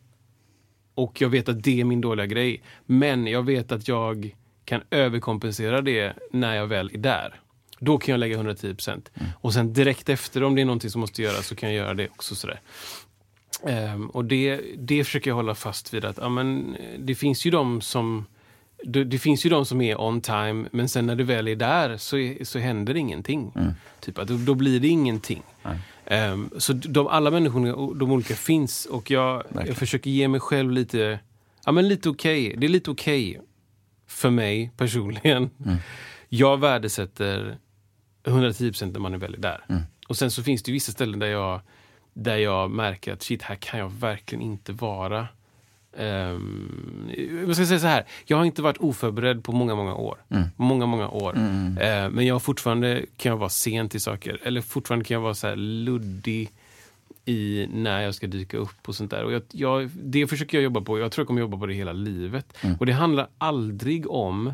Och 0.96 1.22
jag 1.22 1.30
vet 1.30 1.50
att 1.50 1.64
det 1.64 1.82
är 1.82 1.86
min 1.86 2.02
dåliga 2.02 2.26
grej. 2.26 2.64
Men 2.86 3.28
jag 3.28 3.44
vet 3.46 3.72
att 3.72 3.88
jag 3.88 4.36
kan 4.66 4.82
överkompensera 4.92 5.82
det 5.82 6.14
när 6.32 6.56
jag 6.56 6.68
väl 6.68 6.92
är 6.94 6.98
där. 6.98 7.40
Då 7.80 7.98
kan 7.98 8.14
jag 8.14 8.20
lägga 8.20 8.36
110 8.36 8.74
procent. 8.76 9.12
Och 9.42 9.54
sen 9.54 9.74
direkt 9.74 10.10
efter, 10.10 10.44
om 10.44 10.56
det 10.56 10.62
är 10.62 10.66
någonting 10.66 10.90
som 10.90 11.02
måste 11.02 11.22
göras, 11.22 11.48
så 11.48 11.56
kan 11.56 11.70
jag 11.70 11.78
göra 11.78 11.94
det 11.94 12.10
också. 12.10 12.36
Sådär. 12.36 12.62
Ehm, 13.66 14.10
och 14.10 14.26
det, 14.26 14.62
det 14.78 15.04
försöker 15.04 15.30
jag 15.30 15.36
hålla 15.36 15.56
fast 15.56 15.94
vid. 15.94 16.06
att 16.06 16.18
ja, 16.18 16.30
men, 16.30 16.76
eh, 16.76 17.00
Det 17.00 17.16
finns 17.16 17.46
ju 17.46 17.52
de 17.52 17.82
som 17.82 18.26
det, 18.84 19.04
det 19.04 19.20
finns 19.20 19.46
ju 19.46 19.50
de 19.50 19.66
som 19.66 19.82
är 19.82 20.02
on 20.02 20.22
time, 20.22 20.70
men 20.72 20.90
sen 20.90 21.06
när 21.06 21.16
du 21.16 21.24
väl 21.24 21.48
är 21.48 21.56
där 21.56 21.98
så, 21.98 22.18
är, 22.18 22.44
så 22.44 22.60
händer 22.60 22.96
ingenting. 22.96 23.54
Typ 24.00 24.18
att 24.18 24.28
då, 24.28 24.38
då 24.38 24.54
blir 24.54 24.80
det 24.80 24.88
ingenting. 24.88 25.44
Ehm, 26.06 26.50
så 26.58 26.74
de, 26.74 27.08
alla 27.08 27.32
människorna, 27.32 27.76
och 27.76 27.96
de 27.96 28.12
olika 28.12 28.36
finns 28.36 28.86
och 28.86 29.12
jag, 29.12 29.44
jag 29.68 29.76
försöker 29.78 30.10
ge 30.10 30.28
mig 30.28 30.40
själv 30.40 30.72
lite, 30.72 31.20
ja 31.66 31.72
men 31.72 31.88
lite 31.88 32.10
okej. 32.10 32.56
Det 32.58 32.68
är 32.68 32.70
lite 32.70 32.92
okej 32.92 33.42
för 34.08 34.30
mig 34.30 34.72
personligen. 34.78 35.50
Jag 36.30 36.60
värdesätter 36.60 37.58
110% 38.24 38.92
när 38.92 39.00
man 39.00 39.14
är 39.14 39.18
väl 39.18 39.34
är 39.34 39.38
där. 39.38 39.64
Och 40.08 40.18
sen 40.18 40.32
så 40.32 40.44
finns 40.44 40.64
det 40.64 40.72
vissa 40.72 40.92
ställen 40.92 41.20
där 41.20 41.28
jag, 41.28 41.62
där 42.14 42.38
jag 42.38 42.72
märker 42.72 43.14
att 43.14 43.24
shit, 43.24 43.42
här 43.42 43.56
kan 43.56 43.80
jag 43.80 43.90
verkligen 43.90 44.42
inte 44.42 44.74
vara 44.74 45.28
Um, 46.00 47.12
jag 47.48 47.56
ska 47.56 47.66
säga 47.66 47.80
så 47.80 47.88
här, 47.88 48.06
jag 48.26 48.38
har 48.38 48.46
inte 48.46 48.62
varit 48.62 48.78
oförberedd 48.78 49.44
på 49.44 49.52
många, 49.52 49.76
många 49.76 49.96
år. 49.96 50.18
Mm. 50.30 50.48
Många, 50.56 50.86
många 50.86 51.10
år. 51.10 51.38
Mm. 51.38 51.78
Uh, 51.78 52.10
men 52.16 52.26
jag 52.26 52.42
fortfarande 52.42 53.06
kan 53.18 53.30
jag 53.30 53.38
vara 53.38 53.50
sen 53.50 53.90
till 53.90 54.02
saker. 54.02 54.40
Eller 54.44 54.62
fortfarande 54.62 55.06
kan 55.06 55.16
jag 55.16 55.22
vara 55.22 55.34
så 55.34 55.48
här 55.48 55.56
luddig 55.56 56.52
i 57.26 57.68
när 57.74 58.02
jag 58.02 58.16
ska 58.16 58.28
dyka 58.28 58.58
upp 58.58 58.90
och 58.90 58.96
sånt 58.96 59.12
där. 59.12 59.24
Och 59.24 59.34
jag, 59.34 59.42
jag, 59.52 59.90
det 59.94 60.28
försöker 60.28 60.58
jag 60.58 60.64
jobba 60.64 60.82
på. 60.82 61.00
Jag 61.00 61.12
tror 61.12 61.24
jag 61.24 61.28
kommer 61.28 61.42
jobba 61.42 61.58
på 61.58 61.66
det 61.66 61.74
hela 61.74 61.94
livet. 61.94 62.58
Mm. 62.62 62.78
Och 62.80 62.86
det 62.86 62.94
handlar 62.94 63.28
aldrig 63.38 64.12
om 64.12 64.54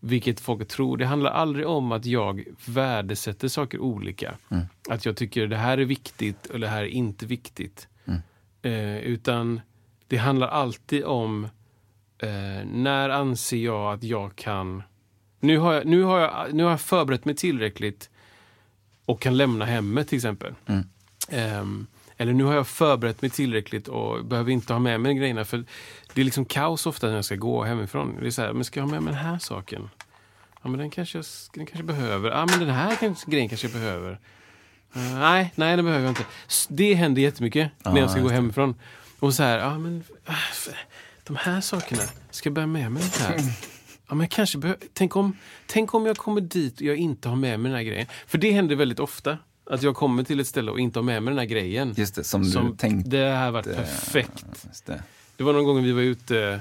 vilket 0.00 0.40
folk 0.40 0.68
tror. 0.68 0.96
Det 0.96 1.06
handlar 1.06 1.30
aldrig 1.30 1.66
om 1.66 1.92
att 1.92 2.06
jag 2.06 2.44
värdesätter 2.66 3.48
saker 3.48 3.78
olika. 3.78 4.34
Mm. 4.48 4.64
Att 4.88 5.04
jag 5.04 5.16
tycker 5.16 5.46
det 5.46 5.56
här 5.56 5.78
är 5.78 5.84
viktigt 5.84 6.46
och 6.46 6.60
det 6.60 6.68
här 6.68 6.82
är 6.82 6.88
inte 6.88 7.26
viktigt. 7.26 7.86
Eh, 8.62 8.98
utan 8.98 9.60
det 10.10 10.16
handlar 10.16 10.48
alltid 10.48 11.04
om 11.04 11.44
eh, 12.18 12.66
när 12.66 13.08
anser 13.08 13.56
jag 13.56 13.94
att 13.94 14.02
jag 14.02 14.36
kan... 14.36 14.82
Nu 15.40 15.58
har 15.58 15.72
jag, 15.74 15.86
nu, 15.86 16.02
har 16.02 16.18
jag, 16.18 16.54
nu 16.54 16.62
har 16.62 16.70
jag 16.70 16.80
förberett 16.80 17.24
mig 17.24 17.34
tillräckligt 17.34 18.10
och 19.04 19.20
kan 19.20 19.36
lämna 19.36 19.64
hemmet 19.64 20.08
till 20.08 20.16
exempel. 20.16 20.54
Mm. 20.66 20.84
Um, 21.60 21.86
eller 22.16 22.32
nu 22.32 22.44
har 22.44 22.54
jag 22.54 22.66
förberett 22.66 23.22
mig 23.22 23.30
tillräckligt 23.30 23.88
och 23.88 24.24
behöver 24.24 24.50
inte 24.50 24.72
ha 24.72 24.80
med 24.80 25.00
mig 25.00 25.14
grejerna. 25.14 25.44
För 25.44 25.64
det 26.14 26.20
är 26.20 26.24
liksom 26.24 26.44
kaos 26.44 26.86
ofta 26.86 27.06
när 27.06 27.14
jag 27.14 27.24
ska 27.24 27.36
gå 27.36 27.64
hemifrån. 27.64 28.16
Det 28.20 28.26
är 28.26 28.30
så 28.30 28.42
här, 28.42 28.52
men 28.52 28.64
ska 28.64 28.80
jag 28.80 28.84
ha 28.84 28.92
med 28.92 29.02
mig 29.02 29.14
den 29.14 29.24
här 29.24 29.38
saken? 29.38 29.90
Ja, 30.62 30.68
men 30.68 30.78
den 30.78 30.90
kanske 30.90 31.22
den 31.54 31.66
kanske 31.66 31.82
behöver. 31.82 32.30
Ja, 32.30 32.46
men 32.46 32.58
den 32.58 32.70
här 32.70 32.96
kanske, 32.96 33.30
grejen 33.30 33.48
kanske 33.48 33.66
jag 33.66 33.74
behöver. 33.74 34.10
Uh, 34.96 35.18
nej, 35.18 35.52
nej, 35.54 35.76
den 35.76 35.84
behöver 35.84 36.04
jag 36.04 36.10
inte. 36.10 36.24
Det 36.68 36.94
händer 36.94 37.22
jättemycket 37.22 37.70
ah, 37.82 37.92
när 37.92 38.00
jag 38.00 38.10
ska 38.10 38.20
gå 38.20 38.28
hemifrån. 38.28 38.74
Och 39.20 39.34
så 39.34 39.42
här, 39.42 39.58
ja 39.58 39.78
men 39.78 40.04
äh, 40.28 40.34
de 41.24 41.36
här 41.36 41.60
sakerna, 41.60 42.02
ska 42.30 42.46
jag 42.46 42.54
bära 42.54 42.66
med 42.66 42.92
mig 42.92 43.02
det 43.02 43.24
här? 43.24 43.40
Ja, 44.08 44.14
men 44.14 44.28
kanske 44.28 44.74
tänk, 44.92 45.16
om, 45.16 45.36
tänk 45.66 45.94
om 45.94 46.06
jag 46.06 46.16
kommer 46.16 46.40
dit 46.40 46.74
och 46.74 46.82
jag 46.82 46.96
inte 46.96 47.28
har 47.28 47.36
med 47.36 47.60
mig 47.60 47.70
den 47.70 47.76
här 47.76 47.84
grejen. 47.84 48.06
För 48.26 48.38
det 48.38 48.50
händer 48.50 48.76
väldigt 48.76 49.00
ofta. 49.00 49.38
Att 49.70 49.82
jag 49.82 49.96
kommer 49.96 50.22
till 50.22 50.40
ett 50.40 50.46
ställe 50.46 50.70
och 50.70 50.80
inte 50.80 50.98
har 50.98 51.04
med 51.04 51.22
mig 51.22 51.32
den 51.32 51.38
här 51.38 51.46
grejen. 51.46 51.94
Just 51.96 52.14
det, 52.14 52.24
som, 52.24 52.44
som 52.44 52.70
du 52.70 52.76
tänkte. 52.76 53.10
Det 53.10 53.30
här 53.30 53.50
varit 53.50 53.76
perfekt. 53.76 54.44
Det. 54.86 55.02
det. 55.36 55.44
var 55.44 55.52
någon 55.52 55.64
gång 55.64 55.82
vi 55.82 55.92
var 55.92 56.02
ute. 56.02 56.60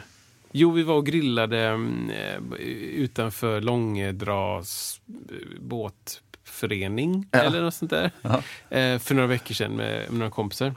Jo, 0.52 0.72
vi 0.72 0.84
var 0.84 0.96
och 0.96 1.06
grillade 1.06 1.68
äh, 1.68 2.66
utanför 2.96 3.62
Långedras 3.62 5.02
äh, 5.08 5.62
båtförening. 5.62 7.28
Ja. 7.32 7.40
Eller 7.40 7.62
något 7.62 7.74
sånt 7.74 7.92
där. 7.92 8.12
Äh, 8.70 9.00
för 9.00 9.16
några 9.16 9.28
veckor 9.28 9.54
sedan 9.54 9.76
med, 9.76 10.10
med 10.10 10.20
några 10.20 10.32
kompisar. 10.32 10.76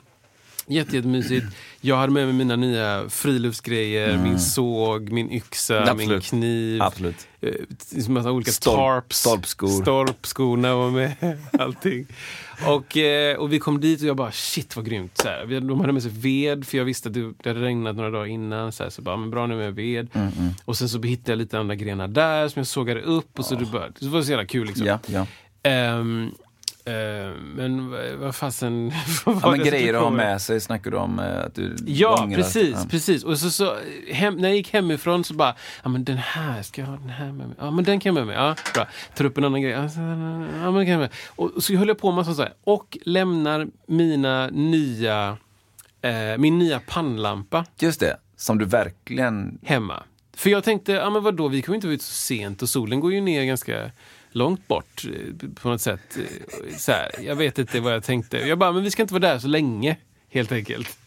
Jätte, 0.67 0.97
jättemysigt. 0.97 1.47
Jag 1.81 1.97
hade 1.97 2.13
med 2.13 2.27
mig 2.27 2.35
mina 2.35 2.57
nya 2.57 3.09
friluftsgrejer, 3.09 4.09
mm. 4.09 4.23
min 4.23 4.41
såg, 4.41 5.11
min 5.11 5.33
yxa, 5.33 5.81
Absolut. 5.81 6.09
min 6.09 6.21
kniv. 6.21 6.83
Absolut. 6.83 7.29
Eh, 7.41 8.09
massa 8.09 8.31
olika 8.31 8.51
Stolp, 8.51 8.77
tarps. 8.77 9.19
Stolpskor. 9.19 9.69
Stolpskorna 9.69 10.75
var 10.75 10.91
med. 10.91 11.39
Allting. 11.59 12.07
Och, 12.67 12.97
eh, 12.97 13.37
och 13.37 13.53
vi 13.53 13.59
kom 13.59 13.81
dit 13.81 14.01
och 14.01 14.07
jag 14.07 14.17
bara 14.17 14.33
shit 14.33 14.77
vad 14.77 14.87
grymt. 14.87 15.19
Så 15.19 15.29
här. 15.29 15.61
De 15.61 15.81
hade 15.81 15.93
med 15.93 16.03
sig 16.03 16.13
ved 16.15 16.67
för 16.67 16.79
jag 16.79 16.85
visste 16.85 17.09
att 17.09 17.15
det 17.15 17.49
hade 17.51 17.61
regnat 17.61 17.97
några 17.97 18.11
dagar 18.11 18.27
innan. 18.27 18.73
Så, 18.73 18.83
här, 18.83 18.91
så 18.91 19.03
bara, 19.03 19.17
men 19.17 19.31
bra 19.31 19.47
nu 19.47 19.57
med 19.57 19.75
ved. 19.75 20.09
Mm, 20.13 20.29
mm. 20.39 20.51
Och 20.65 20.77
sen 20.77 20.89
så 20.89 21.03
hittade 21.03 21.33
jag 21.33 21.39
lite 21.39 21.59
andra 21.59 21.75
grenar 21.75 22.09
där 22.09 22.49
som 22.49 22.61
jag 22.61 22.67
sågade 22.67 23.01
upp. 23.01 23.39
Och 23.39 23.45
så, 23.45 23.55
oh. 23.55 23.61
det, 23.61 23.67
bara, 23.67 23.89
det 24.01 24.09
var 24.09 24.23
så 24.23 24.31
jävla 24.31 24.47
kul 24.47 24.67
liksom. 24.67 24.87
Ja, 24.87 24.99
ja. 25.07 25.27
Um, 25.99 26.35
men 26.85 27.91
vad 28.21 28.35
fasen... 28.35 28.93
ja, 29.27 29.51
men 29.51 29.59
grejer 29.59 29.95
att 29.95 30.03
ha 30.03 30.11
med 30.11 30.43
sig 30.43 30.61
snackar 30.61 30.91
du 30.91 30.97
om? 30.97 31.19
Uh, 31.19 31.45
att 31.45 31.55
du 31.55 31.77
ja, 31.87 32.23
ångrar. 32.23 32.37
precis. 32.37 32.77
Ja. 32.83 32.87
precis. 32.91 33.25
Och 33.25 33.39
så, 33.39 33.51
så 33.51 33.77
hem, 34.11 34.37
när 34.37 34.49
jag 34.49 34.57
gick 34.57 34.73
hemifrån 34.73 35.25
så 35.25 35.35
bara, 35.35 35.55
ja 35.83 35.89
men 35.89 36.05
den 36.05 36.17
här, 36.17 36.63
ska 36.63 36.81
jag 36.81 36.89
ha 36.89 36.97
den 36.97 37.09
här 37.09 37.33
med 37.33 37.49
mig? 37.49 37.57
Ja 37.59 37.71
men 37.71 37.85
den 37.85 38.01
kan 38.01 38.15
jag 38.15 38.15
med 38.15 38.27
mig. 38.27 38.37
Ja, 38.37 38.55
bra. 38.75 38.87
Tar 39.15 39.25
upp 39.25 39.39
en 39.39 39.45
annan 39.45 39.63
grej. 39.63 39.73
Ja, 39.73 39.81
men 39.91 40.75
den 40.75 40.87
kan 40.87 40.93
jag 40.93 41.01
med. 41.01 41.11
Och 41.27 41.65
så 41.65 41.75
höll 41.75 41.89
jag 41.89 41.99
på 41.99 42.13
med 42.13 42.25
sånt 42.25 42.37
där. 42.37 42.53
Och 42.65 42.99
lämnar 43.03 43.69
mina 43.87 44.47
nya, 44.47 45.31
uh, 45.31 46.39
min 46.39 46.59
nya 46.59 46.81
pannlampa. 46.81 47.67
Just 47.79 48.01
det, 48.01 48.17
som 48.37 48.59
du 48.59 48.65
verkligen... 48.65 49.59
Hemma. 49.63 50.03
För 50.37 50.51
jag 50.51 50.65
tänkte, 50.65 50.93
ja 50.93 51.11
men 51.11 51.23
vadå, 51.23 51.49
vi 51.49 51.63
kommer 51.63 51.75
inte 51.75 51.87
vara 51.87 51.95
ute 51.95 52.05
så 52.05 52.13
sent 52.13 52.63
och 52.63 52.69
solen 52.69 53.01
går 53.01 53.13
ju 53.13 53.21
ner 53.21 53.45
ganska 53.45 53.91
långt 54.35 54.69
bort 54.69 55.05
eh, 55.05 55.49
på 55.55 55.69
något 55.69 55.81
sätt. 55.81 56.19
Eh, 56.19 56.77
så 56.77 56.93
här, 56.93 57.11
jag 57.21 57.37
vet 57.37 57.59
inte 57.59 57.81
vad 57.81 57.93
jag 57.93 58.05
tänkte. 58.05 58.39
Jag 58.39 58.59
bara, 58.59 58.73
men 58.73 58.83
vi 58.83 58.91
ska 58.91 59.03
inte 59.03 59.15
vara 59.15 59.33
där 59.33 59.39
så 59.39 59.49
länge. 59.49 59.97
Helt 60.31 60.53
enkelt. 60.53 60.99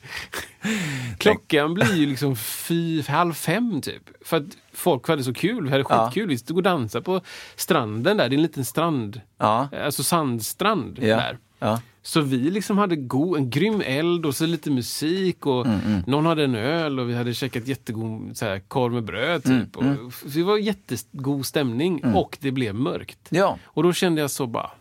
Klockan 1.18 1.74
blir 1.74 1.96
ju 1.96 2.06
liksom 2.06 2.36
fy, 2.36 3.02
halv 3.02 3.34
fem 3.34 3.82
typ. 3.82 4.04
För 4.22 4.38
att 4.38 4.58
folk 4.74 5.08
hade 5.08 5.24
så 5.24 5.34
kul. 5.34 5.64
Vi 5.64 5.72
hade 5.72 5.84
skitkul. 5.84 6.24
Ja. 6.24 6.28
Vi 6.28 6.38
stod 6.38 6.58
och 6.58 6.64
dansade 6.64 7.04
på 7.04 7.22
stranden 7.56 8.18
där. 8.18 8.30
Det 8.30 8.34
är 8.34 8.38
en 8.38 8.44
liten 8.44 8.66
strand. 8.66 9.22
Ja. 9.38 9.70
Alltså 9.84 10.04
sandstrand 10.04 11.00
ja. 11.02 11.16
där. 11.16 11.38
Ja. 11.66 11.82
Så 12.02 12.22
vi 12.22 12.38
liksom 12.38 12.78
hade 12.78 12.96
go, 12.96 13.36
en 13.36 13.50
grym 13.50 13.82
eld 13.86 14.26
och 14.26 14.36
så 14.36 14.46
lite 14.46 14.72
musik 14.72 15.46
och 15.46 15.66
mm, 15.66 15.80
mm. 15.80 16.04
någon 16.08 16.26
hade 16.26 16.44
en 16.44 16.56
öl 16.56 17.00
och 17.00 17.10
vi 17.10 17.16
hade 17.16 17.34
käkat 17.34 17.68
jättegod 17.68 18.38
så 18.38 18.46
här, 18.46 18.60
korv 18.60 18.94
med 18.94 19.04
bröd. 19.04 19.46
Mm, 19.46 19.66
typ. 19.66 19.76
Mm, 19.82 20.06
och, 20.06 20.14
så 20.14 20.28
det 20.28 20.44
var 20.44 20.58
jättegod 20.58 21.46
stämning 21.46 22.02
mm. 22.04 22.16
och 22.16 22.38
det 22.42 22.52
blev 22.52 22.76
mörkt. 22.76 23.20
Ja. 23.30 23.58
Och 23.66 23.84
då 23.84 23.94
kände 23.94 24.22
jag 24.22 24.32
så 24.32 24.48
bara... 24.48 24.72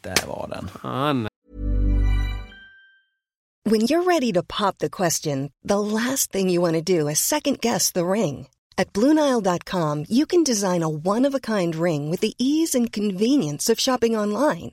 Där 0.00 0.26
var 0.26 0.48
den. 0.48 0.68
Ah, 0.82 1.28
When 3.70 3.80
you're 3.80 4.04
ready 4.04 4.32
to 4.32 4.42
pop 4.42 4.78
the 4.78 4.90
question, 4.90 5.50
the 5.68 5.78
last 5.78 6.32
thing 6.32 6.50
you 6.50 6.62
want 6.62 6.86
to 6.86 6.98
do 6.98 7.10
is 7.10 7.20
second 7.20 7.60
guess 7.60 7.92
the 7.92 8.04
ring. 8.04 8.48
At 8.76 8.92
BlueNile.com 8.92 10.04
you 10.08 10.26
can 10.26 10.44
design 10.44 10.82
a 10.82 10.88
one-of-a-kind 10.88 11.74
ring 11.74 12.10
with 12.10 12.20
the 12.20 12.34
ease 12.38 12.78
and 12.78 12.92
convenience 12.92 13.72
of 13.72 13.80
shopping 13.80 14.18
online. 14.18 14.72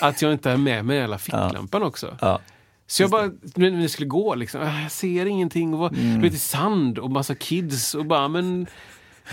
Att 0.00 0.22
jag 0.22 0.32
inte 0.32 0.50
har 0.50 0.56
med 0.56 0.84
mig 0.84 1.00
hela 1.00 1.18
ficklampan 1.18 1.80
ja. 1.80 1.86
också. 1.86 2.16
Ja. 2.20 2.40
Så 2.86 3.02
jag 3.02 3.10
bara, 3.10 3.30
när 3.54 3.70
vi 3.70 3.88
skulle 3.88 4.08
gå 4.08 4.34
liksom, 4.34 4.62
äh, 4.62 4.82
jag 4.82 4.92
ser 4.92 5.26
ingenting. 5.26 5.74
Och 5.74 5.92
mm. 5.92 6.22
Du 6.22 6.28
vet, 6.28 6.40
sand 6.40 6.98
och 6.98 7.10
massa 7.10 7.34
kids 7.34 7.94
och 7.94 8.06
bara, 8.06 8.28
men 8.28 8.66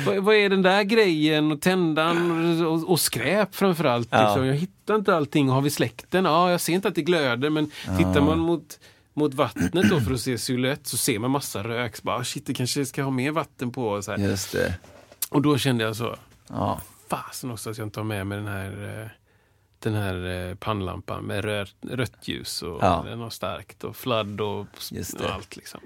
vad, 0.05 0.17
vad 0.17 0.35
är 0.35 0.49
den 0.49 0.61
där 0.61 0.83
grejen? 0.83 1.51
Och 1.51 1.61
tändan 1.61 2.61
och, 2.65 2.89
och 2.89 2.99
skräp 2.99 3.55
framförallt. 3.55 4.07
Ja. 4.11 4.25
Liksom. 4.25 4.45
Jag 4.45 4.55
hittar 4.55 4.95
inte 4.95 5.15
allting. 5.15 5.49
Och 5.49 5.55
har 5.55 5.61
vi 5.61 5.69
släkten? 5.69 6.25
Ja, 6.25 6.51
jag 6.51 6.61
ser 6.61 6.73
inte 6.73 6.87
att 6.87 6.95
det 6.95 7.01
glöder 7.01 7.49
men 7.49 7.71
ja. 7.87 7.97
tittar 7.97 8.21
man 8.21 8.39
mot 8.39 8.79
mot 9.13 9.33
vattnet 9.33 9.89
då 9.89 9.99
för 9.99 10.13
att 10.13 10.19
se 10.19 10.37
silhuett 10.37 10.87
så 10.87 10.97
ser 10.97 11.19
man 11.19 11.31
massa 11.31 11.63
rök. 11.63 11.95
Så 11.95 12.03
bara, 12.03 12.15
ah, 12.15 12.23
shit, 12.23 12.45
det 12.45 12.53
kanske 12.53 12.85
ska 12.85 13.03
ha 13.03 13.11
mer 13.11 13.31
vatten 13.31 13.71
på. 13.71 14.01
Så 14.01 14.11
här. 14.11 14.17
Just 14.17 14.51
det. 14.51 14.73
Och 15.29 15.41
då 15.41 15.57
kände 15.57 15.83
jag 15.83 15.95
så, 15.95 16.15
ja. 16.47 16.81
fasen 17.09 17.51
också 17.51 17.69
att 17.69 17.77
jag 17.77 17.87
inte 17.87 17.99
har 17.99 18.05
med 18.05 18.27
mig 18.27 18.37
den 18.37 18.47
här 18.47 19.01
eh, 19.01 19.07
den 19.81 19.93
här 19.93 20.49
eh, 20.49 20.55
pannlampan 20.55 21.23
med 21.23 21.45
rött, 21.45 21.75
rött 21.81 22.27
ljus 22.27 22.61
och 22.61 22.79
ja. 22.81 23.03
den 23.07 23.19
har 23.19 23.29
starkt 23.29 23.83
och 23.83 23.95
fladd 23.95 24.41
och, 24.41 24.59
och 24.59 25.29
allt. 25.29 25.55
Liksom. 25.55 25.81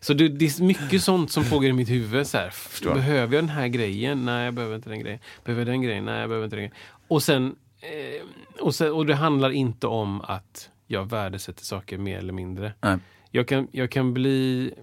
Så 0.00 0.14
det, 0.14 0.28
det, 0.28 0.44
är 0.44 0.62
mycket 0.62 1.02
sånt 1.02 1.32
som 1.32 1.44
pågår 1.44 1.64
i 1.64 1.72
mitt 1.72 1.90
huvud. 1.90 2.26
Så 2.26 2.38
här, 2.38 2.54
behöver 2.94 3.34
jag 3.34 3.44
den 3.44 3.48
här 3.48 3.68
grejen? 3.68 4.24
Nej, 4.24 4.44
jag 4.44 4.54
behöver 4.54 4.76
inte 4.76 4.90
den 4.90 5.00
grejen. 5.00 5.20
Behöver 5.44 5.60
jag 5.60 5.66
den 5.66 5.82
grejen? 5.82 6.04
Nej, 6.04 6.20
jag 6.20 6.28
behöver 6.28 6.44
inte 6.44 6.56
den 6.56 6.60
grejen. 6.60 6.76
Och 7.08 7.22
sen, 7.22 7.56
eh, 7.80 8.62
och, 8.62 8.74
sen, 8.74 8.92
och 8.92 9.06
det 9.06 9.14
handlar 9.14 9.50
inte 9.50 9.86
om 9.86 10.20
att 10.20 10.70
jag 10.86 11.10
värdesätter 11.10 11.64
saker 11.64 11.98
mer 11.98 12.18
eller 12.18 12.32
mindre. 12.32 12.72
Nej. 12.80 12.98
Jag 13.30 13.48
kan, 13.48 13.68
jag 13.72 13.90
kan 13.90 14.14
bli, 14.14 14.74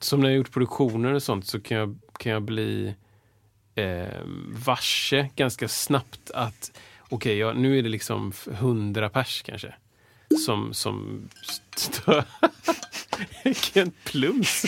som 0.00 0.20
när 0.20 0.28
jag 0.28 0.36
gjort 0.36 0.52
produktioner 0.52 1.12
och 1.12 1.22
sånt, 1.22 1.46
så 1.46 1.60
kan 1.60 1.76
jag, 1.76 1.98
kan 2.18 2.32
jag 2.32 2.42
bli 2.42 2.94
eh, 3.74 4.20
varse 4.48 5.28
ganska 5.36 5.68
snabbt 5.68 6.30
att 6.30 6.78
okej, 7.12 7.38
ja, 7.38 7.52
nu 7.52 7.78
är 7.78 7.82
det 7.82 7.88
liksom 7.88 8.32
hundra 8.46 9.08
pers 9.08 9.42
kanske. 9.46 9.74
Som, 10.44 10.74
som 10.74 11.28
stör. 11.76 12.24
Vilken 13.44 13.92
plums! 14.04 14.64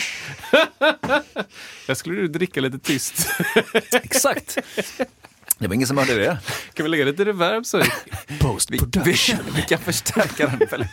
Jag 1.87 1.97
skulle 1.97 2.21
du 2.21 2.27
dricka 2.27 2.61
lite 2.61 2.79
tyst. 2.79 3.27
Exakt! 3.91 4.57
Det 5.57 5.67
var 5.67 5.75
ingen 5.75 5.87
som 5.87 5.97
hörde 5.97 6.15
det. 6.15 6.37
Kan 6.73 6.83
vi 6.83 6.89
lägga 6.89 7.05
lite 7.05 7.25
reverb 7.25 7.65
så? 7.65 7.81
Post 8.39 8.71
vi, 8.71 8.79
vi, 9.05 9.15
vi 9.55 9.61
kan 9.61 9.79
förstärka 9.79 10.47
den. 10.47 10.67
Väldigt. 10.71 10.89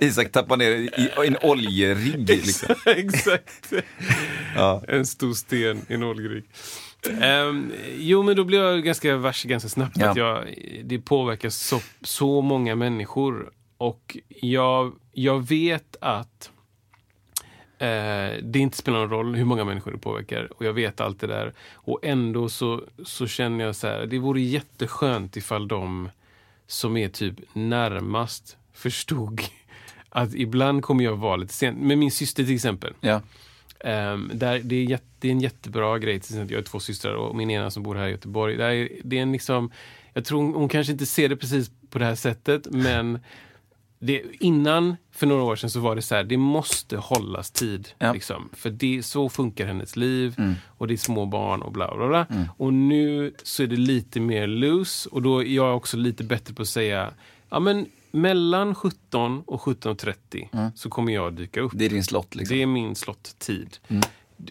Isak 0.00 0.32
tappar 0.32 0.56
ner 0.56 0.70
i 0.70 1.10
en 1.26 1.36
oljerigg. 1.42 2.28
Liksom. 2.28 2.74
Exakt. 2.86 3.72
Ja. 4.56 4.82
En 4.88 5.06
stor 5.06 5.34
sten 5.34 5.86
i 5.88 5.94
en 5.94 6.02
oljegryg. 6.02 6.44
Um, 7.10 7.72
jo, 7.98 8.22
men 8.22 8.36
då 8.36 8.44
blir 8.44 8.58
jag 8.58 8.84
ganska 8.84 9.16
varse 9.16 9.48
ganska 9.48 9.68
snabbt 9.68 9.96
Ja. 10.00 10.10
att 10.10 10.16
jag, 10.16 10.54
det 10.84 10.98
påverkar 10.98 11.48
så, 11.50 11.80
så 12.02 12.40
många 12.40 12.74
människor. 12.74 13.50
Och 13.78 14.16
jag, 14.28 14.92
jag 15.12 15.48
vet 15.48 15.96
att 16.00 16.50
eh, 17.78 17.86
det 18.42 18.58
inte 18.58 18.76
spelar 18.76 18.98
någon 18.98 19.10
roll 19.10 19.34
hur 19.34 19.44
många 19.44 19.64
människor 19.64 19.92
det 19.92 19.98
påverkar. 19.98 20.52
Och 20.52 20.64
jag 20.64 20.72
vet 20.72 21.00
allt 21.00 21.20
det 21.20 21.26
där. 21.26 21.52
Och 21.74 22.00
ändå 22.02 22.48
så, 22.48 22.82
så 23.04 23.26
känner 23.26 23.64
jag 23.64 23.76
så 23.76 23.86
här, 23.86 24.06
det 24.06 24.18
vore 24.18 24.40
jätteskönt 24.40 25.36
ifall 25.36 25.68
de 25.68 26.08
som 26.66 26.96
är 26.96 27.08
typ 27.08 27.34
närmast 27.52 28.56
förstod 28.72 29.40
att 30.08 30.34
ibland 30.34 30.82
kommer 30.82 31.04
jag 31.04 31.16
vara 31.16 31.36
lite 31.36 31.54
sen. 31.54 31.74
Med 31.74 31.98
min 31.98 32.10
syster 32.10 32.44
till 32.44 32.54
exempel. 32.54 32.94
Ja. 33.00 33.20
Um, 33.84 34.30
där, 34.34 34.60
det, 34.64 34.76
är 34.76 34.84
jätte, 34.84 35.04
det 35.18 35.28
är 35.28 35.32
en 35.32 35.40
jättebra 35.40 35.98
grej. 35.98 36.20
Till 36.20 36.34
exempel, 36.34 36.52
jag 36.52 36.58
har 36.58 36.64
två 36.64 36.80
systrar 36.80 37.14
och 37.14 37.36
min 37.36 37.50
ena 37.50 37.70
som 37.70 37.82
bor 37.82 37.94
här 37.94 38.08
i 38.08 38.10
Göteborg. 38.10 38.56
Där 38.56 38.70
är, 38.70 38.88
det 39.04 39.18
är 39.18 39.22
en 39.22 39.32
liksom, 39.32 39.70
jag 40.12 40.24
tror 40.24 40.42
hon, 40.42 40.54
hon 40.54 40.68
kanske 40.68 40.92
inte 40.92 41.06
ser 41.06 41.28
det 41.28 41.36
precis 41.36 41.70
på 41.90 41.98
det 41.98 42.04
här 42.04 42.14
sättet, 42.14 42.66
men 42.70 43.18
det, 43.98 44.22
innan, 44.40 44.96
för 45.12 45.26
några 45.26 45.42
år 45.42 45.56
sedan, 45.56 45.70
så 45.70 45.80
var 45.80 45.96
det 45.96 46.02
så 46.02 46.14
här, 46.14 46.24
det 46.24 46.36
måste 46.36 46.96
hållas 46.96 47.50
tid. 47.50 47.88
Ja. 47.98 48.12
Liksom, 48.12 48.48
för 48.52 48.70
det, 48.70 49.02
så 49.02 49.28
funkar 49.28 49.66
hennes 49.66 49.96
liv 49.96 50.34
Mm. 50.38 50.54
och 50.66 50.88
det 50.88 50.94
är 50.94 50.98
små 50.98 51.26
barn 51.26 51.62
och 51.62 51.72
bla 51.72 51.96
bla 51.96 52.08
bla. 52.08 52.26
Och 52.56 52.72
nu 52.72 53.34
så 53.42 53.62
är 53.62 53.66
det 53.66 53.76
lite 53.76 54.20
mer 54.20 54.46
loose 54.46 55.08
och 55.08 55.22
då 55.22 55.42
är 55.42 55.46
jag 55.46 55.76
också 55.76 55.96
lite 55.96 56.24
bättre 56.24 56.54
på 56.54 56.62
att 56.62 56.68
säga, 56.68 57.12
ja 57.50 57.60
men 57.60 57.86
mellan 58.12 58.74
17 58.74 59.42
och 59.46 59.60
17.30 59.60 60.70
så 60.74 60.90
kommer 60.90 61.12
jag 61.12 61.32
dyka 61.34 61.60
upp. 61.60 61.72
Det 61.74 61.84
är 61.84 61.88
din 61.90 62.04
slott. 62.04 62.34
Liksom. 62.34 62.56
Det 62.56 62.62
är 62.62 62.66
min 62.66 62.94
slott-tid. 62.94 63.76
Mm. 63.88 64.02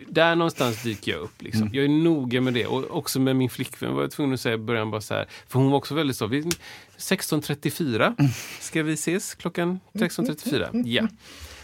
Där 0.08 0.36
någonstans 0.36 0.84
dyker 0.84 1.12
jag 1.12 1.22
upp. 1.22 1.42
Liksom. 1.42 1.70
Jag 1.74 1.86
är 1.86 1.90
noga 1.90 2.42
med 2.42 2.54
det. 2.54 2.66
Och 2.66 2.98
också 2.98 3.20
med 3.20 3.36
min 3.36 3.50
flickvän 3.50 3.94
var 3.94 4.02
jag 4.02 4.12
tvungen 4.12 4.34
att 4.34 4.40
säga 4.42 4.56
i 4.56 4.58
början 4.58 4.92
bara 4.92 5.02
så 5.02 5.14
här. 5.14 5.28
För 5.48 5.60
hon 5.60 5.72
var 5.72 5.78
också 5.78 5.96
väldigt 5.96 6.18
så. 6.18 6.28
vi- 6.28 6.50
16.34 6.98 8.14
Mm. 8.20 8.32
ska 8.60 8.84
vi 8.84 8.94
ses 8.94 9.36
klockan 9.36 9.80
16.34? 9.94 10.84
Ja. 10.86 11.08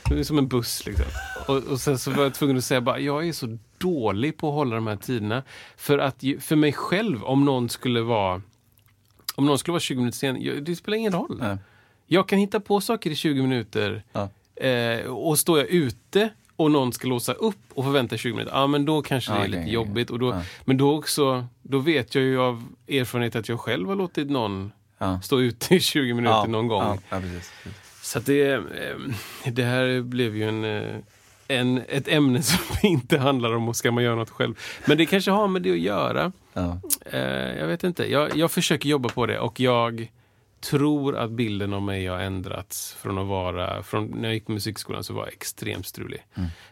Det 0.09 0.19
är 0.19 0.23
som 0.23 0.37
en 0.37 0.47
buss 0.47 0.85
liksom. 0.85 1.05
Och, 1.47 1.57
och 1.63 1.79
sen 1.81 1.97
så 1.99 2.11
var 2.11 2.23
jag 2.23 2.33
tvungen 2.33 2.57
att 2.57 2.63
säga 2.63 2.81
bara, 2.81 2.99
jag 2.99 3.27
är 3.27 3.33
så 3.33 3.57
dålig 3.77 4.37
på 4.37 4.47
att 4.49 4.53
hålla 4.55 4.75
de 4.75 4.87
här 4.87 4.95
tiderna. 4.95 5.43
För 5.77 5.97
att 5.97 6.23
för 6.39 6.55
mig 6.55 6.73
själv, 6.73 7.23
om 7.23 7.45
någon 7.45 7.69
skulle 7.69 8.01
vara 8.01 8.41
om 9.35 9.45
någon 9.45 9.59
skulle 9.59 9.73
vara 9.73 9.79
20 9.79 9.97
minuter 9.99 10.17
sen, 10.17 10.63
det 10.63 10.75
spelar 10.75 10.97
ingen 10.97 11.13
roll. 11.13 11.37
Nej. 11.41 11.57
Jag 12.07 12.27
kan 12.27 12.39
hitta 12.39 12.59
på 12.59 12.81
saker 12.81 13.09
i 13.09 13.15
20 13.15 13.41
minuter 13.41 14.03
Ja. 14.13 14.29
eh, 14.67 15.05
och 15.05 15.39
står 15.39 15.57
jag 15.59 15.67
ute 15.67 16.29
och 16.55 16.71
någon 16.71 16.93
ska 16.93 17.07
låsa 17.07 17.33
upp 17.33 17.57
och 17.73 17.83
förvänta 17.83 18.17
20 18.17 18.31
minuter, 18.33 18.51
ja 18.55 18.67
men 18.67 18.85
då 18.85 19.01
kanske 19.01 19.31
det 19.31 19.37
Ja, 19.37 19.43
är 19.43 19.47
lite 19.47 19.71
jobbigt. 19.71 20.09
Och 20.09 20.19
då, 20.19 20.29
Ja. 20.29 20.41
Men 20.65 20.77
då 20.77 20.97
också, 20.97 21.45
då 21.61 21.79
vet 21.79 22.15
jag 22.15 22.23
ju 22.23 22.39
av 22.41 22.63
erfarenhet 22.87 23.35
att 23.35 23.49
jag 23.49 23.59
själv 23.59 23.87
har 23.87 23.95
låtit 23.95 24.29
någon 24.29 24.71
stå 25.23 25.39
ute 25.41 25.75
i 25.75 25.79
20 25.79 26.13
minuter 26.13 26.47
någon 26.47 26.67
gång. 26.67 26.99
Ja, 27.09 27.19
precis. 27.19 27.51
Så 28.01 28.19
det, 28.19 28.51
eh, 28.53 28.61
det 29.51 29.63
här 29.63 30.01
blev 30.01 30.35
ju 30.35 30.43
en, 30.49 30.63
eh, 30.63 30.95
en, 31.47 31.81
ett 31.89 32.07
ämne 32.07 32.41
som 32.43 32.59
inte 32.83 33.17
handlar 33.17 33.55
om 33.55 33.73
ska 33.73 33.91
man 33.91 34.03
göra 34.03 34.15
något 34.15 34.29
själv. 34.29 34.59
Men 34.85 34.97
det 34.97 35.05
kanske 35.05 35.31
har 35.31 35.47
med 35.47 35.61
det 35.61 35.71
att 35.71 35.79
göra. 35.79 36.31
Ja. 36.53 36.79
Eh, 37.11 37.19
jag 37.59 37.67
vet 37.67 37.83
inte. 37.83 38.11
Jag, 38.11 38.35
jag 38.37 38.51
försöker 38.51 38.89
jobba 38.89 39.09
på 39.09 39.25
det 39.25 39.39
och 39.39 39.59
jag 39.59 40.11
tror 40.59 41.17
att 41.17 41.31
bilden 41.31 41.73
av 41.73 41.81
mig 41.81 42.05
har 42.07 42.19
ändrats 42.19 42.93
från 42.93 43.17
att 43.17 43.27
vara, 43.27 43.83
från 43.83 44.05
när 44.07 44.27
jag 44.27 44.33
gick 44.33 44.45
på 44.45 44.51
musikskolan 44.51 45.03
så 45.03 45.13
var 45.13 45.23
jag 45.23 45.33
extremt 45.33 45.87
strulig. 45.87 46.25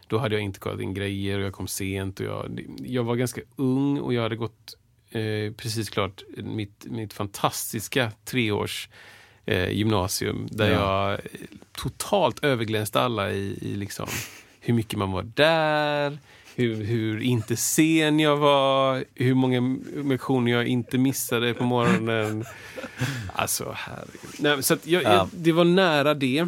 Då 0.06 0.18
hade 0.18 0.34
jag 0.34 0.42
inte 0.42 0.60
kollat 0.60 0.80
in 0.80 0.94
grejer 0.94 1.38
och 1.38 1.44
jag 1.44 1.52
kom 1.52 1.66
sent 1.68 2.20
och 2.20 2.26
jag, 2.26 2.60
jag 2.78 3.04
var 3.04 3.16
ganska 3.16 3.40
ung 3.56 3.98
och 4.00 4.14
jag 4.14 4.22
hade 4.22 4.36
gått 4.36 4.76
eh, 5.10 5.52
precis 5.56 5.90
klart 5.90 6.22
mitt, 6.36 6.84
mitt 6.84 7.12
fantastiska 7.12 8.12
treårs 8.24 8.88
eh, 9.44 9.70
gymnasium 9.70 10.48
där 10.50 10.70
Ja. 10.70 11.10
jag 11.10 11.12
eh, 11.12 11.18
totalt 11.72 12.44
överglänste 12.44 13.00
alla 13.00 13.30
i, 13.30 13.58
i 13.60 13.76
liksom 13.76 14.06
hur 14.60 14.74
mycket 14.74 14.98
man 14.98 15.12
var 15.12 15.22
där, 15.22 16.18
hur, 16.58 16.84
hur 16.84 17.20
inte 17.22 17.56
sen 17.56 18.20
jag 18.20 18.36
var, 18.36 19.04
hur 19.14 19.34
många 19.34 19.78
lektioner 20.04 20.52
jag 20.52 20.66
inte 20.66 20.98
missade 20.98 21.54
på 21.54 21.64
morgonen. 21.64 22.44
Alltså, 23.32 23.72
herregud. 23.76 24.30
Nej, 24.38 24.62
så 24.62 24.76
jag, 24.84 25.02
Ja. 25.02 25.12
jag, 25.12 25.28
det 25.32 25.52
var 25.52 25.64
nära 25.64 26.14
det. 26.14 26.38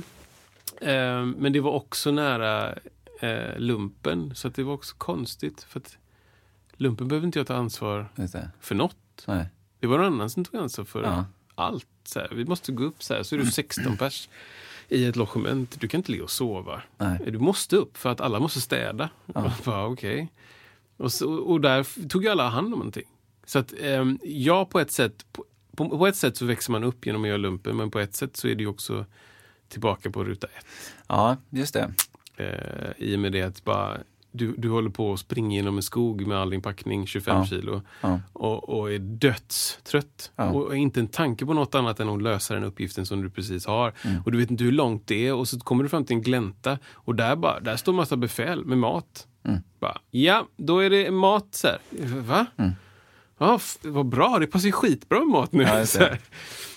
Eh, 0.81 1.25
men 1.25 1.53
det 1.53 1.61
var 1.61 1.71
också 1.73 2.11
nära 2.11 2.75
eh, 3.21 3.59
lumpen. 3.59 4.35
Så 4.35 4.49
det 4.49 4.63
var 4.63 4.75
också 4.75 4.95
konstigt. 4.99 5.63
För 5.69 5.81
att 5.81 5.97
lumpen 6.77 7.09
behöver 7.09 7.27
inte 7.27 7.39
jag 7.39 7.47
ta 7.47 7.55
ansvar 7.55 8.09
för 8.61 8.75
något. 8.75 9.25
Nej. 9.27 9.47
Det 9.81 9.87
var 9.87 9.99
någon 9.99 10.07
annan 10.15 10.31
som 10.31 10.45
tog 10.45 10.61
ansvar 10.61 10.85
för 10.85 11.03
Ja. 11.03 11.25
allt. 11.55 11.87
Så 12.05 12.19
här, 12.21 12.29
vi 12.35 12.45
måste 12.45 12.73
gå 12.73 12.85
upp 12.85 13.03
så 13.03 13.15
här, 13.15 13.23
så 13.23 13.35
är 13.35 13.39
du 13.39 13.47
16 13.47 13.97
pers 13.97 14.29
i 14.89 15.05
ett 15.05 15.17
logement. 15.17 15.81
Du 15.81 15.89
kan 15.89 15.99
inte 15.99 16.13
ligga 16.13 16.25
och 16.25 16.31
sova. 16.31 16.83
Nej. 16.97 17.19
Du 17.27 17.39
måste 17.39 17.77
upp 17.77 17.97
för 17.97 18.11
att 18.11 18.21
alla 18.21 18.41
måste 18.41 18.61
städa. 18.61 19.11
Ja. 19.35 19.53
Bara, 19.65 19.87
okej. 19.87 20.29
och, 20.97 21.13
så, 21.13 21.35
och 21.35 21.61
där 21.61 22.09
tog 22.09 22.25
ju 22.25 22.29
alla 22.31 22.49
hand 22.49 22.67
om 22.67 22.79
någonting. 22.79 23.07
Så 23.47 23.59
att 23.59 23.75
ehm, 23.81 24.19
ja, 24.23 24.65
på 24.65 24.81
ett 24.81 24.91
sätt 24.91 25.27
på, 25.33 25.45
på, 25.77 25.99
på 25.99 26.07
ett 26.07 26.17
sätt 26.17 26.37
så 26.37 26.45
växer 26.45 26.73
man 26.73 26.85
upp 26.85 27.07
genom 27.07 27.23
att 27.23 27.29
göra 27.29 27.39
lumpen, 27.39 27.77
men 27.77 27.91
på 27.91 27.99
ett 27.99 28.15
sätt 28.15 28.37
så 28.37 28.49
är 28.49 28.55
det 28.55 28.63
ju 28.63 28.69
också 28.69 29.07
tillbaka 29.69 30.11
på 30.11 30.25
ruta 30.25 30.47
ett. 30.47 30.67
Ja, 31.07 31.37
just 31.51 31.75
det. 31.75 31.93
Eh, 32.37 32.93
I 32.97 33.17
och 33.17 33.21
med 33.21 33.33
det 33.33 33.43
att 33.43 33.65
bara, 33.65 33.99
du, 34.39 34.55
du 34.59 34.69
håller 34.71 34.91
på 34.91 35.13
att 35.13 35.21
springa 35.21 35.55
genom 35.57 35.77
en 35.77 35.83
skog 35.83 36.27
med 36.27 36.39
all 36.39 36.51
din 36.51 36.63
packning, 36.63 37.07
25 37.07 37.37
Ja. 37.37 37.47
kilo, 37.47 37.83
Ja. 38.01 38.21
och, 38.33 38.69
och 38.79 38.93
är 38.93 38.99
dödstrött. 38.99 40.33
Ja. 40.37 40.45
Och 40.51 40.77
inte 40.77 41.01
en 41.01 41.07
tanke 41.09 41.47
på 41.47 41.53
något 41.55 41.75
annat 41.75 42.01
än 42.01 42.09
att 42.09 42.23
lösa 42.23 42.55
den 42.55 42.65
uppgiften 42.65 43.07
som 43.07 43.23
du 43.23 43.31
precis 43.31 43.67
har. 43.67 43.93
Mm. 44.05 44.23
Och 44.25 44.33
du 44.33 44.39
vet 44.39 44.51
inte 44.51 44.65
hur 44.65 44.73
långt 44.73 45.07
det 45.07 45.27
är 45.27 45.35
och 45.35 45.49
så 45.49 45.59
kommer 45.61 45.83
du 45.83 45.89
fram 45.89 46.05
till 46.05 46.17
en 46.17 46.23
glänta 46.23 46.79
och 46.95 47.15
där, 47.15 47.37
bara, 47.37 47.61
där 47.61 47.77
står 47.77 47.93
massa 47.93 48.17
befäl 48.17 48.65
med 48.65 48.79
mat. 48.79 49.27
Mm. 49.45 49.61
Bara, 49.81 49.99
ja, 50.11 50.47
då 50.57 50.79
är 50.79 50.91
det 50.91 51.11
mat 51.11 51.47
så 51.51 51.67
här. 51.69 51.79
Va? 52.21 52.47
Ja, 53.39 53.55
f- 53.57 53.79
vad 53.83 54.07
bra, 54.07 54.39
det 54.39 54.47
passar 54.47 54.67
ju 54.67 54.73
skitbra 54.73 55.19
med 55.19 55.29
mat 55.29 55.53
nu. 55.53 55.63
Ja. 55.63 55.85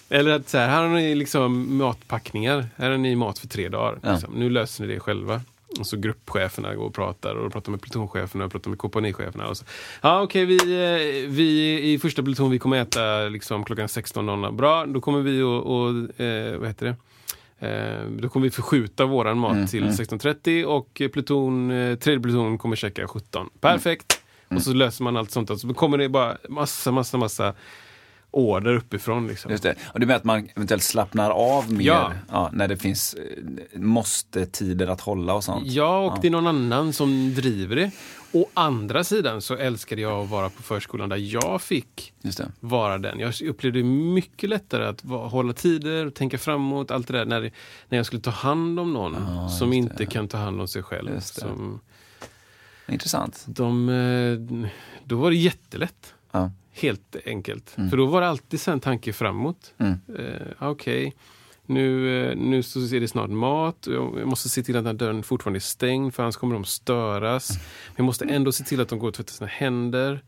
Eller 0.10 0.32
att 0.32 0.50
så 0.50 0.58
här, 0.58 0.68
här 0.70 0.84
har 0.88 0.96
ni 0.96 1.16
liksom 1.16 1.78
matpackningar. 1.78 2.66
Här 2.76 2.90
har 2.92 2.98
ni 2.98 3.16
mat 3.16 3.40
för 3.40 3.48
tre 3.48 3.70
dagar. 3.70 4.00
Ja. 4.04 4.12
Liksom. 4.12 4.34
Nu 4.34 4.50
löser 4.50 4.86
ni 4.88 4.94
det 4.94 5.00
själva. 5.00 5.42
Och 5.80 5.88
så 5.88 5.98
gruppcheferna 5.98 6.76
går 6.76 6.86
och 6.86 6.94
pratar 6.94 7.36
och 7.36 7.52
pratar 7.52 7.72
med 7.72 7.82
plutoncheferna 7.82 8.46
och 8.46 8.52
pratar 8.52 8.70
med 8.70 8.80
kompanicheferna. 8.80 9.48
Och 9.48 9.58
så, 9.58 9.66
ja 10.02 10.22
okej, 10.22 10.46
vi, 10.46 10.58
eh, 10.58 11.30
vi 11.30 11.80
i 11.94 12.00
första 12.00 12.24
pluton 12.24 12.52
vi 12.52 12.60
kommer 12.60 12.82
äta 12.82 13.30
liksom 13.30 13.64
klockan 13.64 13.88
16.00. 13.88 14.52
Bra, 14.52 14.86
då 14.86 15.02
kommer 15.02 15.22
vi 15.22 15.42
och, 15.42 15.76
och 15.76 16.20
eh, 16.22 16.58
vad 16.58 16.68
heter 16.68 16.86
det? 16.86 16.96
Eh, 17.68 18.06
då 18.10 18.30
kommer 18.30 18.44
vi 18.44 18.52
förskjuta 18.52 19.06
våran 19.06 19.38
mat 19.38 19.52
Mm, 19.52 19.68
till 19.68 19.84
mm. 19.84 19.96
16.30 19.96 20.64
och 20.64 21.02
pluton, 21.14 21.72
eh, 21.72 21.96
tredje 21.96 22.22
pluton 22.22 22.58
kommer 22.58 22.76
checka 22.76 23.08
17. 23.08 23.50
Perfekt! 23.60 24.22
Mm. 24.50 24.58
Och 24.58 24.64
så 24.64 24.74
löser 24.74 25.04
man 25.04 25.18
allt 25.18 25.32
sånt. 25.32 25.50
Och 25.50 25.60
så 25.60 25.74
kommer 25.74 25.98
det 25.98 26.10
bara 26.10 26.38
massa, 26.50 26.92
massa, 26.92 27.18
massa 27.18 27.54
order 28.32 28.74
uppifrån. 28.76 29.28
Liksom. 29.28 29.52
Just 29.52 29.64
det. 29.64 29.76
Och 29.94 30.00
det 30.00 30.06
med 30.06 30.16
att 30.16 30.24
man 30.24 30.50
eventuellt 30.56 30.84
slappnar 30.84 31.30
av 31.32 31.74
mer 31.74 31.86
Ja. 31.86 32.12
ja, 32.30 32.50
när 32.54 32.68
det 32.68 32.78
finns 32.78 33.14
eh, 33.14 33.80
måste-tider 33.80 34.88
att 34.88 35.02
hålla 35.02 35.34
och 35.34 35.44
sånt. 35.44 35.68
Ja, 35.68 36.00
och 36.00 36.18
det 36.22 36.28
är 36.28 36.32
någon 36.32 36.48
annan 36.48 36.94
som 36.94 37.34
driver 37.36 37.76
det. 37.76 37.92
Å 38.34 38.48
andra 38.54 39.04
sidan 39.04 39.42
så 39.42 39.56
älskade 39.56 40.02
jag 40.02 40.24
att 40.24 40.30
vara 40.30 40.50
på 40.50 40.64
förskolan 40.64 41.10
där 41.10 41.18
jag 41.18 41.62
fick 41.62 42.14
vara 42.60 42.98
den. 42.98 43.20
Jag 43.20 43.42
upplevde 43.42 43.80
det 43.80 43.84
mycket 43.84 44.50
lättare 44.50 44.86
att 44.86 45.02
hålla 45.32 45.54
tider, 45.54 46.10
tänka 46.10 46.38
framåt, 46.38 46.92
allt 46.92 47.08
det 47.08 47.14
där. 47.14 47.26
När, 47.26 47.42
när 47.90 47.98
jag 47.98 48.06
skulle 48.06 48.22
ta 48.22 48.32
hand 48.32 48.80
om 48.80 48.94
någon 48.94 49.14
Ja, 49.28 49.50
som 49.50 49.74
inte 49.74 50.06
kan 50.06 50.28
ta 50.28 50.38
hand 50.38 50.62
om 50.62 50.68
sig 50.68 50.84
själv. 50.84 51.20
Som, 51.20 51.80
Intressant. 52.88 53.44
de, 53.48 53.90
eh, 53.90 54.70
då 55.06 55.16
var 55.16 55.30
det 55.30 55.36
jättelätt. 55.38 56.14
Ja. 56.32 56.52
Helt 56.74 57.16
enkelt. 57.26 57.70
För 57.70 57.98
då 57.98 58.06
var 58.06 58.22
det 58.22 58.28
alltid 58.28 58.62
så 58.62 58.72
en 58.72 58.80
tanke 58.80 59.14
framåt. 59.14 59.74
Mm. 59.78 60.00
Eh, 60.18 60.48
Okej, 60.60 61.16
nu, 61.66 62.22
eh, 62.24 62.38
nu 62.38 62.64
så 62.64 62.80
är 62.80 63.00
det 63.00 63.08
snart 63.08 63.30
mat. 63.30 63.88
Jag 63.88 64.28
måste 64.28 64.50
se 64.50 64.64
till 64.64 64.78
att 64.78 64.84
den 64.84 64.86
här 64.86 64.94
dörren 64.94 65.24
fortfarande 65.24 65.58
är 65.58 65.62
stängd 65.62 66.14
för 66.16 66.24
annars 66.24 66.36
kommer 66.36 66.54
de 66.54 66.66
störas. 66.66 67.50
Men 67.88 67.96
jag 67.96 68.06
måste 68.06 68.26
ändå 68.26 68.52
se 68.52 68.64
till 68.64 68.82
att 68.82 68.90
de 68.90 69.00
går 69.00 69.08
och 69.08 69.14
tvättar 69.14 69.34
sina 69.34 69.48
händer. 69.48 70.24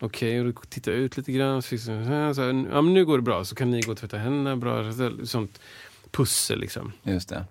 Okej, 0.00 0.40
och 0.40 0.46
då 0.46 0.60
tittar 0.68 0.92
jag 0.92 1.00
ut 1.00 1.16
lite 1.16 1.32
grann. 1.32 1.62
Så, 1.62 1.78
så 1.78 1.92
här, 1.92 2.66
ja, 2.72 2.82
men 2.82 2.94
nu 2.94 3.04
går 3.04 3.18
det 3.18 3.22
bra, 3.22 3.44
så 3.44 3.54
kan 3.54 3.70
ni 3.70 3.80
gå 3.80 3.92
och 3.92 3.98
tvätta 3.98 4.18
händerna 4.18 4.56
bra. 4.56 4.92
Sånt 5.24 5.60
pussel 6.10 6.60
liksom. 6.60 6.92
Just 7.02 7.28
det. 7.28 7.44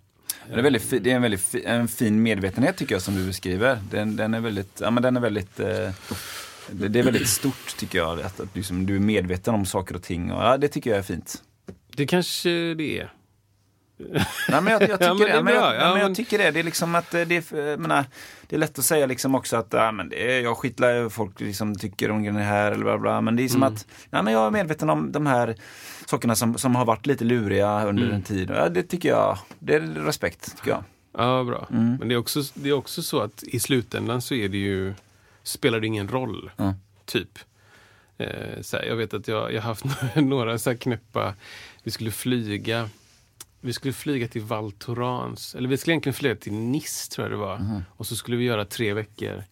Det 0.47 0.59
är, 0.59 0.63
väldigt 0.63 1.03
det 1.03 1.11
är 1.11 1.15
en 1.15 1.21
väldigt 1.21 1.55
en 1.65 1.87
fin 1.87 2.23
medvetenhet 2.23 2.77
tycker 2.77 2.95
jag 2.95 3.01
som 3.01 3.15
du 3.15 3.27
beskriver. 3.27 3.79
Den, 3.91 4.15
den 4.15 4.33
är 4.33 4.39
väldigt, 4.39 4.81
ja, 4.81 4.91
men 4.91 5.03
den 5.03 5.17
är 5.17 5.21
väldigt 5.21 5.59
eh, 5.59 5.89
det, 6.69 6.87
det 6.87 6.99
är 6.99 7.03
väldigt 7.03 7.27
stort 7.27 7.77
tycker 7.77 7.97
jag, 7.99 8.21
att, 8.21 8.39
att 8.39 8.55
liksom, 8.55 8.85
du 8.85 8.95
är 8.95 8.99
medveten 8.99 9.53
om 9.53 9.65
saker 9.65 9.95
och 9.95 10.03
ting. 10.03 10.31
Och, 10.31 10.43
ja, 10.43 10.57
det 10.57 10.67
tycker 10.67 10.89
jag 10.89 10.99
är 10.99 11.03
fint. 11.03 11.43
Det 11.95 12.05
kanske 12.07 12.49
det 12.73 12.99
är. 12.99 13.13
Nej, 14.49 14.61
men 14.61 14.67
jag, 14.67 14.81
jag 14.81 14.89
tycker 14.99 15.07
Ja, 15.07 15.13
men 15.13 15.19
det. 15.35 15.43
Men 15.43 15.53
jag. 15.53 15.75
Ja, 15.75 15.93
men 15.93 16.01
jag 16.01 16.15
tycker 16.15 16.37
det. 16.37 16.51
Det 16.51 16.59
är 16.59 16.63
liksom 16.63 16.95
att 16.95 17.13
eh, 17.13 17.21
det 17.21 17.51
jag 17.51 17.79
menar, 17.79 18.05
det 18.47 18.55
är 18.55 18.59
lätt 18.59 18.79
att 18.79 18.85
säga 18.85 19.05
liksom 19.05 19.35
också 19.35 19.57
att 19.57 19.67
ja, 19.73 19.91
men 19.91 20.09
det 20.09 20.37
är, 20.37 20.41
jag 20.41 20.57
skitlar 20.57 21.09
folk 21.09 21.39
liksom 21.39 21.75
tycker 21.75 22.11
om 22.11 22.23
det 22.23 22.31
här 22.31 22.71
eller 22.71 22.83
bla 22.83 22.97
bla. 22.97 23.21
Men 23.21 23.35
det 23.35 23.43
är 23.43 23.47
som 23.49 23.63
Mm. 23.63 23.73
att 23.73 23.87
nej, 24.09 24.23
men 24.23 24.33
jag 24.33 24.47
är 24.47 24.51
medveten 24.51 24.89
om 24.89 25.11
de 25.11 25.25
här 25.25 25.55
sakerna 26.05 26.35
som, 26.35 26.57
som 26.57 26.75
har 26.75 26.85
varit 26.85 27.05
lite 27.05 27.23
luriga 27.23 27.85
under 27.85 28.03
Mm. 28.03 28.15
en 28.15 28.21
tid. 28.23 28.51
Ja, 28.55 28.69
det 28.69 28.83
tycker 28.83 29.09
jag, 29.09 29.37
det 29.59 29.75
är 29.75 29.79
respekt 29.79 30.57
tycker 30.57 30.69
jag. 30.71 30.83
Ja, 31.17 31.43
bra. 31.43 31.67
Mm. 31.71 31.95
Men 31.99 32.07
det 32.07 32.13
är, 32.15 32.17
också, 32.19 32.41
det 32.53 32.69
är 32.69 32.73
också 32.73 33.01
så 33.03 33.19
att 33.19 33.43
i 33.43 33.59
slutändan 33.59 34.21
så 34.21 34.33
är 34.33 34.49
det 34.49 34.57
ju, 34.57 34.93
spelar 35.43 35.79
det 35.79 35.87
ingen 35.87 36.07
roll. 36.07 36.51
Ja. 36.57 36.73
Typ. 37.05 37.39
Eh, 38.17 38.61
så 38.61 38.77
här, 38.77 38.85
jag 38.85 38.95
vet 38.95 39.13
att 39.13 39.27
jag, 39.27 39.53
jag 39.53 39.61
har 39.61 39.67
haft 39.67 39.85
några 40.15 40.57
så 40.57 40.69
här 40.69 40.77
knäppa, 40.77 41.35
vi 41.83 41.91
skulle 41.91 42.11
flyga 42.11 42.89
vi 43.63 43.73
skulle 43.73 43.93
flyga 43.93 44.27
till 44.27 44.41
Val 44.41 44.71
Thorens, 44.71 45.55
eller 45.55 45.69
vi 45.69 45.77
skulle 45.77 45.93
egentligen 45.93 46.13
flyga 46.13 46.35
till 46.35 46.53
Nice 46.53 47.11
tror 47.11 47.25
jag 47.25 47.31
det 47.31 47.45
var. 47.45 47.57
Mhm. 47.57 47.83
Och 47.89 48.07
så 48.07 48.15
skulle 48.15 48.37
vi 48.37 48.43
göra 48.43 48.65
tre 48.65 48.93
veckor. 48.93 49.43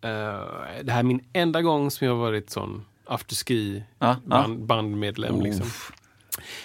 Eh, 0.00 0.40
det 0.82 0.92
här 0.92 0.98
är 0.98 1.02
min 1.02 1.24
enda 1.32 1.62
gång 1.62 1.90
som 1.90 2.06
jag 2.06 2.14
har 2.14 2.20
varit 2.20 2.50
sån 2.50 2.84
afterski 3.04 3.84
ja. 3.98 4.16
band, 4.24 4.64
bandmedlem. 4.64 5.40
Liksom. 5.40 5.66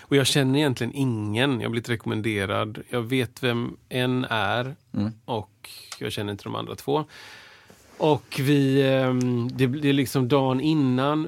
Och 0.01 0.15
jag 0.15 0.27
känner 0.27 0.59
egentligen 0.59 0.93
ingen. 0.93 1.51
Jag 1.59 1.67
har 1.67 1.71
blivit 1.71 1.89
rekommenderad. 1.89 2.83
Jag 2.89 3.01
vet 3.01 3.43
vem 3.43 3.77
en 3.89 4.25
är 4.29 4.75
Mm. 4.93 5.11
och 5.25 5.69
jag 5.99 6.11
känner 6.11 6.31
inte 6.31 6.43
de 6.43 6.55
andra 6.55 6.75
två. 6.75 7.05
Och 7.97 8.39
vi, 8.39 8.87
ehm, 8.87 9.47
det, 9.47 9.67
det 9.67 9.89
är 9.89 9.93
liksom 9.93 10.27
dagen 10.27 10.61
innan. 10.61 11.27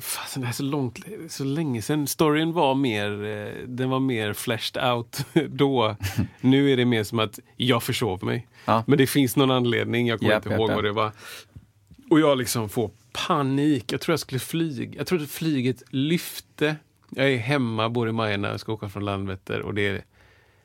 Fasen, 0.00 0.42
det 0.42 0.48
är 0.48 0.52
så 0.52 0.62
långt, 0.62 0.98
så 1.28 1.44
länge 1.44 1.82
sedan. 1.82 2.06
Storyn 2.06 2.52
var 2.52 2.74
mer, 2.74 3.24
eh, 3.24 3.68
den 3.68 3.90
var 3.90 4.00
mer 4.00 4.32
fleshed 4.32 4.84
out 4.92 5.18
då. 5.48 5.96
nu 6.40 6.70
är 6.72 6.76
det 6.76 6.84
mer 6.84 7.04
som 7.04 7.18
att 7.18 7.38
jag 7.56 7.82
försov 7.82 8.24
mig. 8.24 8.46
Ja. 8.64 8.84
Men 8.86 8.98
det 8.98 9.06
finns 9.06 9.36
någon 9.36 9.50
anledning, 9.50 10.06
jag 10.06 10.18
kommer 10.18 10.32
Japp, 10.32 10.46
inte 10.46 10.54
ihåg 10.54 10.68
japp. 10.68 10.76
vad 10.76 10.84
det 10.84 10.92
var. 10.92 11.12
Och 12.10 12.20
jag 12.20 12.38
liksom 12.38 12.68
får 12.68 12.90
panik. 13.26 13.92
Jag 13.92 14.00
tror 14.00 14.12
jag 14.12 14.20
skulle 14.20 14.40
flyga. 14.40 14.98
Jag 14.98 15.06
trodde 15.06 15.26
flyget 15.26 15.82
lyfte. 15.90 16.76
Jag 17.10 17.30
är 17.32 17.36
hemma, 17.36 17.88
bor 17.88 18.08
i 18.08 18.12
Majorna, 18.12 18.48
jag 18.48 18.60
ska 18.60 18.72
åka 18.72 18.88
från 18.88 19.04
Landvetter 19.04 19.60
och 19.60 19.74
det 19.74 19.86
är 19.88 20.04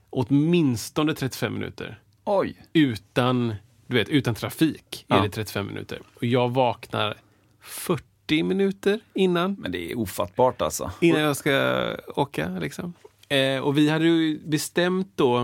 åtminstone 0.10 1.14
35 1.14 1.54
minuter. 1.54 2.00
Oj! 2.24 2.56
Utan, 2.74 3.56
du 3.88 3.96
vet, 3.96 4.10
utan 4.10 4.36
trafik 4.36 5.06
är 5.08 5.16
Ja. 5.18 5.22
det 5.24 5.30
35 5.30 5.68
minuter. 5.68 6.00
Och 6.16 6.24
jag 6.24 6.50
vaknar 6.50 7.18
40 7.62 8.44
minuter 8.44 9.00
innan. 9.14 9.56
Men 9.60 9.72
det 9.72 9.92
är 9.92 9.98
ofattbart 10.00 10.62
alltså. 10.62 10.92
Innan 11.02 11.22
jag 11.22 11.38
ska 11.38 11.86
åka. 12.16 12.50
Liksom. 12.50 12.94
Eh, 13.30 13.60
och 13.60 13.78
vi 13.78 13.90
hade 13.90 14.06
ju 14.06 14.40
bestämt 14.46 15.12
då 15.16 15.38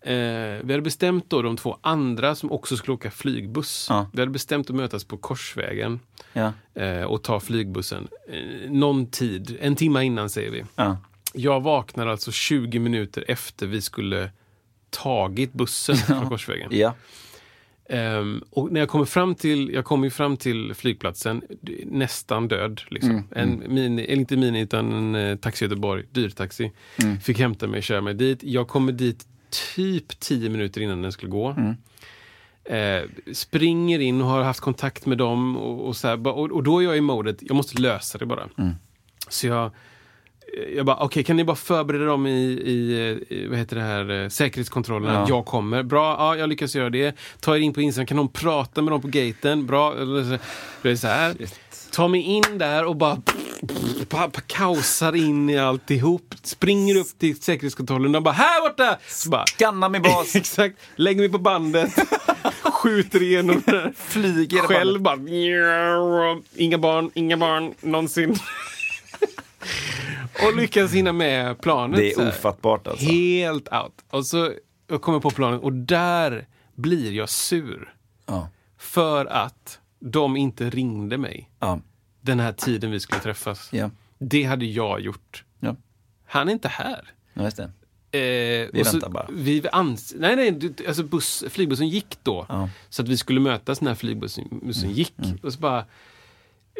eh, 0.00 0.12
vi 0.62 0.66
hade 0.68 0.80
bestämt 0.82 1.30
då 1.30 1.42
de 1.42 1.56
två 1.56 1.78
andra 1.80 2.34
som 2.34 2.52
också 2.52 2.76
skulle 2.76 2.94
åka 2.94 3.10
flygbuss. 3.10 3.86
Ja. 3.90 4.06
Vi 4.12 4.20
hade 4.20 4.32
bestämt 4.32 4.70
att 4.70 4.76
mötas 4.76 5.04
på 5.04 5.16
Korsvägen 5.16 6.00
Ja. 6.32 6.52
eh, 6.82 7.02
och 7.02 7.22
ta 7.22 7.40
flygbussen. 7.40 8.08
Eh, 8.28 8.70
någon 8.70 9.06
tid, 9.10 9.56
en 9.60 9.76
timme 9.76 10.02
innan 10.04 10.30
säger 10.30 10.50
vi. 10.50 10.64
Ja. 10.76 10.96
Jag 11.32 11.60
vaknar 11.62 12.06
alltså 12.06 12.32
20 12.32 12.78
minuter 12.78 13.24
efter 13.28 13.66
vi 13.66 13.80
skulle 13.80 14.30
tagit 14.90 15.52
bussen 15.52 15.96
från 15.96 16.28
Korsvägen. 16.28 16.68
Ehm, 17.88 18.42
och 18.50 18.72
när 18.72 18.80
jag 18.80 18.88
kommer 18.88 19.04
fram 19.04 19.34
till, 19.34 19.70
jag 19.74 19.84
kommer 19.84 20.10
fram 20.10 20.36
till 20.36 20.74
flygplatsen, 20.74 21.42
nästan 21.84 22.48
död. 22.48 22.80
Liksom. 22.88 23.10
Mm, 23.10 23.24
En 23.30 23.74
mini, 23.74 24.02
eller 24.04 24.14
inte 24.20 24.36
mini 24.36 24.60
utan 24.60 24.92
en 24.92 25.14
eh, 25.14 25.36
Taxi 25.36 25.64
Göteborg, 25.64 26.04
dyrtaxi. 26.10 26.72
Mm. 27.02 27.20
Fick 27.20 27.38
hämta 27.38 27.66
mig 27.66 27.78
och 27.78 27.84
köra 27.84 28.00
mig 28.00 28.14
dit. 28.14 28.42
Jag 28.42 28.68
kommer 28.68 28.92
dit 28.92 29.26
typ 29.74 30.20
10 30.20 30.50
minuter 30.50 30.80
innan 30.80 31.02
den 31.02 31.12
skulle 31.12 31.30
gå. 31.30 31.48
Mm. 31.58 31.74
Eh, 32.64 33.08
springer 33.32 33.98
in 33.98 34.20
och 34.20 34.26
har 34.28 34.42
haft 34.42 34.60
kontakt 34.60 35.06
med 35.06 35.18
dem 35.18 35.56
och, 35.56 35.88
och, 35.88 35.96
så 35.96 36.08
här, 36.08 36.26
och, 36.26 36.50
och 36.52 36.62
då 36.62 36.78
är 36.78 36.84
jag 36.84 36.96
i 36.96 37.00
modet, 37.00 37.38
jag 37.40 37.56
måste 37.56 37.82
lösa 37.82 38.18
det 38.18 38.26
bara. 38.26 38.48
Mm. 38.58 38.72
Så 39.28 39.46
jag, 39.46 39.70
jag 40.76 40.86
bara, 40.86 40.96
okej 40.96 41.24
kan 41.24 41.36
ni 41.36 41.44
bara 41.44 41.56
förbereda 41.56 42.04
dem 42.04 42.26
i, 42.26 42.30
i, 42.30 43.18
i 43.28 43.46
vad 43.46 43.58
heter 43.58 43.76
det 43.76 43.82
här, 43.82 44.22
eh, 44.22 44.28
säkerhetskontrollen? 44.28 45.14
Ja. 45.14 45.26
Jag 45.28 45.44
kommer. 45.44 45.82
Bra, 45.82 46.16
ja, 46.18 46.36
jag 46.36 46.48
lyckas 46.48 46.74
göra 46.74 46.90
det. 46.90 47.16
Ta 47.40 47.56
er 47.56 47.60
in 47.60 47.72
på 47.72 47.80
Instagram, 47.80 48.06
kan 48.06 48.16
någon 48.16 48.28
prata 48.28 48.82
med 48.82 48.92
dem 48.92 49.00
på 49.00 49.08
gaten? 49.08 49.66
Bra. 49.66 49.94
Det 50.82 50.90
är 50.90 50.96
så 50.96 51.06
här. 51.06 51.34
Ta 51.92 52.08
mig 52.08 52.20
in 52.20 52.58
där 52.58 52.84
och 52.84 52.96
bara, 52.96 53.20
kaosar 54.46 55.16
in 55.16 55.50
i 55.50 55.58
alltihop. 55.58 56.34
Springer 56.42 56.96
upp 56.96 57.18
till 57.18 57.42
säkerhetskontrollen. 57.42 58.12
De 58.12 58.22
bara, 58.22 58.34
här 58.34 58.68
borta! 58.68 58.98
Så 59.08 59.30
bara, 59.30 59.46
Skanna 59.46 59.88
min 59.88 60.02
bas! 60.02 60.34
Exakt. 60.36 60.78
Lägger 60.96 61.20
mig 61.20 61.28
på 61.28 61.38
bandet. 61.38 61.90
skjuter 62.84 63.22
igenom 63.22 63.62
det. 63.66 63.92
Flyger 63.96 64.58
Själv 64.58 65.00
bara... 65.00 65.16
Inga 66.56 66.78
barn, 66.78 67.10
inga 67.14 67.36
barn, 67.36 67.74
någonsin. 67.80 68.38
Och 70.46 70.56
lyckas 70.56 70.92
hinna 70.92 71.12
med 71.12 71.60
planet. 71.60 71.96
Det 71.98 72.12
är 72.12 72.28
ofattbart 72.28 72.86
alltså. 72.86 73.04
Helt 73.04 73.72
out. 73.72 74.04
Och 74.10 74.26
så 74.26 74.52
jag 74.88 75.02
kommer 75.02 75.20
på 75.20 75.30
planet 75.30 75.62
och 75.62 75.72
där 75.72 76.46
blir 76.74 77.12
jag 77.12 77.28
sur. 77.28 77.94
Ja. 78.26 78.48
För 78.78 79.26
att 79.26 79.78
de 80.00 80.36
inte 80.36 80.70
ringde 80.70 81.18
mig 81.18 81.50
Ja. 81.60 81.80
den 82.20 82.40
här 82.40 82.52
tiden 82.52 82.90
vi 82.90 83.00
skulle 83.00 83.20
träffas. 83.20 83.68
Ja. 83.72 83.90
Det 84.18 84.44
hade 84.44 84.64
jag 84.66 85.00
gjort. 85.00 85.44
Ja. 85.60 85.76
Han 86.26 86.48
är 86.48 86.52
inte 86.52 86.68
här. 86.68 87.12
Ja, 87.34 87.42
just 87.42 87.56
det. 87.56 87.70
Eh, 88.18 88.68
Vi 88.72 88.82
väntar 88.82 89.08
bara. 89.10 89.26
Vi 89.32 89.60
ans- 89.60 90.14
nej, 90.18 90.36
nej, 90.36 90.72
alltså 90.88 91.02
buss, 91.02 91.44
flygbussen 91.50 91.88
gick 91.88 92.18
då. 92.22 92.46
Ja. 92.48 92.54
Mm, 92.56 92.68
Så 92.88 93.02
att 93.02 93.08
vi 93.08 93.16
skulle 93.16 93.40
mötas 93.40 93.80
när 93.80 93.94
flygbussen 93.94 94.60
bussen 94.62 94.90
gick. 94.90 95.14
Och 95.42 95.52
så 95.52 95.58
bara, 95.58 95.84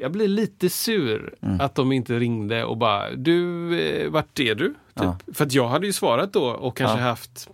jag 0.00 0.12
blev 0.12 0.28
lite 0.28 0.68
sur 0.70 1.34
Mm. 1.42 1.60
att 1.60 1.74
de 1.74 1.92
inte 1.92 2.18
ringde 2.18 2.64
och 2.64 2.76
bara, 2.76 3.10
du, 3.14 3.78
eh, 3.80 4.10
vart 4.10 4.40
är 4.40 4.54
du? 4.54 4.68
Typ. 4.68 4.76
Ja. 4.94 5.18
För 5.34 5.44
att 5.46 5.52
jag 5.52 5.68
hade 5.68 5.86
ju 5.86 5.92
svarat 5.92 6.32
då 6.32 6.44
och 6.44 6.76
kanske 6.76 6.92
Ja. 6.94 6.98
Mm, 6.98 7.08
haft 7.08 7.48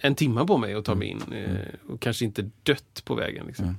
en 0.00 0.14
timme 0.14 0.44
på 0.46 0.58
mig 0.58 0.74
att 0.74 0.84
ta 0.84 0.94
mig 0.94 1.08
in. 1.08 1.22
Eh, 1.32 1.92
och 1.92 2.00
kanske 2.00 2.24
inte 2.24 2.50
dött 2.62 3.02
på 3.04 3.14
vägen. 3.14 3.46
Liksom. 3.46 3.76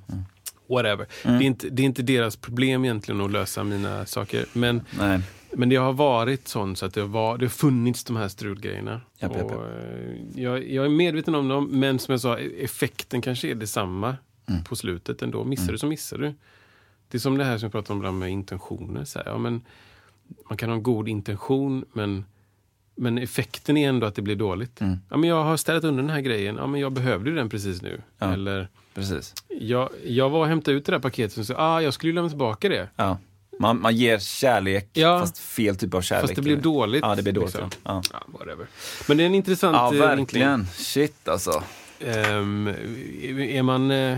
Whatever. 0.69 1.07
Mm. 1.23 1.37
Det, 1.39 1.43
är 1.43 1.47
inte, 1.47 1.69
det 1.69 1.81
är 1.81 1.85
inte 1.85 2.01
deras 2.03 2.35
problem 2.35 2.85
egentligen 2.85 3.21
att 3.21 3.31
lösa 3.31 3.63
mina 3.63 4.05
saker. 4.05 4.45
Men 4.53 4.81
Nej. 4.99 5.19
men 5.51 5.69
det 5.69 5.75
har 5.75 5.93
varit 5.93 6.47
sånt 6.47 6.77
så 6.77 6.85
att 6.85 6.93
det, 6.93 7.03
var, 7.05 7.37
det 7.37 7.45
har 7.45 7.49
funnits 7.49 8.03
de 8.03 8.15
här 8.15 8.27
strulgrejerna. 8.27 9.01
Japp, 9.19 9.35
japp, 9.35 9.45
Och, 9.45 9.51
japp. 9.51 9.61
eh, 10.35 10.41
jag, 10.43 10.69
jag 10.71 10.85
är 10.85 10.89
medveten 10.89 11.35
om 11.35 11.47
dem, 11.47 11.69
men 11.71 11.99
som 11.99 12.11
jag 12.11 12.21
sa, 12.21 12.37
effekten 12.37 13.21
kanske 13.21 13.47
är 13.51 13.55
detsamma 13.55 14.17
Mm. 14.49 14.63
på 14.63 14.75
slutet 14.75 15.21
ändå. 15.21 15.43
Missar 15.43 15.71
du 15.71 15.77
så 15.77 15.87
missar 15.87 16.17
du. 16.17 16.33
Det 17.13 17.17
är 17.17 17.19
som 17.19 17.37
det 17.37 17.43
här 17.43 17.57
som 17.57 17.65
jag 17.65 17.71
pratade 17.71 17.93
om 17.93 17.97
ibland 17.99 18.19
med 18.19 18.29
intentioner. 18.29 19.05
Så 19.05 19.19
här, 19.19 19.25
ja, 19.25 19.37
men 19.37 19.61
man 20.49 20.57
kan 20.57 20.69
ha 20.69 20.75
en 20.75 20.83
god 20.83 21.07
intention, 21.09 21.85
men, 21.93 22.25
men 22.95 23.17
effekten 23.17 23.77
är 23.77 23.89
ändå 23.89 24.07
att 24.07 24.15
det 24.15 24.21
blir 24.21 24.35
dåligt. 24.35 24.81
Mm. 24.81 24.97
Ja, 25.09 25.17
men 25.17 25.29
jag 25.29 25.43
har 25.43 25.57
ställt 25.57 25.83
under 25.83 26.03
den 26.03 26.09
här 26.11 26.21
grejen, 26.21 26.55
ja, 26.55 26.67
men 26.67 26.81
jag 26.81 26.91
behövde 26.91 27.29
ju 27.29 27.35
den 27.35 27.49
precis 27.49 27.81
nu. 27.81 28.01
Ja. 28.19 28.33
Eller, 28.33 28.67
Precis. 28.93 29.33
jag, 29.59 29.89
jag 30.05 30.29
var 30.29 30.39
och 30.39 30.47
hämtade 30.47 30.77
ut 30.77 30.85
det 30.85 30.91
där 30.91 30.99
paketet 30.99 31.37
och 31.37 31.45
sa, 31.45 31.53
ah, 31.57 31.81
jag 31.81 31.93
skulle 31.93 32.13
lämna 32.13 32.29
tillbaka 32.29 32.69
det. 32.69 32.89
Ja. 32.95 33.17
Man, 33.59 33.81
man 33.81 33.95
ger 33.95 34.19
kärlek, 34.19 34.89
Ja. 34.93 35.19
fast 35.19 35.37
fel 35.37 35.75
typ 35.75 35.93
av 35.93 36.01
kärlek. 36.01 36.21
Fast 36.21 36.35
det 36.35 36.41
blir 36.41 36.55
dåligt. 36.57 37.01
Ja, 37.01 37.15
det 37.15 37.23
blir 37.23 37.33
dåligt. 37.33 37.53
liksom. 37.53 37.69
Ja. 37.83 38.01
Ja, 38.13 38.19
whatever. 38.27 38.67
Men 39.07 39.17
det 39.17 39.23
är 39.23 39.25
en 39.27 39.35
intressant 39.35 39.75
ja, 39.75 39.85
eh, 39.85 39.91
vinkling. 39.91 40.17
verkligen. 40.43 40.65
Shit 40.67 41.27
alltså. 41.27 41.63
Ehm, 41.99 42.67
är 43.39 43.63
man... 43.63 43.91
eh, 43.91 44.17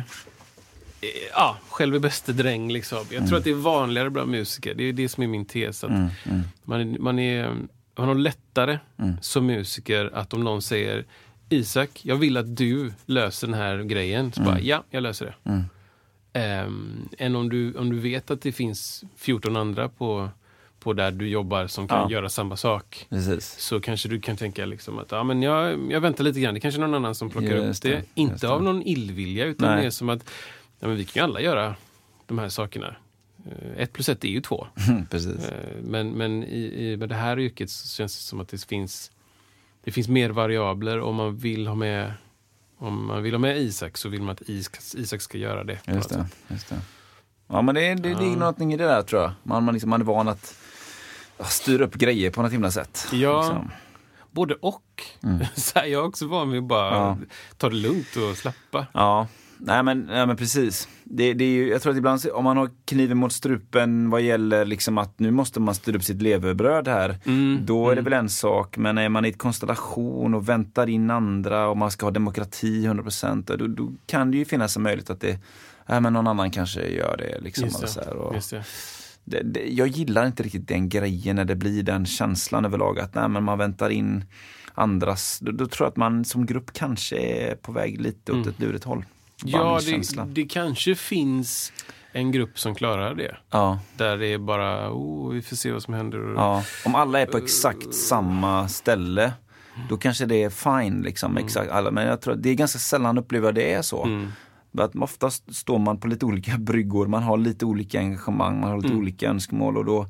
ja, 1.34 1.58
själv 1.70 1.96
är 1.96 2.00
bäste 2.00 2.34
dräng 2.34 2.72
liksom. 2.72 2.98
Jag 3.10 3.18
Mm. 3.18 3.28
tror 3.30 3.38
att 3.38 3.44
det 3.44 3.50
är 3.50 3.54
vanligare 3.56 4.10
bland 4.10 4.32
musiker. 4.32 4.74
Det 4.76 4.84
är 4.84 4.94
det 4.94 5.10
som 5.10 5.24
är 5.24 5.28
min 5.28 5.46
tes. 5.46 5.84
Att 5.84 5.90
Mm, 5.90 6.08
mm, 6.26 6.42
man, 6.64 6.80
är, 6.82 7.00
man, 7.00 7.20
är, 7.20 7.56
man 7.98 8.08
har 8.08 8.16
lättare 8.16 8.80
Mm. 9.00 9.16
som 9.22 9.46
musiker 9.46 10.10
att 10.14 10.34
om 10.34 10.44
någon 10.44 10.62
säger 10.62 11.06
Isak, 11.50 11.90
jag 12.02 12.16
vill 12.16 12.38
att 12.38 12.56
du 12.58 12.94
löser 13.06 13.48
den 13.48 13.54
här 13.56 13.84
grejen. 13.84 14.32
Så 14.32 14.42
bara, 14.42 14.60
ja, 14.60 14.84
jag 14.90 15.04
löser 15.04 15.26
det. 15.26 15.50
Mm. 15.50 15.64
Ehm, 16.34 17.10
än 17.18 17.36
om 17.36 17.50
du, 17.50 17.74
om 17.74 17.90
du 17.90 18.00
vet 18.00 18.32
att 18.32 18.42
det 18.42 18.52
finns 18.52 19.04
14 19.18 19.56
andra 19.56 19.90
på, 19.90 20.30
på 20.80 20.94
där 20.94 21.12
du 21.12 21.28
jobbar 21.28 21.68
som 21.68 21.88
kan 21.88 21.98
Ja. 21.98 22.12
göra 22.12 22.30
samma 22.30 22.58
sak 22.58 23.06
Precis. 23.10 23.56
så 23.60 23.80
kanske 23.80 24.10
du 24.10 24.20
kan 24.22 24.38
tänka 24.38 24.66
liksom 24.66 25.00
att 25.00 25.12
ja, 25.12 25.24
men 25.24 25.42
jag, 25.42 25.92
jag 25.92 26.02
väntar 26.02 26.24
lite 26.24 26.40
grann. 26.40 26.54
Det 26.54 26.60
kanske 26.60 26.80
är 26.80 26.88
någon 26.88 26.94
annan 26.96 27.16
som 27.16 27.30
plockar 27.30 27.48
Just 27.48 27.86
upp 27.86 27.92
det. 27.92 27.98
det, 27.98 28.04
Inte 28.22 28.48
det. 28.48 28.54
av 28.54 28.64
någon 28.64 28.82
illvilja 28.84 29.46
utan 29.46 29.72
Nej. 29.76 29.84
mer 29.84 29.90
som 29.90 30.10
att 30.10 30.30
ja, 30.80 30.88
men 30.88 30.98
vi 30.98 31.06
kan 31.06 31.22
ju 31.22 31.24
alla 31.24 31.42
göra 31.42 31.76
de 32.26 32.40
här 32.40 32.50
sakerna. 32.50 32.96
eh, 33.52 33.82
ett 33.84 33.94
plus 33.94 34.10
ett 34.10 34.24
är 34.24 34.28
ju 34.30 34.42
två. 34.42 34.68
Precis. 35.10 35.46
Eh, 35.50 35.76
Men, 35.84 36.12
men 36.12 36.44
i, 36.44 36.92
i 36.92 36.98
med 36.98 37.10
det 37.10 37.16
här 37.16 37.40
yrket 37.40 37.70
så 37.70 37.88
känns 37.88 38.18
det 38.18 38.24
som 38.24 38.40
att 38.40 38.48
det 38.50 38.66
finns, 38.66 39.12
det 39.84 39.92
finns 39.92 40.08
mer 40.08 40.30
variabler. 40.30 41.00
Om 41.02 41.16
man 41.16 41.38
vill 41.38 41.68
ha 41.68 41.76
med 41.76 42.14
om 42.78 43.06
man 43.08 43.24
vill 43.24 43.34
ha 43.34 43.40
med 43.40 43.58
Isak 43.58 43.98
så 43.98 44.10
vill 44.10 44.22
man 44.22 44.30
att 44.34 44.42
Is- 44.50 44.96
Isak 44.98 45.22
ska 45.22 45.38
göra 45.38 45.64
det. 45.64 45.80
Just 45.88 46.10
det, 46.10 46.26
just 46.48 46.70
det. 46.70 46.82
Ja 47.48 47.62
men 47.62 47.76
det, 47.76 47.82
det, 47.96 48.14
det 48.14 48.26
är 48.26 48.36
någonting 48.36 48.74
i 48.74 48.78
det 48.78 48.84
där 48.86 49.02
tror 49.02 49.22
jag. 49.22 49.32
Man, 49.44 49.64
man, 49.64 49.74
liksom, 49.74 49.90
man 49.90 50.02
är 50.02 50.06
van 50.06 50.28
att 50.28 50.56
ja, 51.38 51.46
styra 51.46 51.86
upp 51.86 51.94
grejer 51.96 52.32
på 52.32 52.42
något 52.42 52.52
himla 52.52 52.72
sätt. 52.72 53.08
Ja. 53.12 53.40
Liksom. 53.42 53.72
Både 54.32 54.56
och. 54.56 55.04
Så 55.56 55.80
här, 55.80 55.86
jag 55.86 56.04
är 56.04 56.08
också 56.08 56.28
van 56.28 56.52
vid 56.52 56.62
att 56.62 56.68
bara 56.68 56.96
Ja. 56.96 57.18
ta 57.58 57.70
det 57.70 57.76
lugnt 57.76 58.16
och 58.16 58.38
slappa. 58.38 58.88
Ja, 58.94 59.28
nej 59.58 59.84
men, 59.84 60.02
nej, 60.02 60.28
men 60.28 60.38
precis. 60.38 60.88
Det, 61.04 61.34
det 61.34 61.44
är 61.44 61.50
ju, 61.50 61.70
jag 61.70 61.82
tror 61.82 61.92
att 61.92 61.98
ibland 61.98 62.22
om 62.34 62.44
man 62.44 62.58
har 62.58 62.70
kniven 62.86 63.18
mot 63.18 63.34
strupen 63.34 64.10
vad 64.10 64.22
gäller 64.22 64.66
liksom 64.66 64.98
att 64.98 65.20
nu 65.20 65.32
måste 65.32 65.60
man 65.60 65.76
styra 65.76 65.98
upp 65.98 66.04
sitt 66.04 66.22
levebröd 66.22 66.88
här. 66.88 67.18
då 67.66 67.90
är 67.90 67.96
det 67.96 68.02
väl 68.02 68.14
en 68.14 68.30
sak. 68.30 68.78
Men 68.78 68.98
är 68.98 69.10
man 69.10 69.26
i 69.26 69.30
ett 69.30 69.38
konstellation 69.38 70.34
och 70.34 70.50
väntar 70.50 70.90
in 70.90 71.12
andra 71.12 71.68
och 71.68 71.78
man 71.78 71.92
ska 71.92 72.06
ha 72.06 72.12
demokrati 72.12 72.88
100% 72.88 73.58
då, 73.58 73.68
då 73.68 73.92
kan 74.06 74.32
det 74.32 74.38
ju 74.38 74.46
finnas 74.46 74.78
en 74.78 74.84
möjlighet 74.84 75.10
att 75.10 75.22
det 75.22 75.40
Nej, 75.88 76.02
men 76.02 76.14
någon 76.14 76.28
annan 76.28 76.52
kanske 76.52 76.88
gör 76.88 77.18
det. 77.18 77.40
Liksom, 77.42 77.66
Just 77.66 77.82
det, 77.82 77.88
så 77.88 78.02
och 78.02 78.36
just 78.36 78.50
det. 78.50 78.64
det, 79.24 79.42
det, 79.42 79.68
jag 79.68 79.88
gillar 79.88 80.26
inte 80.26 80.44
riktigt 80.44 80.68
den 80.68 80.90
grejen 80.90 81.36
när 81.36 81.46
det 81.46 81.56
blir 81.56 81.84
den 81.84 82.06
känslan 82.06 82.66
överlag 82.66 83.00
att 83.00 83.16
nej, 83.16 83.30
men 83.30 83.44
man 83.44 83.58
väntar 83.58 83.90
in 83.90 84.26
andras. 84.74 85.40
Då, 85.42 85.52
då 85.52 85.68
tror 85.68 85.86
jag 85.86 85.92
att 85.92 85.98
man 85.98 86.26
som 86.26 86.46
grupp 86.46 86.74
kanske 86.74 87.18
är 87.18 87.56
på 87.56 87.72
väg 87.72 88.02
lite 88.02 88.32
åt 88.32 88.48
ett 88.48 88.60
lurigt 88.60 88.84
håll. 88.84 89.06
Ja, 89.44 89.80
det, 89.86 90.26
det 90.26 90.46
kanske 90.46 90.96
finns 90.96 91.74
en 92.12 92.32
grupp 92.32 92.60
som 92.60 92.76
klarar 92.76 93.16
det. 93.16 93.38
Ja, 93.50 93.80
Där 93.98 94.18
det 94.18 94.28
är 94.28 94.38
bara, 94.38 94.92
oh, 94.92 95.34
vi 95.34 95.42
får 95.42 95.56
se 95.56 95.72
vad 95.72 95.84
som 95.84 95.94
händer. 95.94 96.34
ja. 96.36 96.64
Om 96.86 96.96
alla 96.96 97.20
är 97.20 97.26
på 97.26 97.38
exakt 97.38 97.94
samma 97.94 98.68
ställe 98.68 99.34
då 99.90 99.98
kanske 99.98 100.26
det 100.26 100.44
är 100.44 100.50
fine. 100.50 101.02
Liksom, 101.02 101.38
exakt 101.38 101.72
alla. 101.72 101.92
Men 101.92 102.08
jag 102.08 102.22
tror 102.22 102.36
det 102.36 102.50
är 102.50 102.54
ganska 102.54 102.80
sällan 102.80 103.18
upplever 103.18 103.52
det 103.52 103.74
är 103.74 103.82
så. 103.82 104.28
Att 104.78 104.96
oftast 104.96 105.56
står 105.56 105.80
man 105.80 106.00
på 106.00 106.08
lite 106.08 106.26
olika 106.26 106.58
bryggor, 106.58 107.08
man 107.08 107.24
har 107.24 107.38
lite 107.38 107.66
olika 107.66 108.00
engagemang, 108.00 108.60
man 108.60 108.70
har 108.70 108.82
lite 108.82 108.94
olika 108.96 109.30
önskemål 109.30 109.78
och 109.78 109.86
då 109.86 110.08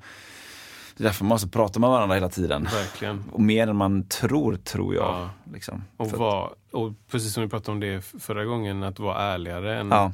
det 0.97 1.03
är 1.03 1.05
därför 1.05 1.23
man 1.23 1.29
måste 1.29 1.47
prata 1.47 1.79
med 1.79 1.89
varandra 1.89 2.15
hela 2.15 2.29
tiden. 2.29 2.63
Verkligen. 2.63 3.23
Och 3.31 3.39
mer 3.41 3.67
än 3.67 3.75
man 3.75 4.07
tror, 4.07 4.55
tror 4.55 4.95
jag. 4.95 5.03
Ja. 5.03 5.29
Liksom. 5.53 5.83
Och, 5.97 6.11
var, 6.11 6.53
och 6.71 6.93
precis 7.11 7.33
som 7.33 7.43
vi 7.43 7.49
pratade 7.49 7.71
om 7.71 7.79
det 7.79 8.01
förra 8.19 8.45
gången, 8.45 8.83
att 8.83 8.99
vara 8.99 9.21
ärligare 9.33 9.79
än, 9.79 9.87
Ja. 9.89 10.11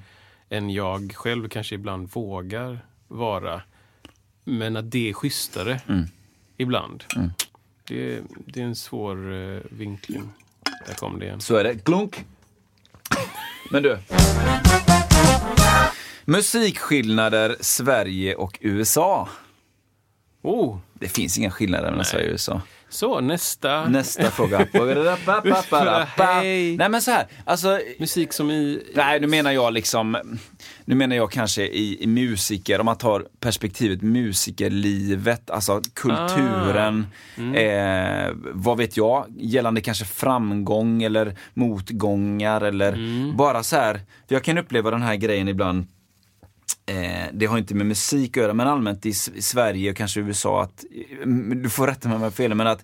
än 0.50 0.70
jag 0.70 1.14
själv 1.16 1.50
kanske 1.50 1.76
ibland 1.76 2.10
vågar 2.14 2.86
vara. 3.08 3.62
Men 4.44 4.78
att 4.78 4.92
det 4.92 5.10
är 5.10 5.14
schysstare 5.14 5.82
Mm. 5.88 6.06
ibland. 6.58 7.04
Det, 7.88 8.20
det 8.46 8.62
är 8.62 8.66
en 8.66 8.76
svår 8.76 9.32
uh, 9.32 9.62
vinkling. 9.70 10.30
Där 10.88 10.94
kom 10.94 11.20
det 11.20 11.26
igen. 11.26 11.42
Så 11.42 11.56
är 11.56 11.64
det. 11.64 11.76
Klunk! 11.86 12.26
Men 13.72 13.84
du. 13.84 13.98
Musikskillnader 16.26 17.56
Sverige 17.60 18.36
och 18.36 18.58
USA. 18.62 19.30
Oh, 20.42 20.78
Det 20.94 21.08
finns 21.08 21.38
inga 21.38 21.52
skillnader 21.52 21.90
mellan 21.92 22.06
Sverige 22.06 22.26
och 22.26 22.32
USA. 22.32 22.62
så 22.90 23.20
nästa. 23.22 23.88
Nästa 23.90 24.32
fråga. 24.32 24.68
Nej 26.78 26.90
men 26.90 27.02
så 27.02 27.12
här, 27.12 27.28
alltså 27.46 27.80
Musik 28.00 28.34
som 28.34 28.52
i... 28.52 28.84
Nej, 28.96 29.20
nu 29.20 29.28
menar 29.28 29.52
jag 29.52 29.74
liksom, 29.74 30.18
nu 30.86 30.96
menar 30.96 31.16
jag 31.16 31.32
kanske 31.32 31.64
i, 31.64 32.04
i 32.04 32.08
musiker, 32.08 32.80
om 32.80 32.86
man 32.86 32.98
tar 32.98 33.26
perspektivet 33.40 34.02
musikerlivet, 34.02 35.50
alltså 35.50 35.82
kulturen, 35.94 37.08
eh, 37.56 38.32
vad 38.54 38.78
vet 38.78 38.98
jag, 38.98 39.26
gällande 39.38 39.82
kanske 39.82 40.06
framgång 40.06 41.04
eller 41.04 41.36
motgångar 41.54 42.62
eller 42.62 42.92
bara 43.38 43.64
så 43.64 43.76
här, 43.76 44.00
jag 44.28 44.44
kan 44.44 44.58
uppleva 44.58 44.92
den 44.92 45.02
här 45.02 45.16
grejen 45.16 45.48
ibland, 45.48 45.88
Eh, 46.92 47.28
det 47.34 47.46
har 47.46 47.58
inte 47.58 47.76
med 47.76 47.86
musik 47.86 48.38
att 48.38 48.44
göra, 48.44 48.54
men 48.54 48.68
allmänt 48.68 49.06
i, 49.06 49.10
i 49.10 49.42
Sverige 49.42 49.92
och 49.92 49.98
kanske 49.98 50.20
i 50.20 50.24
USA 50.24 50.64
att, 50.64 50.86
eh, 51.22 51.28
du 51.56 51.70
får 51.70 51.88
rätta 51.88 52.08
mig 52.08 52.16
om 52.16 52.22
jag 52.22 52.30
har 52.30 52.36
fel, 52.36 52.56
men 52.56 52.68
att 52.68 52.84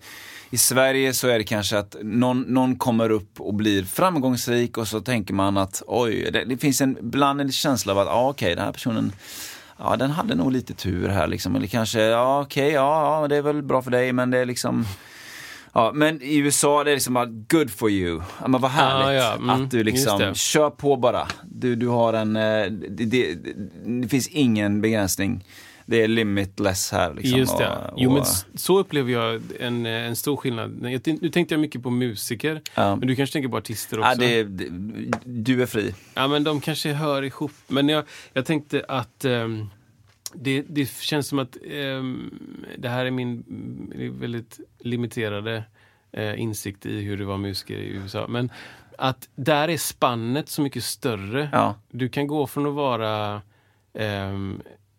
i 0.49 0.58
Sverige 0.58 1.14
så 1.14 1.28
är 1.28 1.38
det 1.38 1.43
kanske 1.43 1.78
att 1.78 1.95
någon, 2.01 2.41
någon 2.41 2.76
kommer 2.76 3.10
upp 3.10 3.41
och 3.41 3.53
blir 3.53 3.84
framgångsrik 3.84 4.78
och 4.78 4.88
så 4.88 5.01
tänker 5.01 5.34
man 5.34 5.58
att 5.58 5.84
oj, 5.88 6.30
det, 6.32 6.45
det 6.45 6.58
finns 6.58 6.82
en, 6.82 6.97
ibland 6.99 7.41
en 7.41 7.51
känsla 7.51 7.93
av 7.93 7.99
att, 7.99 8.08
ja 8.08 8.30
okej, 8.30 8.55
den 8.55 8.66
här 8.66 8.72
personen 8.72 9.12
Ja, 9.80 9.95
den 9.95 10.12
hade 10.12 10.36
nog 10.36 10.51
lite 10.51 10.74
tur 10.74 11.10
här 11.10 11.28
liksom. 11.28 11.55
Eller 11.55 11.68
kanske, 11.68 12.01
ja 12.01 12.41
okej, 12.41 12.72
ja, 12.72 13.22
ja, 13.22 13.28
det 13.28 13.36
är 13.36 13.41
väl 13.41 13.62
bra 13.62 13.82
för 13.82 13.91
dig, 13.91 14.14
men 14.14 14.32
det 14.32 14.38
är 14.38 14.45
liksom 14.45 14.86
Ja, 15.74 15.91
men 15.95 16.22
i 16.22 16.38
USA 16.38 16.84
det 16.84 16.91
är 16.91 16.95
liksom 16.95 17.13
bara 17.13 17.26
good 17.26 17.72
for 17.72 17.89
you. 17.91 18.22
Ja, 18.41 18.47
men 18.47 18.61
vad 18.61 18.72
härligt 18.72 19.07
Ja, 19.07 19.13
ja, 19.30 19.34
mm, 19.36 19.49
att 19.49 19.72
du 19.72 19.84
liksom, 19.84 20.36
kör 20.36 20.70
på 20.70 20.95
bara. 20.95 21.28
Du, 21.51 21.76
du 21.76 21.88
har 21.88 22.13
en, 22.13 22.36
eh, 22.36 22.65
det, 22.89 23.05
det, 23.05 23.36
det 24.01 24.07
finns 24.07 24.28
ingen 24.28 24.82
begränsning. 24.82 25.45
Det 25.89 26.01
är 26.03 26.07
limitless 26.07 26.91
här. 26.91 27.13
Liksom, 27.13 27.39
Just 27.39 27.57
det. 27.57 27.70
Och, 27.70 27.93
Jo, 27.97 28.09
och, 28.09 28.13
men 28.13 28.24
s- 28.24 28.45
så 28.55 28.80
upplever 28.80 29.11
jag 29.11 29.41
en, 29.59 29.86
eh, 29.86 29.91
en 29.91 30.15
stor 30.15 30.38
skillnad. 30.38 30.82
Nu 30.82 31.30
tänkte 31.30 31.53
jag 31.53 31.59
mycket 31.59 31.84
på 31.84 31.89
musiker, 31.89 32.61
Ja. 32.76 32.95
men 32.95 33.07
du 33.07 33.15
kanske 33.15 33.34
tänker 33.34 33.49
på 33.49 33.57
artister 33.57 33.99
också? 33.99 34.09
ja, 34.09 34.15
det, 34.15 34.43
det, 34.43 34.68
du 35.26 35.61
är 35.61 35.65
fri. 35.65 35.93
Ja, 36.13 36.28
men 36.28 36.43
de 36.43 36.61
kanske 36.61 36.93
hör 36.93 37.22
ihop. 37.24 37.51
Men 37.68 37.89
jag, 37.89 38.03
jag 38.34 38.45
tänkte 38.45 38.86
att 38.88 39.26
ehm, 39.26 39.70
det, 40.34 40.61
det 40.61 40.89
känns 40.89 41.28
som 41.28 41.39
att 41.39 41.57
ehm, 41.71 42.34
det 42.78 42.89
här 42.89 43.05
är 43.05 43.11
min 43.11 43.43
väldigt 44.19 44.59
limiterade 44.80 45.63
eh, 46.11 46.39
insikt 46.41 46.86
i 46.86 47.01
hur 47.01 47.17
det 47.17 47.25
var 47.25 47.38
musiker 47.38 47.78
i 47.78 47.88
USA. 47.88 48.25
Men 48.28 48.51
att 48.97 49.30
där 49.36 49.67
är 49.67 49.78
spannet 49.78 50.49
så 50.49 50.61
mycket 50.61 50.84
större. 50.84 51.49
Ja. 51.51 51.75
Du 51.91 52.09
kan 52.09 52.28
gå 52.28 52.47
från 52.47 52.65
att 52.65 52.73
vara 52.73 53.41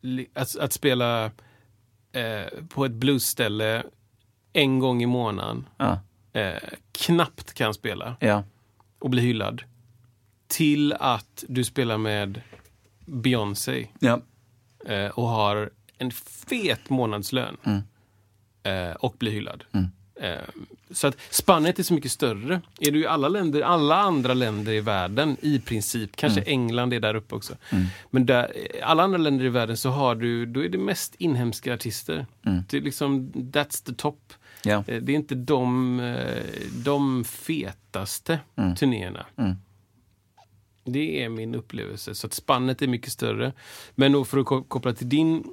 li- 0.00 0.28
att, 0.34 0.58
att 0.58 0.72
spela 0.72 1.24
eh, 2.12 2.46
på 2.68 2.84
ett 2.84 2.92
bluesställe 2.92 3.82
en 4.52 4.78
gång 4.78 5.02
i 5.02 5.06
månaden. 5.06 5.66
Ja, 5.76 6.00
Eh, 6.32 6.58
knappt 6.92 7.54
kan 7.54 7.74
spela 7.74 8.16
ja, 8.20 8.44
och 8.98 9.10
bli 9.10 9.22
hyllad. 9.22 9.62
Till 10.46 10.92
att 10.92 11.44
du 11.48 11.64
spelar 11.64 11.98
med 11.98 12.40
Beyoncé 13.06 13.86
ja. 13.98 14.20
Eh, 14.86 15.06
och 15.06 15.28
har 15.28 15.70
en 15.98 16.10
fet 16.48 16.90
månadslön. 16.90 17.56
Eh, 18.62 18.90
och 18.96 19.14
blir 19.18 19.32
hyllad. 19.32 19.64
Eh, 20.20 20.38
så 20.90 21.06
att 21.06 21.16
spannet 21.30 21.78
är 21.78 21.82
så 21.82 21.94
mycket 21.94 22.12
större. 22.12 22.60
Är 22.80 22.90
du 22.90 23.00
i 23.00 23.06
alla 23.06 23.28
länder, 23.28 23.60
alla 23.62 23.96
andra 23.96 24.34
länder 24.34 24.72
i 24.72 24.80
världen 24.80 25.36
i 25.40 25.58
princip, 25.58 26.16
kanske 26.16 26.40
England 26.42 26.92
är 26.92 27.00
där 27.00 27.14
uppe 27.14 27.34
också. 27.34 27.54
Men 28.10 28.26
där, 28.26 28.52
alla 28.82 29.02
andra 29.02 29.18
länder 29.18 29.44
i 29.44 29.48
världen 29.48 29.76
så 29.76 29.90
har 29.90 30.14
du, 30.14 30.46
då 30.46 30.64
är 30.64 30.68
det 30.68 30.78
mest 30.78 31.14
inhemska 31.18 31.74
artister. 31.74 32.26
Det 32.68 32.76
är 32.76 32.80
liksom, 32.80 33.32
that's 33.32 33.84
the 33.86 33.94
top. 33.94 34.32
Eh, 34.88 35.02
Det 35.02 35.12
är 35.12 35.16
inte 35.16 35.34
de, 35.34 36.00
eh, 36.00 36.42
de 36.84 37.24
fetaste 37.24 38.38
turnéerna. 38.74 39.26
Det 40.92 41.22
är 41.22 41.28
min 41.28 41.54
upplevelse. 41.54 42.14
Så 42.14 42.26
att 42.26 42.34
spannet 42.34 42.82
är 42.82 42.86
mycket 42.86 43.12
större. 43.12 43.52
Men 43.94 44.12
då 44.12 44.24
för 44.24 44.38
att 44.38 44.68
koppla 44.68 44.92
till 44.92 45.08
din 45.08 45.44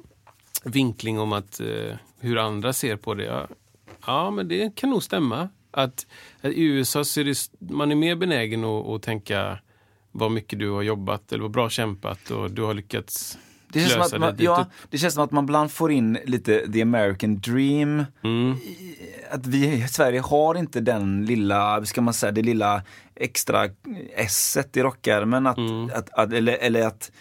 vinkling 0.64 1.20
om 1.20 1.34
att 1.34 1.60
eh, 1.60 1.96
hur 2.20 2.38
andra 2.38 2.74
ser 2.74 2.96
på 2.96 3.14
det. 3.14 3.24
Ja, 3.24 3.48
ja, 4.06 4.32
men 4.32 4.48
det 4.48 4.76
kan 4.76 4.90
nog 4.90 5.04
stämma. 5.04 5.50
Att, 5.72 6.08
att 6.42 6.52
i 6.52 6.62
USA 6.62 7.04
så 7.04 7.20
är 7.20 7.24
det, 7.24 7.50
man 7.60 7.92
är 7.92 7.96
mer 7.96 8.16
benägen 8.16 8.64
att, 8.64 8.88
att 8.88 9.02
tänka 9.02 9.60
vad 10.12 10.32
mycket 10.32 10.60
du 10.60 10.70
har 10.70 10.82
jobbat 10.82 11.32
eller 11.32 11.42
vad 11.42 11.52
bra 11.52 11.70
kämpat 11.70 12.32
och 12.32 12.52
du 12.52 12.62
har 12.62 12.74
lyckats 12.74 13.38
det 13.70 13.80
känns, 13.80 13.94
som 13.94 14.02
att 14.02 14.20
man, 14.20 14.36
ja, 14.40 14.66
det 14.90 14.98
känns 14.98 15.14
som 15.14 15.24
att 15.24 15.32
man 15.32 15.44
ibland 15.44 15.72
får 15.72 15.92
in 15.92 16.18
lite 16.26 16.72
the 16.72 16.82
American 16.82 17.40
dream. 17.40 18.06
Mm. 18.24 18.56
Att 19.32 19.48
vi 19.48 19.74
i 19.74 19.88
Sverige 19.88 20.20
har 20.20 20.56
inte 20.56 20.80
den 20.82 21.26
lilla, 21.26 21.86
ska 21.86 22.02
man 22.02 22.14
säga, 22.14 22.32
det 22.32 22.42
lilla 22.42 22.82
extra 23.16 23.70
esset 24.16 24.78
i 24.78 24.82
rockärmen. 24.82 25.48
Att, 25.48 25.58
Mm. 25.58 25.90
att, 25.96 26.10
att, 26.14 26.34
eller, 26.34 26.54
eller 26.58 26.88
att 26.88 27.12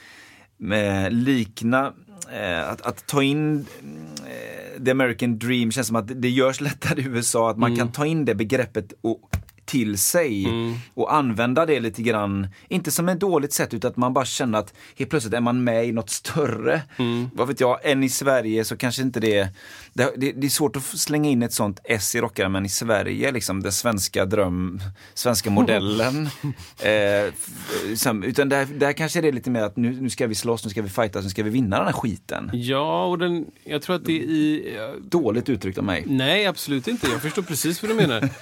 eh, 0.72 1.10
likna, 1.10 1.92
eh, 2.32 2.68
att, 2.68 2.80
att 2.80 3.06
ta 3.06 3.22
in 3.22 3.66
eh, 4.26 4.84
the 4.84 4.90
American 4.90 5.38
dream 5.38 5.70
känns 5.72 5.86
som 5.86 5.96
att 5.96 6.22
det 6.22 6.30
görs 6.30 6.60
lättare 6.60 7.00
i 7.02 7.04
USA. 7.04 7.50
Att 7.50 7.58
man 7.58 7.70
Mm. 7.72 7.78
kan 7.78 7.92
ta 7.92 8.06
in 8.06 8.24
det 8.24 8.34
begreppet 8.34 8.92
och 9.00 9.20
till 9.64 9.98
sig 9.98 10.46
och 10.94 11.14
använda 11.14 11.66
det 11.66 11.80
lite 11.80 12.02
grann, 12.02 12.48
inte 12.68 12.90
som 12.90 13.08
ett 13.08 13.20
dåligt 13.20 13.52
sätt 13.52 13.74
utan 13.74 13.90
att 13.90 13.96
man 13.96 14.12
bara 14.12 14.24
känner 14.24 14.58
att 14.58 14.74
helt 14.98 15.10
plötsligt 15.10 15.34
är 15.34 15.40
man 15.40 15.64
med 15.64 15.86
i 15.86 15.92
något 15.92 16.10
större. 16.10 16.82
Vad 17.32 17.48
vet 17.48 17.60
jag, 17.60 17.78
än 17.82 18.04
i 18.04 18.08
Sverige 18.08 18.64
så 18.64 18.76
kanske 18.76 19.02
inte 19.02 19.20
det, 19.20 19.48
det, 19.92 20.12
det, 20.16 20.32
det 20.32 20.46
är 20.46 20.50
svårt 20.50 20.76
att 20.76 20.82
slänga 20.82 21.30
in 21.30 21.42
ett 21.42 21.52
sånt 21.52 21.80
S 21.84 22.14
i 22.14 22.20
rockaren 22.20 22.52
men 22.52 22.66
i 22.66 22.68
Sverige 22.68 23.32
liksom 23.32 23.62
den 23.62 23.72
svenska 23.72 24.24
dröm, 24.24 24.80
svenska 25.14 25.50
modellen. 25.50 26.28
eh, 26.82 27.32
utan 28.24 28.48
där, 28.48 28.64
där 28.78 28.92
kanske 28.92 29.20
det 29.20 29.28
är 29.28 29.32
lite 29.32 29.50
mer 29.50 29.62
att 29.62 29.76
nu, 29.76 30.00
nu 30.00 30.10
ska 30.10 30.26
vi 30.26 30.34
slåss, 30.34 30.64
nu 30.64 30.70
ska 30.70 30.82
vi 30.82 30.88
fightas, 30.88 31.24
nu 31.24 31.30
ska 31.30 31.42
vi 31.42 31.50
vinna 31.50 31.76
den 31.76 31.86
här 31.86 31.92
skiten. 31.92 32.50
Ja, 32.52 33.06
och 33.06 33.18
den, 33.18 33.46
jag 33.64 33.82
tror 33.82 33.96
att 33.96 34.04
det 34.04 34.12
är 34.12 34.22
i... 34.22 34.78
Dåligt 35.02 35.48
uttryckt 35.48 35.78
av 35.78 35.84
mig. 35.84 36.04
Nej, 36.06 36.46
absolut 36.46 36.88
inte. 36.88 37.06
Jag 37.06 37.22
förstår 37.22 37.42
precis 37.42 37.82
vad 37.82 37.90
du 37.90 37.94
menar. 37.94 38.28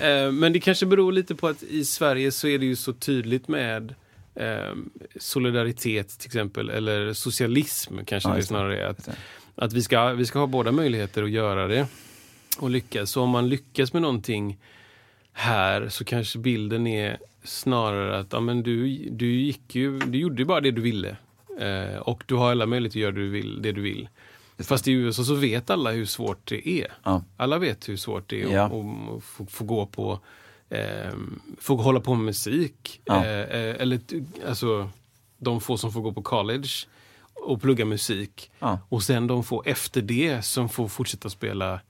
Eh, 0.00 0.32
Men 0.32 0.52
det 0.52 0.60
kanske 0.62 0.86
beror 0.86 1.12
lite 1.12 1.34
på 1.34 1.48
att 1.48 1.62
i 1.62 1.84
Sverige 1.84 2.32
så 2.32 2.48
är 2.48 2.58
det 2.58 2.66
ju 2.66 2.76
så 2.76 2.92
tydligt 2.92 3.48
med 3.48 3.94
eh, 4.34 4.74
solidaritet 5.16 6.18
till 6.18 6.28
exempel, 6.28 6.70
eller 6.70 7.12
socialism 7.12 7.98
kanske 8.06 8.28
Ja, 8.28 8.36
det 8.36 8.42
snarare 8.42 8.80
är. 8.80 8.86
Att, 8.86 9.08
att 9.54 9.72
vi, 9.72 9.82
ska, 9.82 10.12
vi 10.12 10.26
ska 10.26 10.38
ha 10.38 10.46
båda 10.46 10.72
möjligheter 10.72 11.22
att 11.22 11.30
göra 11.30 11.66
det 11.66 11.86
och 12.58 12.70
lyckas. 12.70 13.10
Så 13.10 13.22
om 13.22 13.30
man 13.30 13.48
lyckas 13.48 13.92
med 13.92 14.02
någonting 14.02 14.58
här 15.32 15.88
så 15.88 16.04
kanske 16.04 16.38
bilden 16.38 16.86
är 16.86 17.18
snarare 17.44 18.18
att 18.18 18.32
ja, 18.32 18.40
men 18.40 18.62
du, 18.62 18.96
du, 19.10 19.26
gick 19.30 19.74
ju, 19.74 19.98
du 19.98 20.18
gjorde 20.18 20.42
ju 20.42 20.44
bara 20.44 20.60
det 20.60 20.70
du 20.70 20.80
ville. 20.80 21.16
Eh, 21.60 21.96
och 21.96 22.22
du 22.26 22.34
har 22.34 22.50
alla 22.50 22.66
möjligheter 22.66 22.98
att 22.98 23.02
göra 23.02 23.12
det 23.12 23.20
du 23.20 23.30
vill. 23.30 23.62
Det 23.62 23.72
du 23.72 23.80
vill. 23.80 24.08
Fast 24.58 24.88
i 24.88 24.92
USA 24.92 25.24
så 25.24 25.34
vet 25.34 25.70
alla 25.70 25.90
hur 25.90 26.04
svårt 26.04 26.48
det 26.48 26.68
är. 26.68 26.92
Ja. 27.04 27.22
Alla 27.36 27.58
vet 27.58 27.88
hur 27.88 27.96
svårt 27.96 28.30
det 28.30 28.42
är 28.42 28.52
Ja. 28.52 28.64
att 28.64 29.24
få, 29.24 29.46
få 29.46 29.64
gå 29.64 29.86
på, 29.86 30.20
eh, 30.72 31.12
få 31.58 31.76
hålla 31.76 32.00
på 32.00 32.14
med 32.14 32.24
musik. 32.24 33.00
Ja. 33.04 33.24
Eh, 33.24 33.40
eh, 33.40 33.76
eller 33.80 34.00
alltså, 34.48 34.90
de 35.38 35.60
få 35.60 35.76
som 35.76 35.92
får 35.92 36.00
gå 36.00 36.12
på 36.12 36.22
college 36.22 36.68
och 37.34 37.60
plugga 37.62 37.84
musik. 37.84 38.50
Ja. 38.58 38.78
Och 38.88 39.02
sen 39.02 39.26
de 39.26 39.44
få 39.44 39.62
efter 39.66 40.02
det 40.02 40.42
som 40.42 40.68
får 40.68 40.88
fortsätta 40.88 41.30
spela 41.30 41.80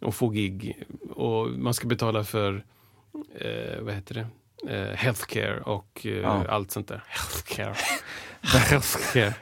och 0.00 0.14
få 0.14 0.28
gig. 0.28 0.84
Och 1.10 1.50
man 1.50 1.74
ska 1.74 1.86
betala 1.86 2.24
för, 2.24 2.64
eh, 3.40 3.80
vad 3.80 3.94
heter 3.94 4.14
det? 4.14 4.26
Eh, 4.74 4.96
healthcare 4.96 5.60
och 5.60 6.06
eh, 6.06 6.12
Ja. 6.12 6.44
allt 6.48 6.70
sånt 6.70 6.88
där. 6.88 7.02
Healthcare. 7.06 7.74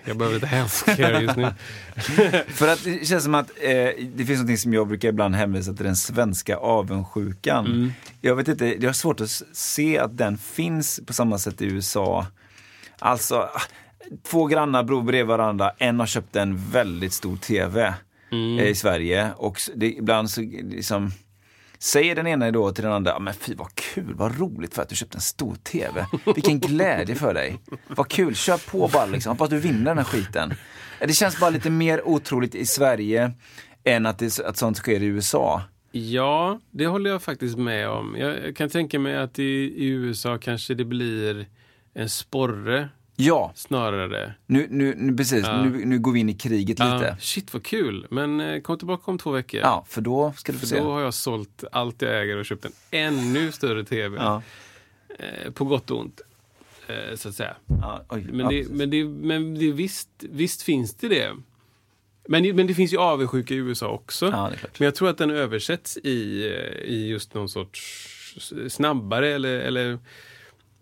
Jag 0.04 0.16
behöver 0.16 0.34
lite 0.34 0.46
healthcare 0.46 1.20
just 1.20 1.36
nu. 1.36 1.52
För 2.48 2.68
att 2.68 2.84
det 2.84 3.06
känns 3.06 3.24
som 3.24 3.34
att 3.34 3.50
eh, 3.60 3.88
det 4.14 4.24
finns 4.26 4.50
något 4.50 4.58
som 4.58 4.72
jag 4.72 4.88
brukar 4.88 5.08
ibland 5.08 5.34
hänvisa 5.34 5.72
till 5.72 5.84
den 5.84 5.96
svenska 5.96 6.56
avundsjukan. 6.56 7.66
Mm. 7.66 7.92
Jag 8.20 8.36
vet 8.36 8.48
inte, 8.48 8.66
jag 8.66 8.88
har 8.88 8.92
svårt 8.92 9.20
att 9.20 9.42
se 9.52 9.98
att 9.98 10.16
den 10.16 10.38
finns 10.38 11.00
på 11.06 11.12
samma 11.12 11.38
sätt 11.38 11.62
i 11.62 11.64
USA. 11.64 12.26
Alltså, 12.98 13.48
två 14.22 14.46
grannar 14.46 14.82
bor 14.82 15.02
bredvid 15.02 15.26
varandra, 15.26 15.72
en 15.78 16.00
har 16.00 16.06
köpt 16.06 16.36
en 16.36 16.70
väldigt 16.70 17.12
stor 17.12 17.36
TV 17.36 17.94
Mm. 18.32 18.58
eh, 18.58 18.66
i 18.66 18.74
Sverige 18.74 19.30
och 19.36 19.60
det, 19.74 19.92
ibland 19.92 20.30
så 20.30 20.40
liksom 20.62 21.12
Säger 21.82 22.14
den 22.14 22.26
ena 22.26 22.50
då 22.50 22.72
till 22.72 22.84
den 22.84 22.92
andra, 22.92 23.18
men 23.18 23.34
fy 23.34 23.54
vad 23.54 23.74
kul, 23.74 24.14
vad 24.14 24.38
roligt 24.38 24.74
för 24.74 24.82
att 24.82 24.88
du 24.88 24.96
köpte 24.96 25.16
en 25.16 25.20
stor 25.20 25.54
TV. 25.54 26.06
Vilken 26.34 26.60
glädje 26.60 27.14
för 27.14 27.34
dig. 27.34 27.60
Vad 27.86 28.08
kul, 28.08 28.34
kör 28.34 28.70
på 28.70 28.90
bara 28.92 29.06
liksom. 29.06 29.30
Hoppas 29.30 29.48
du 29.48 29.58
vinner 29.58 29.84
den 29.84 29.98
här 29.98 30.04
skiten. 30.04 30.50
Eh, 31.00 31.06
det 31.06 31.12
känns 31.12 31.40
bara 31.40 31.50
lite 31.50 31.70
mer 31.70 32.08
otroligt 32.08 32.54
i 32.54 32.66
Sverige 32.66 33.32
än 33.84 34.06
att, 34.06 34.18
det, 34.18 34.40
att 34.40 34.56
sånt 34.56 34.76
sker 34.76 35.02
i 35.02 35.06
USA. 35.06 35.62
Ja, 35.92 36.60
det 36.70 36.86
håller 36.86 37.10
jag 37.10 37.22
faktiskt 37.22 37.58
med 37.58 37.88
om. 37.88 38.16
Jag 38.18 38.46
jag 38.46 38.56
kan 38.56 38.68
tänka 38.68 38.98
mig 38.98 39.16
att 39.16 39.38
i, 39.38 39.42
i 39.76 39.86
USA 39.86 40.38
kanske 40.38 40.74
det 40.74 40.84
blir 40.84 41.46
en 41.94 42.08
sporre 42.08 42.88
Ja, 43.16 43.52
snarare. 43.54 44.34
nu, 44.46 44.66
nu, 44.70 44.94
nu 44.98 45.16
precis, 45.16 45.46
Ja. 45.46 45.64
nu, 45.64 45.84
nu 45.84 45.98
går 45.98 46.12
vi 46.12 46.20
in 46.20 46.28
i 46.28 46.34
kriget 46.34 46.78
Ja, 46.78 46.94
lite. 46.94 47.16
shit 47.20 47.52
vad 47.54 47.62
kul, 47.64 48.06
men 48.10 48.40
eh, 48.40 48.60
kom 48.60 48.78
tillbaka 48.78 49.10
om 49.10 49.18
två 49.18 49.30
veckor. 49.30 49.60
Ja, 49.60 49.84
för 49.88 50.00
då 50.00 50.32
ska 50.36 50.52
du 50.52 50.58
få 50.58 50.60
För 50.60 50.66
se. 50.66 50.80
då 50.80 50.92
har 50.92 51.00
jag 51.00 51.14
sålt 51.14 51.64
allt 51.72 52.02
jag 52.02 52.22
äger 52.22 52.36
och 52.36 52.44
köpt 52.46 52.64
en 52.64 52.72
ännu 52.90 53.52
större 53.52 53.84
TV. 53.84 54.16
Ja. 54.16 54.42
Eh, 55.18 55.50
på 55.52 55.64
gott 55.64 55.90
och 55.90 56.00
ont, 56.00 56.20
eh, 56.86 57.16
så 57.16 57.28
att 57.28 57.34
säga. 57.34 57.56
Oj, 58.08 58.26
Men, 58.32 58.48
det, 58.48 58.70
men, 58.70 58.90
det, 58.90 59.04
men 59.04 59.54
det, 59.58 59.72
visst, 59.72 60.08
visst 60.18 60.62
finns 60.62 60.94
det 60.94 61.08
det. 61.08 61.30
Men, 62.28 62.42
det- 62.42 62.52
men 62.54 62.66
det 62.66 62.74
finns 62.74 62.92
ju 62.92 62.98
avundsjuka 62.98 63.54
i 63.54 63.56
USA 63.56 63.88
också. 63.88 64.30
Men 64.78 64.84
jag 64.86 64.94
tror 64.94 65.08
att 65.08 65.18
den 65.18 65.30
översätts 65.30 65.96
i, 65.96 66.44
i 66.84 67.06
just 67.08 67.34
någon 67.34 67.48
sorts 67.48 68.08
snabbare 68.68 69.28
eller, 69.28 69.58
eller 69.60 69.98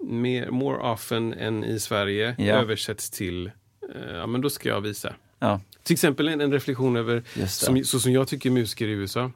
mer, 0.03 0.51
more 0.51 0.79
often 0.93 1.33
än 1.35 1.65
i 1.65 1.81
Sverige. 1.81 2.35
Ja. 2.39 2.55
Översätts 2.55 3.11
till, 3.11 3.47
eh, 3.95 4.15
ja 4.15 4.27
men 4.27 4.41
då 4.41 4.51
ska 4.51 4.69
jag 4.69 4.81
visa. 4.81 5.15
Ja, 5.39 5.61
Till 5.83 5.95
exempel 5.95 6.29
en, 6.29 6.41
en 6.41 6.53
reflektion 6.53 6.97
över, 6.97 7.23
som, 7.47 7.85
så 7.85 8.01
som 8.01 8.13
jag 8.13 8.29
tycker 8.29 8.51
musiker 8.51 8.89
i 8.89 8.91
USA, 8.91 9.31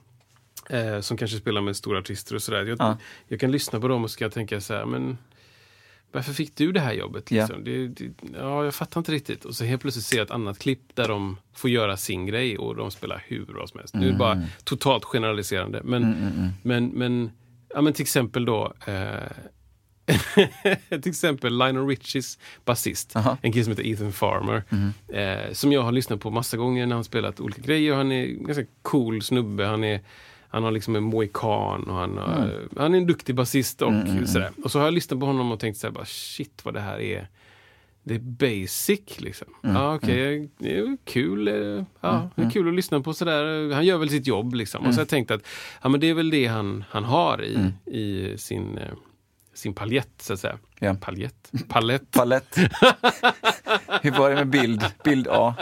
eh, 0.70 1.00
som 1.00 1.16
kanske 1.16 1.36
spelar 1.36 1.60
med 1.60 1.76
stora 1.76 1.98
artister 1.98 2.34
och 2.34 2.42
sådär. 2.42 2.64
Jag, 2.64 2.76
Ja. 2.80 2.96
jag 3.28 3.40
kan 3.40 3.50
lyssna 3.52 3.80
på 3.80 3.88
dem 3.88 4.04
och 4.04 4.10
ska 4.10 4.30
tänka 4.30 4.60
så 4.60 4.74
här, 4.74 4.84
men 4.86 5.18
varför 6.12 6.32
fick 6.32 6.56
du 6.56 6.72
det 6.72 6.80
här 6.80 6.92
jobbet? 6.92 7.30
Ja. 7.30 7.42
Liksom? 7.42 7.64
Det, 7.64 7.88
det, 7.88 8.10
ja, 8.38 8.64
jag 8.64 8.74
fattar 8.74 9.00
inte 9.00 9.12
riktigt. 9.12 9.44
Och 9.44 9.54
så 9.54 9.64
helt 9.64 9.82
plötsligt 9.82 10.04
ser 10.04 10.16
jag 10.16 10.24
ett 10.24 10.30
annat 10.30 10.58
klipp 10.58 10.80
där 10.94 11.08
de 11.08 11.36
får 11.54 11.70
göra 11.70 11.96
sin 11.96 12.26
grej 12.26 12.58
och 12.58 12.76
de 12.76 12.90
spelar 12.90 13.24
hur 13.26 13.44
bra 13.44 13.66
som 13.66 13.78
helst. 13.80 13.94
Nu 13.94 14.06
är 14.08 14.12
det 14.12 14.18
bara 14.18 14.42
totalt 14.64 15.04
generaliserande. 15.04 15.80
Men, 15.84 16.16
men, 16.62 16.86
men, 16.88 17.30
ja, 17.74 17.80
men 17.80 17.92
till 17.92 18.02
exempel 18.02 18.44
då 18.44 18.72
eh, 18.86 19.14
till 20.88 21.10
exempel 21.10 21.58
Lionel 21.58 21.86
Richies 21.86 22.38
basist, 22.64 23.16
Aha. 23.16 23.36
en 23.42 23.52
kille 23.52 23.64
som 23.64 23.70
heter 23.70 23.86
Ethan 23.86 24.12
Farmer. 24.12 24.62
Eh, 25.08 25.52
som 25.52 25.72
jag 25.72 25.82
har 25.82 25.92
lyssnat 25.92 26.20
på 26.20 26.30
massa 26.30 26.56
gånger 26.56 26.86
när 26.86 26.94
han 26.94 27.04
spelat 27.04 27.40
olika 27.40 27.62
grejer. 27.62 27.94
Han 27.94 28.12
är 28.12 28.24
en 28.26 28.44
ganska 28.44 28.64
cool 28.82 29.22
snubbe. 29.22 29.64
Han, 29.66 29.84
är, 29.84 30.00
han 30.48 30.62
har 30.64 30.70
liksom 30.70 30.96
en 30.96 31.02
mohikan 31.02 31.82
och 31.84 31.94
han, 31.94 32.18
har, 32.18 32.52
han 32.76 32.94
är 32.94 32.98
en 32.98 33.06
duktig 33.06 33.34
basist 33.34 33.82
och 33.82 33.92
sådär. 34.26 34.50
Och 34.64 34.70
så 34.70 34.78
har 34.78 34.84
jag 34.86 34.94
lyssnat 34.94 35.20
på 35.20 35.26
honom 35.26 35.52
och 35.52 35.60
tänkt 35.60 35.76
så 35.78 35.86
här, 35.86 35.92
bara, 35.94 36.04
shit 36.04 36.60
vad 36.64 36.74
det 36.74 36.80
här 36.80 36.98
är. 37.00 37.28
Det 38.06 38.14
är 38.14 38.18
basic 38.18 39.20
liksom. 39.20 39.48
Ja, 39.62 39.94
okej, 39.94 40.48
det 40.58 40.78
är 40.78 40.96
kul. 41.04 41.48
eh, 41.48 41.84
Ja, 42.00 42.30
det 42.34 42.42
är 42.42 42.50
kul 42.50 42.68
att 42.68 42.74
lyssna 42.74 43.00
på 43.00 43.14
sådär. 43.14 43.72
Han 43.74 43.84
gör 43.86 43.98
väl 43.98 44.08
sitt 44.10 44.26
jobb 44.26 44.54
liksom. 44.54 44.86
Och 44.86 44.94
så 44.94 44.98
har 44.98 45.02
jag 45.02 45.08
tänkt 45.08 45.30
att 45.30 45.40
ja, 45.82 45.88
men 45.88 46.00
det 46.00 46.10
är 46.10 46.14
väl 46.14 46.30
det 46.30 46.46
han, 46.46 46.84
han 46.90 47.04
har 47.04 47.44
i, 47.44 47.72
i 47.98 48.38
sin, 48.38 48.78
eh, 48.78 48.88
sin 49.54 49.74
paljett 49.74 50.08
så 50.18 50.32
att 50.32 50.40
säga. 50.40 50.58
Ja. 50.78 50.94
Paljett? 51.00 51.50
Palett? 51.68 52.10
palett. 52.10 52.56
Hur 54.02 54.10
var 54.10 54.28
det 54.30 54.34
med 54.36 54.46
bild? 54.48 54.84
Bild 55.04 55.28
A. 55.30 55.54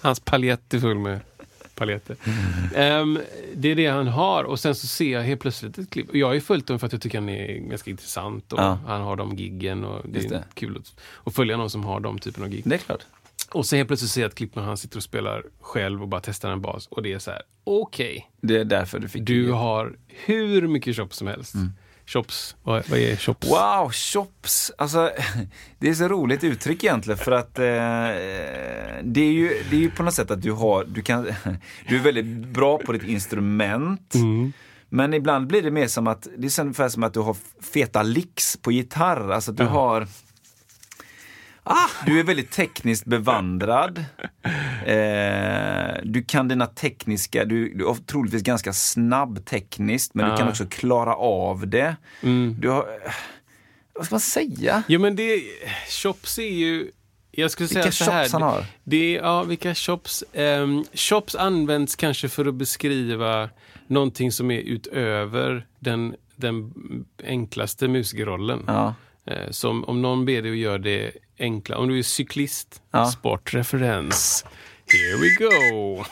Hans 0.00 0.20
paljett 0.20 0.74
är 0.74 0.78
full 0.80 0.98
med 0.98 1.20
paljetter. 1.74 2.16
Ehm, 2.74 3.18
det 3.54 3.68
är 3.68 3.74
det 3.76 3.86
han 3.86 4.06
har 4.06 4.44
och 4.44 4.60
sen 4.60 4.74
så 4.74 4.86
ser 4.86 5.12
jag 5.12 5.22
helt 5.22 5.40
plötsligt 5.40 5.78
ett 5.78 5.90
klipp. 5.90 6.14
Jag 6.14 6.26
har 6.26 6.34
ju 6.34 6.40
följt 6.40 6.68
honom 6.68 6.78
för 6.78 6.86
att 6.86 6.92
jag 6.92 7.02
tycker 7.02 7.18
han 7.18 7.28
är 7.28 7.58
ganska 7.58 7.90
intressant 7.90 8.52
och 8.52 8.58
Ja. 8.58 8.78
han 8.86 9.00
har 9.00 9.16
de 9.16 9.36
giggen 9.36 9.84
och 9.84 10.08
det 10.08 10.18
Just 10.18 10.30
är 10.32 10.38
det. 10.38 10.44
kul 10.54 10.76
att, 10.76 10.94
att 11.24 11.34
följa 11.34 11.56
någon 11.56 11.70
som 11.70 11.84
har 11.84 12.00
de 12.00 12.18
typen 12.18 12.42
av 12.42 12.48
gig. 12.48 12.62
Det 12.66 12.74
är 12.74 12.78
klart. 12.78 13.00
Och 13.50 13.66
sen 13.66 13.76
helt 13.76 13.88
plötsligt 13.88 14.10
ser 14.10 14.20
jag 14.20 14.28
ett 14.28 14.34
klipp 14.34 14.54
när 14.56 14.62
han 14.62 14.76
sitter 14.76 14.96
och 14.96 15.02
spelar 15.02 15.42
själv 15.60 16.02
och 16.02 16.08
bara 16.08 16.20
testar 16.20 16.50
en 16.50 16.60
bas 16.60 16.86
och 16.86 17.02
det 17.02 17.12
är 17.12 17.18
så 17.18 17.30
här, 17.30 17.42
okej, 17.64 18.30
Det 18.40 18.56
är 18.56 18.64
därför 18.64 18.98
du 18.98 19.08
fick 19.08 19.22
du 19.22 19.52
har 19.52 19.96
hur 20.08 20.68
mycket 20.68 20.96
chops 20.96 21.16
som 21.16 21.26
helst. 21.26 21.54
Chops, 22.12 22.56
vad, 22.62 22.88
vad 22.88 22.98
är 22.98 23.16
chops? 23.16 23.50
Wow, 23.50 23.90
chops! 23.92 24.72
Alltså, 24.78 25.10
det 25.78 25.88
är 25.88 25.94
så 25.94 26.08
roligt 26.08 26.44
uttryck 26.44 26.84
egentligen 26.84 27.18
för 27.18 27.32
att 27.32 27.58
eh, 27.58 27.64
det, 29.02 29.20
är 29.20 29.32
ju, 29.32 29.62
det 29.70 29.76
är 29.76 29.80
ju 29.80 29.90
på 29.90 30.02
något 30.02 30.14
sätt 30.14 30.30
att 30.30 30.42
du 30.42 30.52
har, 30.52 30.84
du 30.84 31.02
kan, 31.02 31.24
du 31.88 31.96
är 31.96 32.00
väldigt 32.00 32.48
bra 32.48 32.78
på 32.78 32.92
ditt 32.92 33.02
instrument. 33.02 34.14
Men 34.88 35.14
ibland 35.14 35.46
blir 35.46 35.62
det 35.62 35.70
mer 35.70 35.86
som 35.86 36.06
att, 36.06 36.28
det 36.36 36.58
är 36.58 36.60
ungefär 36.60 36.88
som 36.88 37.02
att 37.02 37.14
du 37.14 37.20
har 37.20 37.36
feta 37.72 38.02
licks 38.02 38.56
på 38.56 38.72
gitarr. 38.72 39.30
Alltså 39.30 39.52
du 39.52 39.64
har 39.64 40.06
Ah, 41.64 41.88
du 42.06 42.20
är 42.20 42.24
väldigt 42.24 42.50
tekniskt 42.50 43.04
bevandrad. 43.04 44.04
Eh, 44.86 45.94
du 46.02 46.24
kan 46.26 46.48
dina 46.48 46.66
tekniska, 46.66 47.44
du, 47.44 47.74
du 47.74 47.88
är 47.88 47.94
troligtvis 47.94 48.42
ganska 48.42 48.72
snabb 48.72 49.44
tekniskt, 49.44 50.14
men 50.14 50.24
du 50.24 50.30
Ja. 50.30 50.36
kan 50.36 50.48
också 50.48 50.66
klara 50.66 51.14
av 51.16 51.68
det. 51.68 51.96
Du 52.58 52.68
har, 52.68 52.86
vad 53.94 54.06
ska 54.06 54.14
man 54.14 54.20
säga? 54.20 54.82
Jo 54.88 55.00
men 55.00 55.16
det, 55.16 55.42
chops 56.02 56.38
är 56.38 56.42
ju, 56.52 56.90
jag 57.30 57.50
skulle 57.50 57.68
säga 57.68 57.82
Vilka 57.84 58.04
så 58.04 58.10
här. 58.10 58.28
han 58.32 58.42
har? 58.42 58.64
Det, 58.84 59.12
ja, 59.12 59.42
vilka 59.42 59.74
chops? 59.74 60.24
Um, 60.34 60.84
chops 60.94 61.34
används 61.34 61.96
kanske 61.96 62.28
för 62.28 62.46
att 62.46 62.54
beskriva 62.54 63.50
någonting 63.86 64.32
som 64.32 64.50
är 64.50 64.60
utöver 64.60 65.66
den, 65.78 66.14
den 66.36 66.72
enklaste 67.24 67.88
musikerrollen. 67.88 68.64
Ja. 68.66 68.94
Eh, 69.26 69.50
Som 69.50 69.84
om 69.84 70.02
någon 70.02 70.24
ber 70.24 70.42
dig 70.42 70.50
att 70.50 70.56
göra 70.56 70.78
det 70.78 71.12
enkla. 71.38 71.76
Om 71.78 71.88
du 71.88 71.98
är 71.98 72.02
cyklist, 72.02 72.82
Ja. 72.92 73.06
sportreferens. 73.06 74.44
Here 74.86 75.16
we 75.16 75.28
go! 75.70 76.04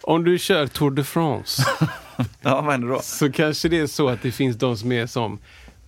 Om 0.00 0.24
du 0.24 0.38
kör 0.38 0.66
Tour 0.66 0.90
de 0.90 1.04
France 1.04 1.62
Ja, 2.42 2.60
vad 2.60 2.72
händer 2.72 2.88
då? 2.88 3.00
så 3.02 3.32
kanske 3.32 3.68
det 3.68 3.78
är 3.78 3.86
så 3.86 4.08
att 4.08 4.22
det 4.22 4.30
finns 4.32 4.56
de 4.56 4.76
som 4.76 4.92
är 4.92 5.06
som 5.06 5.38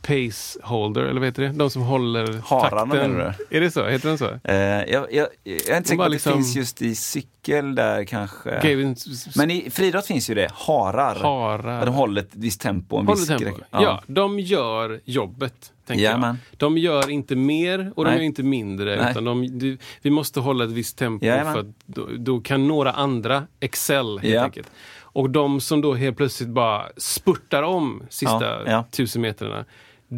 paceholder, 0.02 1.02
eller 1.02 1.20
vad 1.20 1.28
heter 1.28 1.42
det? 1.42 1.48
De 1.48 1.70
som 1.70 1.82
håller 1.82 2.40
Hararna, 2.46 2.92
takten. 2.92 3.12
menar 3.12 3.34
Är 3.50 3.60
det 3.60 3.70
så? 3.70 3.86
Heter 3.86 4.08
den 4.08 4.18
så? 4.18 4.30
Eh, 4.44 4.54
jag, 4.56 4.86
jag, 5.12 5.26
jag 5.44 5.68
är 5.68 5.76
inte 5.76 5.88
säker 5.88 5.96
på 5.96 6.02
att 6.02 6.10
liksom- 6.10 6.32
det 6.32 6.36
finns 6.36 6.56
just 6.56 6.82
i 6.82 6.94
cykel 6.94 7.74
där 7.74 8.04
kanske. 8.04 8.58
Okej, 8.58 8.94
men 9.36 9.50
i 9.50 9.70
friidrott 9.70 10.06
finns 10.06 10.30
ju 10.30 10.34
det, 10.34 10.50
harar. 10.54 11.14
Harar. 11.14 11.86
De 11.86 11.94
håller 11.94 12.22
ett 12.22 12.30
visst 12.32 12.60
tempo, 12.60 12.96
en 12.98 13.06
Håller 13.06 13.18
viss 13.20 13.28
tempo. 13.28 13.44
grej. 13.44 13.54
Ja. 13.70 14.02
de 14.06 14.40
gör 14.40 15.00
jobbet. 15.04 15.72
Tänker 15.86 16.04
Jajamän. 16.04 16.36
jag. 16.50 16.58
De 16.58 16.78
gör 16.78 17.10
inte 17.10 17.36
mer 17.36 17.92
och 17.96 18.04
de 18.04 18.10
Nej. 18.10 18.18
gör 18.18 18.24
inte 18.24 18.42
mindre. 18.42 18.96
Nej. 19.02 19.10
Utan 19.10 19.24
de, 19.24 19.58
du, 19.58 19.78
vi 20.02 20.10
måste 20.10 20.40
hålla 20.40 20.64
ett 20.64 20.70
visst 20.70 20.98
tempo 20.98 21.26
Jajamän. 21.26 21.52
för 21.52 21.60
att 21.60 21.66
då, 21.86 22.08
då 22.18 22.40
kan 22.40 22.68
några 22.68 22.92
andra 22.92 23.46
excel 23.60 24.18
helt 24.18 24.34
Ja. 24.34 24.42
enkelt. 24.44 24.70
Och 25.14 25.30
de 25.30 25.60
som 25.60 25.80
då 25.80 25.94
helt 25.94 26.16
plötsligt 26.16 26.48
bara 26.48 26.86
spurtar 26.96 27.62
om 27.62 28.02
sista 28.08 28.44
Ja, 28.44 28.62
ja. 28.66 28.84
tusen 28.90 29.22
metrarna. 29.22 29.64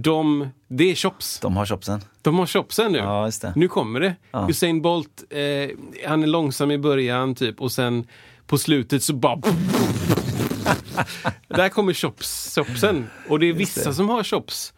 De, 0.02 0.48
det 0.68 0.90
är 0.90 0.94
chops. 0.94 1.40
De 1.40 1.56
har 1.56 1.66
chopsen. 1.66 2.00
De 2.22 2.38
har 2.38 2.46
chopsen 2.46 2.92
nu. 2.92 2.98
Ja, 2.98 3.30
det. 3.40 3.52
Nu 3.56 3.68
kommer 3.68 4.00
det. 4.00 4.16
Ja. 4.30 4.46
Usain 4.50 4.82
Bolt, 4.82 5.24
eh, 5.30 5.38
han 6.08 6.22
är 6.22 6.26
långsam 6.26 6.70
i 6.70 6.78
början 6.78 7.34
typ 7.34 7.60
och 7.60 7.72
sen 7.72 8.06
på 8.46 8.58
slutet 8.58 9.02
så 9.02 9.12
bara... 9.12 9.40
Där 11.48 11.68
kommer 11.68 11.92
chops, 11.92 12.54
chopsen. 12.54 13.06
Och 13.28 13.38
det 13.38 13.46
är 13.48 13.52
vissa 13.52 13.94
som 13.94 14.08
har 14.08 14.24
chops. 14.24 14.73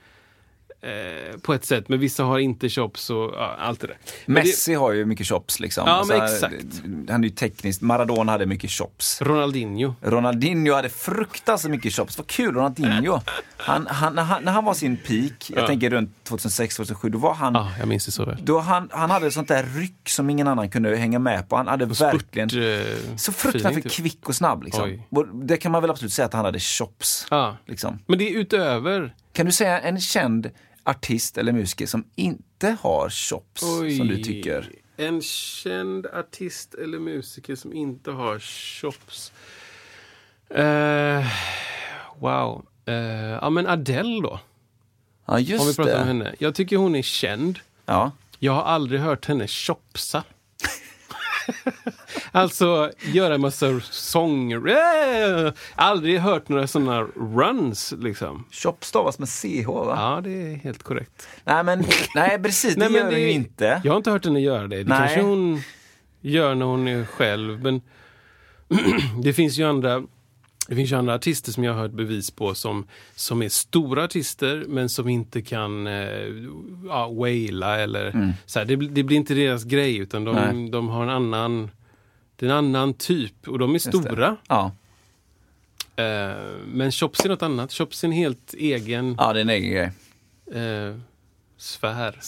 Eh, 0.80 1.38
på 1.40 1.54
ett 1.54 1.64
sätt, 1.64 1.88
men 1.88 2.00
vissa 2.00 2.24
har 2.24 2.38
inte 2.38 2.68
chops 2.68 3.10
och 3.10 3.32
ja, 3.34 3.56
allt 3.58 3.80
det 3.80 3.86
där. 3.86 3.98
Men 4.26 4.34
Messi 4.34 4.74
har 4.74 4.92
ju 4.92 5.04
mycket 5.04 5.26
chops 5.26 5.60
liksom. 5.60 5.84
Ja, 5.86 6.04
men 6.08 6.20
Alltså, 6.20 6.46
exakt. 6.46 6.82
Han 7.10 7.24
är 7.24 7.28
ju 7.28 7.34
tekniskt, 7.34 7.82
Maradona 7.82 8.32
hade 8.32 8.46
mycket 8.46 8.70
chops. 8.70 9.18
det, 9.18 9.24
Ronaldinho. 9.24 9.94
Ronaldinho 10.02 10.74
hade 10.74 10.88
fruktansvärt 10.88 11.70
mycket 11.70 11.92
chops. 11.92 12.18
Vad 12.18 12.26
kul, 12.26 12.54
Ronaldinho. 12.54 13.20
Han, 13.56 13.86
han, 13.86 14.14
när, 14.14 14.22
han, 14.22 14.44
när 14.44 14.52
han 14.52 14.64
var 14.64 14.74
sin 14.74 14.96
peak, 14.96 15.50
jag 15.50 15.62
Ja. 15.62 15.66
tänker 15.66 15.90
runt 15.90 16.10
2006-2007, 16.28 17.08
då 17.10 17.18
var 17.18 17.34
han 17.34 17.54
Ja, 17.54 17.70
jag 17.78 17.88
minns 17.88 18.06
det 18.06 18.12
så 18.12 18.24
väl. 18.24 18.36
då 18.42 18.58
han, 18.58 18.88
han 18.92 19.10
hade 19.10 19.30
sånt 19.30 19.48
där 19.48 19.62
ryck 19.74 20.08
som 20.08 20.30
ingen 20.30 20.48
annan 20.48 20.70
kunde 20.70 20.96
hänga 20.96 21.18
med 21.18 21.48
på. 21.48 21.56
Han 21.56 21.66
hade 21.66 21.84
verkligen 21.86 22.48
Spurt, 22.50 22.62
eh, 23.10 23.16
så 23.16 23.32
fruktansvärt 23.32 23.82
typ. 23.82 23.92
kvick 23.92 24.28
och 24.28 24.34
snabb. 24.36 24.62
Liksom. 24.62 24.84
Oj. 24.84 25.06
Och 25.10 25.26
Det 25.28 25.56
kan 25.56 25.72
man 25.72 25.80
väl 25.82 25.90
absolut 25.90 26.12
säga 26.12 26.26
att 26.26 26.32
han 26.34 26.44
hade 26.44 26.60
chops. 26.60 27.26
Ja. 27.30 27.56
Liksom. 27.66 27.98
Men 28.06 28.18
det 28.18 28.30
är 28.30 28.38
utöver. 28.38 29.14
Kan 29.36 29.46
du 29.46 29.52
säga 29.52 29.80
en 29.80 30.00
känd 30.00 30.50
artist 30.84 31.38
eller 31.38 31.52
musiker 31.52 31.86
som 31.86 32.04
inte 32.14 32.76
har 32.80 33.10
chops 33.10 33.60
som 33.96 34.08
du 34.08 34.22
tycker? 34.22 34.70
En 34.96 35.22
känd 35.22 36.06
artist 36.06 36.74
eller 36.74 36.98
musiker 36.98 37.54
som 37.54 37.72
inte 37.72 38.10
har 38.10 38.38
chops. 38.38 39.32
Eh, 40.50 41.26
wow. 42.18 42.66
Eh, 42.84 42.94
ja, 42.94 43.50
men 43.50 43.66
Adele 43.66 44.22
då. 44.22 44.40
Ja, 45.26 45.32
Om 45.34 45.36
vi 45.36 45.42
just 45.42 45.76
pratar 45.76 45.92
om 45.92 46.00
det. 46.00 46.04
henne. 46.04 46.34
Jag 46.38 46.54
tycker 46.54 46.76
hon 46.76 46.94
är 46.94 47.02
känd. 47.02 47.58
Ja. 47.86 48.12
Jag 48.38 48.52
har 48.52 48.62
aldrig 48.62 49.00
hört 49.00 49.26
henne 49.26 49.48
chopsa. 49.48 50.24
Alltså 52.32 52.90
göra 53.12 53.34
en 53.34 53.40
massa 53.40 53.80
sånger. 53.80 54.68
Eh, 55.46 55.52
Aldrig 55.74 56.18
hört 56.20 56.48
några 56.48 56.66
sådana 56.66 57.00
runs 57.36 57.94
liksom. 57.98 58.44
Chops 58.50 58.88
stavas 58.88 59.18
med 59.18 59.28
CH 59.28 59.66
va? 59.66 59.94
Ja, 59.96 60.20
det 60.24 60.30
är 60.30 60.54
helt 60.56 60.82
korrekt. 60.82 61.28
Nej, 61.44 61.64
men, 61.64 61.84
nej 62.14 62.42
precis, 62.42 62.74
det 62.74 62.80
Nej, 62.80 62.90
men 62.90 63.00
gör 63.00 63.10
det 63.10 63.20
ju 63.20 63.30
inte. 63.30 63.80
Jag 63.84 63.92
har 63.92 63.96
inte 63.96 64.10
hört 64.10 64.24
henne 64.24 64.40
göra 64.40 64.66
det. 64.66 64.76
Det 64.82 64.88
Nej. 64.88 64.98
kanske 64.98 65.20
hon 65.22 65.60
gör 66.20 66.54
när 66.54 66.66
hon 66.66 66.88
är 66.88 67.04
själv. 67.04 67.62
Men 67.62 67.80
det 69.22 69.32
finns 69.32 69.58
ju 69.58 69.64
andra 69.64 70.02
det 70.68 70.74
finns 70.76 70.92
ju 70.92 70.96
andra 70.96 71.14
artister 71.14 71.52
som 71.52 71.64
jag 71.64 71.72
har 71.74 71.80
hört 71.80 71.90
bevis 71.92 72.30
på 72.30 72.54
som, 72.54 72.86
som 73.14 73.42
är 73.42 73.48
stora 73.48 74.04
artister 74.04 74.64
men 74.68 74.88
som 74.88 75.08
inte 75.08 75.42
kan 75.42 75.86
eh, 75.86 76.32
ja, 76.88 77.08
waila 77.08 77.78
eller 77.80 78.34
så 78.46 78.58
här, 78.58 78.66
det, 78.66 78.76
blir- 78.76 78.88
det 78.90 79.02
blir 79.02 79.16
inte 79.16 79.34
deras 79.34 79.64
grej 79.64 79.96
utan 79.96 80.24
de, 80.24 80.36
Mm. 80.38 80.60
Nej. 80.62 80.70
de 80.70 80.88
har 80.88 81.02
en 81.02 81.10
annan 81.10 81.70
en 82.38 82.50
annan 82.50 82.94
typ 82.94 83.48
och 83.48 83.58
de 83.58 83.70
är 83.70 83.74
Just 83.74 83.86
stora. 83.88 84.36
Ja. 84.48 84.72
Eh, 85.96 86.36
men 86.66 86.92
Chops 86.92 87.20
är 87.24 87.28
något 87.28 87.42
annat. 87.42 87.72
Chops 87.72 88.04
är 88.04 88.08
en 88.08 88.12
helt 88.12 88.54
egen 88.54 89.14
ja, 89.18 89.32
det 89.32 89.38
är 89.38 89.42
en 89.42 89.50
egen 89.50 89.70
grej. 89.72 89.90
eh, 90.62 90.94
sfär. 91.56 92.18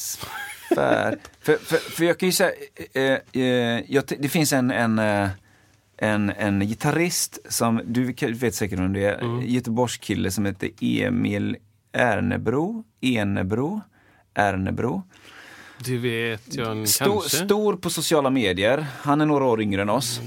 För, 0.74 1.18
för, 1.40 1.56
för, 1.56 1.76
för 1.76 2.04
jag 2.04 2.18
kan 2.18 2.28
ju 2.28 2.32
säga, 2.32 2.50
eh, 2.92 3.42
eh, 3.42 3.82
jag, 3.88 4.04
det 4.18 4.28
finns 4.28 4.52
en, 4.52 4.70
en, 4.70 4.98
eh, 4.98 5.28
en, 5.98 6.30
en 6.30 6.60
gitarrist 6.60 7.38
som, 7.48 7.80
du 7.84 8.12
vet 8.32 8.54
säkert 8.54 8.78
om 8.78 8.92
det 8.92 9.04
är, 9.04 9.18
Mm. 9.24 9.46
Göteborgskille 9.46 10.30
som 10.30 10.46
heter 10.46 10.70
Emil 10.80 11.56
Ernebro, 11.92 12.84
Enebro, 13.00 13.80
Ernebro. 14.34 15.02
Du 15.84 15.98
vet 15.98 16.54
jag 16.54 16.88
Stor, 16.88 17.06
kanske. 17.06 17.36
stor 17.36 17.76
på 17.76 17.90
sociala 17.90 18.30
medier. 18.30 18.86
Han 19.02 19.20
är 19.20 19.26
några 19.26 19.44
år 19.44 19.60
yngre 19.62 19.82
än 19.82 19.90
oss. 19.90 20.20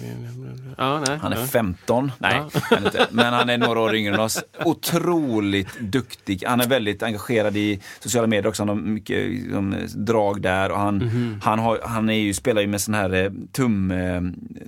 Ja, 0.77 1.03
nej, 1.07 1.17
Han 1.21 1.33
är 1.33 1.39
ja. 1.39 1.45
15. 1.45 2.11
Nej, 2.19 2.41
han 2.53 2.83
är 2.83 2.85
inte. 2.85 3.07
men 3.11 3.33
han 3.33 3.49
är 3.49 3.57
några 3.57 3.79
år 3.79 3.95
yngre 3.95 4.13
än 4.13 4.19
oss. 4.19 4.43
Otroligt 4.65 5.79
duktig. 5.79 6.43
Han 6.47 6.61
är 6.61 6.67
väldigt 6.67 7.03
engagerad 7.03 7.57
i 7.57 7.79
sociala 7.99 8.27
medier 8.27 8.47
också. 8.47 8.61
Han 8.61 8.69
har 8.69 8.75
mycket 8.75 9.29
liksom, 9.29 9.75
drag 9.95 10.41
där. 10.41 10.71
Och 10.71 10.79
han, 10.79 10.95
Mhm. 10.97 11.39
han, 11.43 11.59
har, 11.59 11.79
han 11.83 12.09
är 12.09 12.13
ju, 12.19 12.33
spelar 12.33 12.61
ju 12.61 12.67
med 12.67 12.81
sån 12.81 12.93
här 12.93 13.13
eh, 13.13 13.31
tum, 13.51 13.91
eh, 13.91 14.21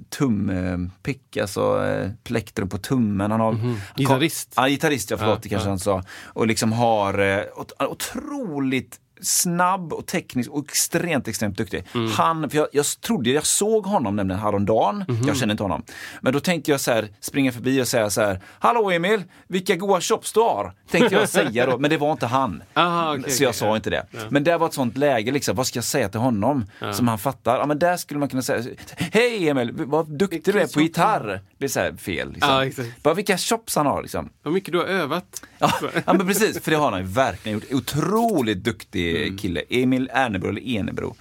tumpick, 0.09 1.38
alltså 1.38 1.86
eh, 1.86 2.09
plektrum 2.23 2.69
på 2.69 2.77
tummen. 2.77 3.31
Han 3.31 3.39
har, 3.39 3.51
Mhm. 3.51 3.75
Gitarrist. 3.95 4.53
Ja, 4.55 4.67
gitarrist, 4.67 5.11
ja 5.11 5.17
förlåt, 5.17 5.36
Ja, 5.36 5.39
det 5.43 5.49
kanske 5.49 5.67
ja. 5.67 5.71
han 5.71 5.79
sa. 5.79 6.03
Och 6.25 6.47
liksom 6.47 6.71
har 6.71 7.13
ot- 7.55 7.84
otroligt 7.89 8.99
snabb 9.24 9.93
och 9.93 10.05
teknisk 10.05 10.49
och 10.51 10.65
extremt, 10.69 11.28
extremt 11.28 11.57
duktig. 11.57 11.84
Mm. 11.93 12.11
Han, 12.11 12.49
för 12.49 12.57
jag, 12.57 12.67
jag 12.71 12.86
trodde, 13.01 13.30
jag 13.30 13.45
såg 13.45 13.86
honom 13.86 14.15
nämligen 14.15 14.41
häromdagen, 14.41 15.05
Mhm. 15.07 15.28
jag 15.28 15.38
känner 15.38 15.53
inte 15.53 15.63
honom. 15.63 15.84
Men 16.21 16.34
då 16.34 16.39
tänkte 16.39 16.71
jag 16.71 16.80
så 16.82 16.91
här, 16.91 17.07
springa 17.19 17.51
förbi 17.51 17.82
och 17.82 17.88
säga 17.88 18.09
så 18.09 18.21
här, 18.21 18.39
Hallå 18.59 18.91
Emil, 18.91 19.24
vilka 19.47 19.76
goa 19.76 20.01
chops 20.01 20.34
du 20.34 20.39
har! 20.39 20.74
Tänkte 20.91 21.15
jag 21.15 21.30
säga 21.30 21.65
då, 21.65 21.78
men 21.78 21.89
det 21.89 21.97
var 21.97 22.11
inte 22.11 22.26
han. 22.26 22.63
Aha, 22.74 23.15
okej, 23.19 23.32
så 23.32 23.43
jag 23.43 23.49
okej, 23.49 23.59
sa 23.59 23.65
ja. 23.65 23.76
inte 23.76 23.89
det. 23.89 24.05
Men 24.30 24.43
det 24.43 24.57
var 24.57 24.67
ett 24.67 24.74
sånt 24.74 24.97
läge, 24.97 25.32
liksom, 25.32 25.55
vad 25.55 25.67
ska 25.67 25.78
jag 25.78 25.84
säga 25.84 26.09
till 26.09 26.19
honom? 26.19 26.65
Som 26.93 27.07
han 27.07 27.19
fattar. 27.19 27.57
Ja 27.57 27.65
men 27.65 27.80
där 27.80 27.97
skulle 27.97 28.19
man 28.19 28.30
kunna 28.30 28.41
säga, 28.41 28.63
Hej 28.97 29.49
Emil, 29.49 29.71
vad 29.74 30.07
duktig 30.09 30.43
du 30.53 30.59
är 30.59 30.67
på 30.67 30.82
gitarr! 30.82 31.41
Det 31.57 31.65
är 31.65 31.69
så 31.69 31.80
här 31.80 31.93
fel. 31.95 32.32
Liksom. 32.34 32.51
Ja, 32.51 32.65
exakt. 32.65 33.03
Bara 33.03 33.13
vilka 33.13 33.38
chops 33.38 33.76
han 33.76 33.86
har 33.86 34.01
liksom. 34.01 34.30
Vad 34.43 34.53
mycket 34.53 34.71
du 34.71 34.78
har 34.78 34.86
övat. 34.86 35.41
Ja, 35.59 35.71
ja 36.05 36.13
men 36.13 36.28
precis, 36.28 36.59
för 36.63 36.71
det 36.71 36.78
har 36.78 36.91
han 36.91 36.99
ju 36.99 37.05
verkligen 37.07 37.59
gjort. 37.59 37.71
Otroligt 37.74 38.63
duktig 38.63 39.12
Mm. 39.22 39.38
kille. 39.38 39.61
Emil 39.70 40.09
Ernebro 40.14 40.49
eller 40.49 40.61
Enebro. 40.61 41.16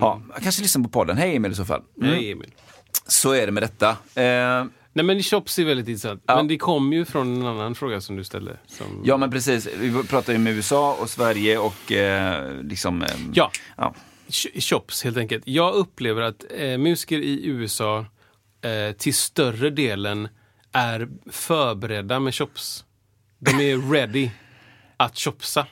Ja, 0.00 0.22
jag 0.34 0.42
kanske 0.42 0.62
lyssnar 0.62 0.82
på 0.82 0.88
podden. 0.88 1.16
Hej 1.16 1.36
Emil 1.36 1.52
i 1.52 1.54
så 1.54 1.64
fall. 1.64 1.82
Mm. 2.00 2.10
Nej, 2.10 2.32
Emil. 2.32 2.50
Så 3.06 3.32
är 3.32 3.46
det 3.46 3.52
med 3.52 3.62
detta. 3.62 3.88
Eh, 4.22 4.64
Nej, 4.92 5.04
men 5.04 5.22
Chops 5.22 5.58
är 5.58 5.64
väldigt 5.64 5.88
intressant. 5.88 6.22
Ja. 6.26 6.36
Men 6.36 6.48
det 6.48 6.58
kom 6.58 6.92
ju 6.92 7.04
från 7.04 7.36
en 7.36 7.46
annan 7.46 7.74
fråga 7.74 8.00
som 8.00 8.16
du 8.16 8.24
ställde. 8.24 8.56
Som... 8.66 8.86
ja 9.04 9.16
men 9.16 9.30
precis, 9.30 9.68
vi 9.80 10.02
pratar 10.02 10.32
ju 10.32 10.38
med 10.38 10.52
USA 10.52 10.96
och 11.00 11.10
Sverige 11.10 11.58
och 11.58 11.92
eh, 11.92 12.62
liksom... 12.62 13.02
Eh, 13.02 13.08
Ja. 13.34 13.50
ja. 13.76 13.94
Ch- 14.28 14.60
Chops, 14.60 15.04
helt 15.04 15.16
enkelt. 15.16 15.42
Jag 15.46 15.74
upplever 15.74 16.22
att 16.22 16.44
eh, 16.58 16.78
musiker 16.78 17.18
i 17.18 17.46
USA 17.46 17.98
eh, 18.62 18.92
till 18.96 19.14
större 19.14 19.70
delen 19.70 20.28
är 20.72 21.08
förberedda 21.30 22.20
med 22.20 22.34
chops. 22.34 22.84
De 23.38 23.50
är 23.50 23.92
ready 23.92 24.30
att 24.96 25.18
chopsa. 25.18 25.66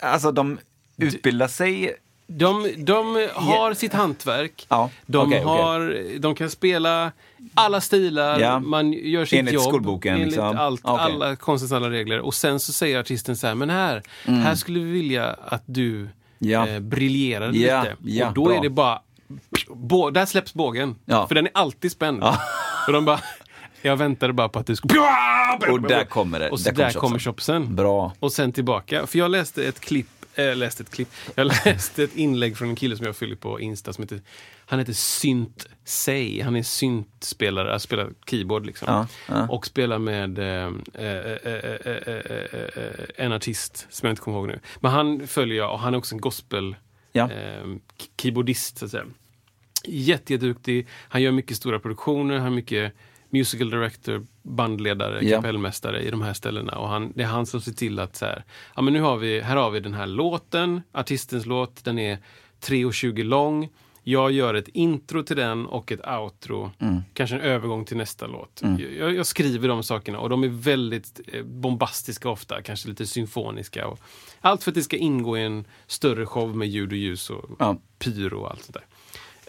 Alltså 0.00 0.32
de 0.32 0.58
utbildar 0.96 1.48
sig 1.48 1.94
De, 2.26 2.74
de 2.78 3.28
har 3.34 3.74
sitt 3.74 3.92
hantverk. 3.92 4.66
Ja, 4.68 4.90
De, 5.06 5.26
okej. 5.28 5.42
har, 5.42 6.18
de 6.18 6.34
kan 6.34 6.50
spela 6.50 7.12
alla 7.54 7.80
stilar, 7.80 8.38
Ja. 8.40 8.58
man 8.60 8.92
gör 8.92 9.24
sitt 9.24 9.38
Enligt 9.38 9.54
jobb. 9.54 9.62
skolboken, 9.62 10.14
Enligt 10.14 10.26
liksom. 10.26 10.56
allt, 10.58 10.80
Okej. 10.84 11.04
alla 11.04 11.36
konstens 11.36 11.72
alla 11.72 11.90
regler. 11.90 12.20
Och 12.20 12.34
sen 12.34 12.60
så 12.60 12.72
säger 12.72 13.00
artisten 13.00 13.36
så 13.36 13.46
här, 13.46 13.54
men 13.54 13.70
här, 13.70 14.02
här 14.24 14.54
skulle 14.54 14.80
vi 14.80 14.90
vilja 14.90 15.36
att 15.44 15.62
du 15.66 16.08
Mm. 16.42 16.52
Ja. 16.52 16.68
eh, 16.68 16.80
briljerar 16.80 17.46
Ja, 17.52 17.82
lite. 17.82 17.96
ja, 18.04 18.28
och 18.28 18.34
då 18.34 18.44
bra. 18.44 18.54
är 18.56 18.60
det 18.62 18.70
bara, 18.70 19.00
där 20.12 20.26
släpps 20.26 20.54
bågen. 20.54 20.96
Ja. 21.04 21.26
För 21.28 21.34
den 21.34 21.46
är 21.46 21.52
alltid 21.54 21.92
spänd. 21.92 22.24
Och 22.86 22.92
de 22.92 23.04
bara, 23.04 23.20
jag 23.82 23.96
väntade 23.96 24.32
bara 24.32 24.48
på 24.48 24.58
att 24.58 24.66
du 24.66 24.76
skulle... 24.76 24.94
Och 25.70 25.82
där 25.82 26.04
kommer 26.04 26.40
det. 26.40 26.50
Och 26.50 26.60
så 26.60 26.70
Där 26.70 26.76
där, 26.76 26.90
kommer 26.92 27.00
kommer 27.00 27.18
chopsen. 27.18 27.76
Bra. 27.76 28.12
Och 28.20 28.32
sen 28.32 28.52
tillbaka. 28.52 29.06
För 29.06 29.18
jag 29.18 29.30
läste 29.30 29.64
ett 29.64 29.80
klipp, 29.80 30.06
äh, 30.34 30.56
läste 30.56 30.82
ett 30.82 30.90
klipp, 30.90 31.08
jag 31.34 31.46
läste 31.66 32.02
ett 32.04 32.16
inlägg 32.16 32.56
från 32.56 32.68
en 32.68 32.76
kille 32.76 32.96
som 32.96 33.06
jag 33.06 33.16
följer 33.16 33.36
på 33.36 33.60
Insta 33.60 33.92
som 33.92 34.02
heter, 34.02 34.20
han 34.66 34.78
heter 34.78 34.92
Synt 34.92 35.68
Say. 35.84 36.42
Han 36.42 36.56
är 36.56 36.62
syntspelare, 36.62 37.70
han 37.70 37.80
spelar 37.80 38.10
keyboard 38.26 38.66
liksom. 38.66 38.86
Ja, 38.88 39.06
ja. 39.28 39.48
Och 39.48 39.66
spelar 39.66 39.98
med 39.98 40.38
eh, 40.38 40.44
eh, 40.44 41.04
eh, 41.04 41.36
eh, 41.44 41.52
eh, 41.84 41.96
eh, 42.06 42.60
eh, 42.76 42.90
en 43.16 43.32
artist 43.32 43.86
som 43.90 44.06
jag 44.06 44.12
inte 44.12 44.22
kommer 44.22 44.38
ihåg 44.38 44.48
nu. 44.48 44.60
Men 44.80 44.90
han 44.92 45.26
följer 45.26 45.56
jag 45.56 45.72
och 45.72 45.78
han 45.80 45.94
är 45.94 45.98
också 45.98 46.14
en 46.14 46.20
gospel 46.20 46.76
Ja. 47.12 47.30
eh, 47.30 47.64
keyboardist 48.22 48.78
så 48.78 48.84
att 48.84 48.90
säga. 48.90 49.04
Jätte, 49.84 50.32
jätteduktig. 50.32 50.86
Han 51.08 51.22
gör 51.22 51.32
mycket 51.32 51.56
stora 51.56 51.78
produktioner, 51.78 52.34
han 52.34 52.42
har 52.44 52.50
mycket 52.50 52.92
musical 53.30 53.70
director, 53.70 54.26
bandledare, 54.42 55.18
Ja. 55.24 55.36
kapellmästare 55.36 56.02
i 56.02 56.10
de 56.10 56.22
här 56.22 56.34
ställena. 56.34 56.78
Och 56.78 56.88
han, 56.88 57.12
det 57.14 57.22
är 57.22 57.26
han 57.26 57.46
som 57.46 57.60
ser 57.60 57.72
till 57.72 57.98
att 57.98 58.16
så 58.16 58.24
här, 58.26 58.44
ja 58.76 58.82
men 58.82 58.92
nu 58.92 59.00
har 59.00 59.16
vi, 59.16 59.40
här 59.40 59.56
har 59.56 59.70
vi 59.70 59.80
den 59.80 59.94
här 59.94 60.06
låten, 60.06 60.80
artistens 60.92 61.46
låt, 61.46 61.84
den 61.84 61.98
är 61.98 62.18
3.20 62.60 63.22
lång. 63.24 63.68
Jag 64.02 64.32
gör 64.32 64.54
ett 64.54 64.68
intro 64.68 65.22
till 65.22 65.36
den 65.36 65.66
och 65.66 65.92
ett 65.92 66.06
outro. 66.08 66.70
Kanske 67.14 67.36
en 67.36 67.42
övergång 67.42 67.84
till 67.84 67.96
nästa 67.96 68.26
låt. 68.26 68.62
Jag, 68.98 69.14
jag 69.14 69.26
skriver 69.26 69.68
de 69.68 69.82
sakerna 69.82 70.18
och 70.18 70.28
de 70.28 70.44
är 70.44 70.48
väldigt 70.48 71.20
eh, 71.32 71.42
bombastiska 71.44 72.28
ofta, 72.28 72.62
kanske 72.62 72.88
lite 72.88 73.06
symfoniska. 73.06 73.86
Och 73.86 74.00
allt 74.40 74.62
för 74.62 74.70
att 74.70 74.74
det 74.74 74.82
ska 74.82 74.96
ingå 74.96 75.38
i 75.38 75.42
en 75.42 75.64
större 75.86 76.26
show 76.26 76.56
med 76.56 76.68
ljud 76.68 76.90
och 76.92 76.98
ljus 76.98 77.30
och 77.30 77.50
Ja. 77.58 77.76
pyro 77.98 78.40
och 78.40 78.50
allt 78.50 78.62
sånt 78.62 78.74
där. 78.74 78.84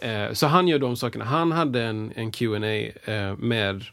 Eh, 0.02 0.32
så 0.32 0.46
han 0.46 0.68
gör 0.68 0.78
de 0.78 0.96
sakerna. 0.96 1.24
Han 1.24 1.52
hade 1.52 1.82
en, 1.82 2.12
en 2.16 2.32
Q&A 2.32 2.66
eh, 3.12 3.36
med 3.36 3.84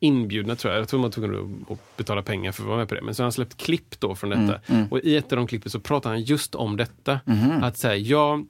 inbjudna 0.00 0.56
tror 0.56 0.72
jag. 0.72 0.80
Jag 0.80 0.88
tror 0.88 1.00
man 1.00 1.04
var 1.04 1.12
tvungen 1.12 1.66
att 1.70 1.96
betala 1.96 2.22
pengar 2.22 2.52
för 2.52 2.62
att 2.62 2.68
vara 2.68 2.78
med 2.78 2.88
på 2.88 2.94
det. 2.94 3.02
Men 3.02 3.14
så 3.14 3.22
har 3.22 3.24
han 3.24 3.32
släppt 3.32 3.56
klipp 3.56 4.00
då 4.00 4.14
från 4.14 4.30
detta. 4.30 4.60
Och 4.90 4.98
i 4.98 5.16
ett 5.16 5.32
av 5.32 5.36
de 5.36 5.46
klippen 5.46 5.70
så 5.70 5.80
pratar 5.80 6.10
han 6.10 6.22
just 6.22 6.54
om 6.54 6.76
detta. 6.76 7.20
Att 7.62 7.76
säga, 7.76 7.96
jag, 7.96 8.46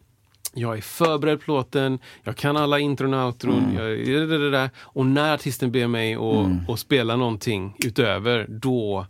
jag 0.55 0.77
är 0.77 0.81
förberedd 0.81 1.41
på 1.41 1.53
låten, 1.53 1.99
jag 2.25 2.37
kan 2.37 2.57
alla 2.57 2.79
intron 2.79 3.15
och 3.15 3.27
outron. 3.27 3.75
Jag, 3.75 4.29
det, 4.29 4.51
det. 4.51 4.71
Och 4.79 5.07
när 5.07 5.35
artisten 5.35 5.73
ber 5.73 5.87
mig 5.87 6.15
att 6.15 6.71
att 6.71 6.79
spela 6.79 7.17
någonting 7.17 7.77
utöver, 7.85 8.47
då 8.49 9.07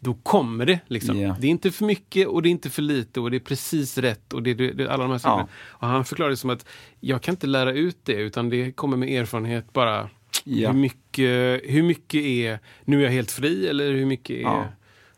då 0.00 0.14
kommer 0.14 0.66
det. 0.66 0.80
Liksom. 0.86 1.20
Ja. 1.20 1.36
Det 1.40 1.46
är 1.46 1.50
inte 1.50 1.70
för 1.70 1.84
mycket 1.84 2.26
och 2.28 2.42
det 2.42 2.48
är 2.48 2.50
inte 2.50 2.70
för 2.70 2.82
lite 2.82 3.20
och 3.20 3.30
det 3.30 3.36
är 3.36 3.40
precis 3.40 3.98
rätt. 3.98 4.32
och 4.32 4.42
det, 4.42 4.54
det, 4.54 4.72
det 4.72 4.92
alla 4.92 5.02
de 5.02 5.10
här 5.10 5.18
sakerna. 5.18 5.48
Och 5.68 5.86
han 5.88 6.04
förklarade 6.04 6.32
det 6.32 6.36
som 6.36 6.50
att 6.50 6.66
jag 7.00 7.22
kan 7.22 7.32
inte 7.32 7.46
lära 7.46 7.72
ut 7.72 7.98
det 8.02 8.12
utan 8.12 8.48
det 8.50 8.72
kommer 8.72 8.96
med 8.96 9.08
erfarenhet 9.22 9.72
bara. 9.72 10.08
Ja. 10.44 10.70
Hur, 10.72 10.78
mycket, 10.78 11.60
hur 11.64 11.82
mycket 11.82 12.20
är, 12.20 12.58
nu 12.84 12.98
är 13.00 13.04
jag 13.04 13.10
helt 13.10 13.30
fri 13.30 13.68
eller 13.68 13.92
hur 13.92 14.06
mycket 14.06 14.36
är, 14.36 14.40
Ja. 14.42 14.64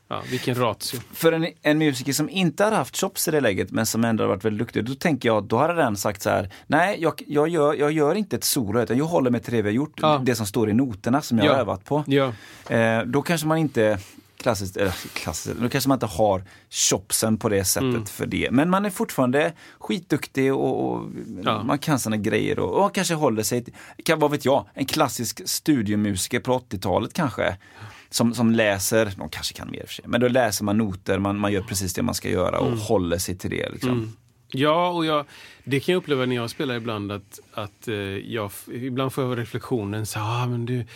ja. 0.09 0.23
vilken 0.31 0.55
ratio. 0.55 0.99
För 1.13 1.33
en, 1.33 1.47
en 1.63 1.79
musiker 1.79 2.13
som 2.13 2.29
inte 2.31 2.65
hade 2.65 2.77
haft 2.77 2.97
chops 2.97 3.29
i 3.29 3.31
det 3.31 3.41
läget 3.41 3.71
men 3.71 3.87
som 3.87 4.05
ändå 4.05 4.25
har 4.25 4.29
varit 4.29 4.45
väldigt 4.45 4.59
duktig, 4.59 4.85
då 4.85 4.95
tänker 4.95 5.29
jag, 5.29 5.45
då 5.45 5.57
hade 5.59 5.75
den 5.75 5.97
sagt 5.97 6.23
så 6.23 6.31
här, 6.31 6.51
nej 6.67 6.97
jag, 7.01 7.23
jag, 7.27 7.49
gör, 7.49 7.75
jag 7.75 7.93
gör 7.93 8.15
inte 8.15 8.37
ett 8.37 8.45
solo 8.45 8.83
utan 8.83 8.99
jag 8.99 9.05
håller 9.05 9.31
mig 9.31 9.41
till 9.41 9.53
det 9.55 9.63
vi 9.63 9.69
har 9.69 9.75
gjort, 9.75 9.99
Ja. 10.03 10.23
det 10.25 10.35
som 10.35 10.47
står 10.47 10.71
i 10.71 10.73
noterna 10.73 11.23
som 11.23 11.39
jag 11.39 11.47
Ja. 11.47 11.53
har 11.53 11.59
övat 11.61 11.85
på. 11.85 12.05
Ja. 12.07 12.33
Eh, 12.77 13.03
då 13.07 13.23
kanske 13.23 13.47
man 13.47 13.59
inte 13.59 13.99
klassiskt, 14.43 14.77
eller 14.77 14.95
klassiskt, 15.15 15.57
då 15.61 15.69
kanske 15.69 15.89
man 15.89 15.97
inte 15.97 16.07
har 16.07 16.45
chopsen 16.71 17.37
på 17.39 17.49
det 17.49 17.65
sättet 17.65 17.89
Mm. 17.91 18.07
för 18.07 18.27
det. 18.27 18.49
Men 18.51 18.71
man 18.71 18.85
är 18.85 18.91
fortfarande 18.91 19.53
skitduktig 19.79 20.55
och, 20.55 20.91
och 20.93 21.07
Ja. 21.45 21.63
man 21.63 21.79
kan 21.79 21.99
sina 21.99 22.17
grejer 22.17 22.59
och, 22.59 22.85
och 22.85 22.95
kanske 22.95 23.15
håller 23.15 23.43
sig, 23.43 23.65
till, 23.65 23.75
kan, 24.05 24.19
vad 24.19 24.31
vet 24.31 24.45
jag, 24.45 24.67
en 24.75 24.87
klassisk 24.87 25.41
studiomusiker 25.49 26.41
på 26.41 26.59
80-talet 26.59 27.13
kanske. 27.13 27.57
Som, 28.13 28.35
som 28.35 28.51
läser, 28.53 29.13
de 29.19 29.29
kanske 29.29 29.55
kan 29.55 29.71
mer 29.71 29.85
för 29.87 29.93
sig, 29.95 30.05
men 30.09 30.21
då 30.21 30.29
läser 30.29 30.65
man 30.65 30.79
noter, 30.79 31.19
man, 31.19 31.39
man 31.39 31.53
gör 31.53 31.63
precis 31.63 31.95
det 31.95 32.03
man 32.03 32.15
ska 32.15 32.29
göra 32.29 32.59
och 32.59 32.73
håller 32.79 33.19
sig 33.19 33.39
till 33.39 33.51
det. 33.51 33.71
Liksom. 33.73 34.17
Ja, 34.53 34.89
och 34.89 35.07
jag, 35.07 35.25
det 35.65 35.81
kan 35.81 35.93
jag 35.93 35.99
uppleva 35.99 36.27
när 36.27 36.37
jag 36.37 36.51
spelar 36.51 36.75
ibland 36.75 37.13
att, 37.13 37.41
att 37.55 37.89
eh, 37.89 37.95
jag, 38.35 38.51
ibland 38.73 39.13
får 39.13 39.25
jag 39.25 39.39
reflektionen 39.39 40.07
så 40.07 40.19
ah, 40.21 40.47
men 40.47 40.67
du, 40.67 40.87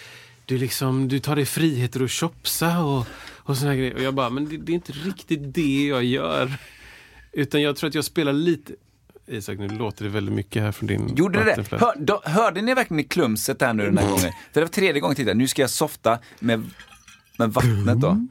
du, 0.46 0.58
liksom, 0.58 1.08
du 1.08 1.18
tar 1.18 1.36
dig 1.36 1.44
friheter 1.46 2.04
att 2.04 2.10
chopsa 2.10 2.78
och, 2.84 3.06
och 3.44 3.56
såna 3.56 3.70
här 3.70 3.76
grejer. 3.78 3.94
Och 3.94 4.02
jag 4.02 4.14
bara, 4.14 4.30
men 4.30 4.48
det, 4.48 4.56
det 4.56 4.72
är 4.72 4.74
inte 4.74 4.92
riktigt 4.92 5.54
det 5.54 5.86
jag 5.86 6.04
gör. 6.04 6.52
Utan 7.32 7.62
jag 7.62 7.76
tror 7.76 7.88
att 7.88 7.94
jag 7.94 8.04
spelar 8.04 8.32
lite... 8.32 8.72
Isak, 9.26 9.58
nu 9.58 9.68
låter 9.68 10.04
det 10.04 10.10
väldigt 10.10 10.34
mycket 10.34 10.62
här 10.62 10.72
från 10.72 10.86
din 10.86 11.16
Gjorde 11.16 11.44
det. 11.44 11.66
Hör, 11.80 11.94
då, 11.98 12.20
hörde 12.24 12.62
ni 12.62 12.74
verkligen 12.74 13.00
i 13.00 13.04
klumset 13.04 13.62
här 13.62 13.72
nu 13.72 13.84
den 13.84 13.98
här 13.98 14.06
gången? 14.08 14.20
För 14.20 14.30
det 14.52 14.60
var 14.60 14.66
tredje 14.68 15.00
gången 15.00 15.16
tidigare, 15.16 15.38
nu 15.38 15.48
ska 15.48 15.62
jag 15.62 15.70
softa 15.70 16.18
med, 16.40 16.70
med 17.38 17.52
vattnet 17.52 18.00
då. 18.00 18.26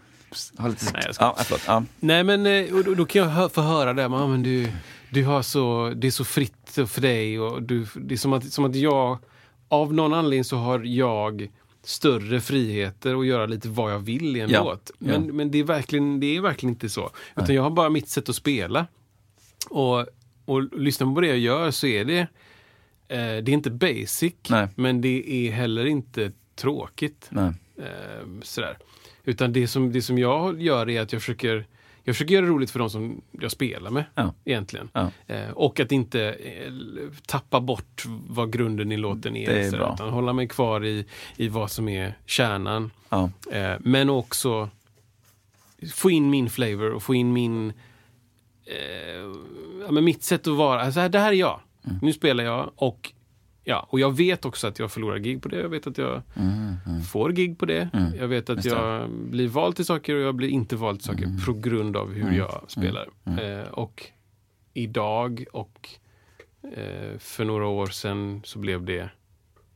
Ha 0.57 0.67
lite, 0.67 0.85
Nej, 0.93 1.03
jag 1.05 1.15
ska- 1.15 1.23
ja, 1.25 1.35
förlåt. 1.43 1.61
Ja. 1.67 1.83
Nej, 1.99 2.23
men 2.23 2.45
eh, 2.45 2.73
och 2.75 2.83
då, 2.83 2.93
då 2.93 3.05
kan 3.05 3.21
jag 3.21 3.29
hö- 3.29 3.49
få 3.49 3.61
höra 3.61 3.93
det. 3.93 4.09
Men, 4.09 4.31
men 4.31 4.43
du, 4.43 4.67
du 5.09 5.25
har 5.25 5.41
så, 5.41 5.93
det 5.95 6.07
är 6.07 6.11
så 6.11 6.25
fritt 6.25 6.79
för 6.87 7.01
dig. 7.01 7.39
Och 7.39 7.63
du, 7.63 7.85
det 7.95 8.13
är 8.15 8.17
som 8.17 8.33
att, 8.33 8.53
som 8.53 8.65
att 8.65 8.75
jag, 8.75 9.19
av 9.67 9.93
någon 9.93 10.13
anledning 10.13 10.43
så 10.43 10.57
har 10.57 10.79
jag 10.83 11.47
större 11.83 12.41
friheter 12.41 13.19
att 13.19 13.25
göra 13.25 13.45
lite 13.45 13.69
vad 13.69 13.93
jag 13.93 13.99
vill 13.99 14.37
i 14.37 14.39
en 14.39 14.49
Ja, 14.49 14.63
låt. 14.63 14.91
ja. 14.99 15.07
Men, 15.07 15.35
men 15.35 15.51
det, 15.51 15.57
är 15.59 15.63
verkligen, 15.63 16.19
det 16.19 16.37
är 16.37 16.41
verkligen 16.41 16.73
inte 16.73 16.89
så. 16.89 17.09
Utan 17.35 17.55
jag 17.55 17.63
har 17.63 17.69
bara 17.69 17.89
mitt 17.89 18.09
sätt 18.09 18.29
att 18.29 18.35
spela. 18.35 18.87
Och, 19.69 20.05
och 20.45 20.79
lyssnar 20.79 21.15
på 21.15 21.21
det 21.21 21.27
jag 21.27 21.37
gör 21.37 21.71
så 21.71 21.87
är 21.87 22.05
det, 22.05 22.19
eh, 22.19 22.27
det 23.43 23.49
är 23.49 23.49
inte 23.49 23.71
basic, 23.71 24.33
Nej. 24.49 24.67
men 24.75 25.01
det 25.01 25.47
är 25.47 25.51
heller 25.51 25.85
inte 25.85 26.31
tråkigt. 26.55 27.27
Nej. 27.29 27.51
Eh, 27.77 28.27
sådär. 28.41 28.77
Utan 29.23 29.53
det 29.53 29.67
som, 29.67 29.91
det 29.91 30.01
som 30.01 30.17
jag 30.17 30.61
gör 30.61 30.89
är 30.89 31.01
att 31.01 31.13
jag 31.13 31.21
försöker, 31.21 31.65
jag 32.03 32.15
försöker 32.15 32.33
göra 32.33 32.45
det 32.45 32.51
roligt 32.51 32.71
för 32.71 32.79
de 32.79 32.89
som 32.89 33.21
jag 33.31 33.51
spelar 33.51 33.91
med. 33.91 34.03
Ja. 34.15 34.33
Egentligen. 34.45 34.89
Ja. 34.93 35.11
Eh, 35.27 35.49
och 35.49 35.79
att 35.79 35.91
inte 35.91 36.21
eh, 36.23 36.71
tappa 37.25 37.61
bort 37.61 38.03
vad 38.27 38.53
grunden 38.53 38.91
i 38.91 38.97
låten 38.97 39.35
är. 39.35 39.49
Det 39.49 39.65
är 39.65 39.71
bra. 39.71 39.93
Utan 39.93 40.09
hålla 40.09 40.33
mig 40.33 40.47
kvar 40.47 40.85
i, 40.85 41.05
i 41.37 41.47
vad 41.47 41.71
som 41.71 41.89
är 41.89 42.17
kärnan. 42.25 42.91
Ja. 43.09 43.31
Eh, 43.51 43.75
men 43.79 44.09
också 44.09 44.69
få 45.93 46.11
in 46.11 46.29
min 46.29 46.49
flavor 46.49 46.91
och 46.91 47.03
få 47.03 47.15
in 47.15 47.33
min 47.33 47.73
eh, 48.65 48.75
ja, 49.85 49.91
men 49.91 50.03
mitt 50.03 50.23
sätt 50.23 50.47
att 50.47 50.57
vara. 50.57 50.81
Alltså, 50.81 51.09
det 51.09 51.19
här 51.19 51.31
är 51.31 51.35
jag. 51.35 51.59
Mm. 51.85 51.99
Nu 52.01 52.13
spelar 52.13 52.43
jag 52.43 52.71
och 52.75 53.11
Ja, 53.63 53.87
och 53.89 53.99
jag 53.99 54.17
vet 54.17 54.45
också 54.45 54.67
att 54.67 54.79
jag 54.79 54.91
förlorar 54.91 55.17
gig 55.17 55.41
på 55.41 55.49
det. 55.49 55.59
Jag 55.59 55.69
vet 55.69 55.87
att 55.87 55.97
jag 55.97 56.21
får 57.11 57.31
gig 57.31 57.57
på 57.57 57.65
det. 57.65 57.89
Jag 58.19 58.27
vet 58.27 58.49
att 58.49 58.65
Mm. 58.65 58.77
Mm. 58.77 58.91
jag 59.01 59.09
blir 59.09 59.47
vald 59.47 59.75
till 59.75 59.85
saker 59.85 60.15
och 60.15 60.21
jag 60.21 60.35
blir 60.35 60.49
inte 60.49 60.75
vald 60.75 60.99
till 60.99 61.07
saker 61.07 61.45
på 61.45 61.53
grund 61.53 61.97
av 61.97 62.13
hur 62.13 62.37
jag 62.37 62.65
spelar. 62.67 63.09
Mm. 63.25 63.59
Eh, 63.59 63.67
och 63.67 64.05
idag 64.73 65.45
och 65.53 65.89
eh, 66.77 67.17
för 67.19 67.45
några 67.45 67.67
år 67.67 67.87
sedan 67.87 68.41
så 68.45 68.59
blev 68.59 68.83
det... 68.85 69.09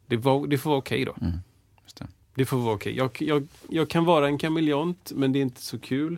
Det, 0.08 0.18
var, 0.18 0.48
det 0.48 0.58
får 0.58 0.70
vara 0.70 0.80
okej 0.80 1.06
då. 1.06 1.16
Mm, 1.22 1.38
Just 1.84 1.98
det. 1.98 2.08
Det 2.36 2.46
får 2.46 2.58
vara 2.58 2.76
okej. 2.76 2.96
Jag, 2.98 3.10
jag, 3.22 3.48
jag 3.70 3.90
kan 3.90 4.06
vara 4.06 4.28
en 4.28 4.38
kameleont, 4.38 5.12
men 5.16 5.32
det 5.34 5.40
är 5.40 5.42
inte 5.42 5.62
så 5.62 5.80
kul. 5.80 6.18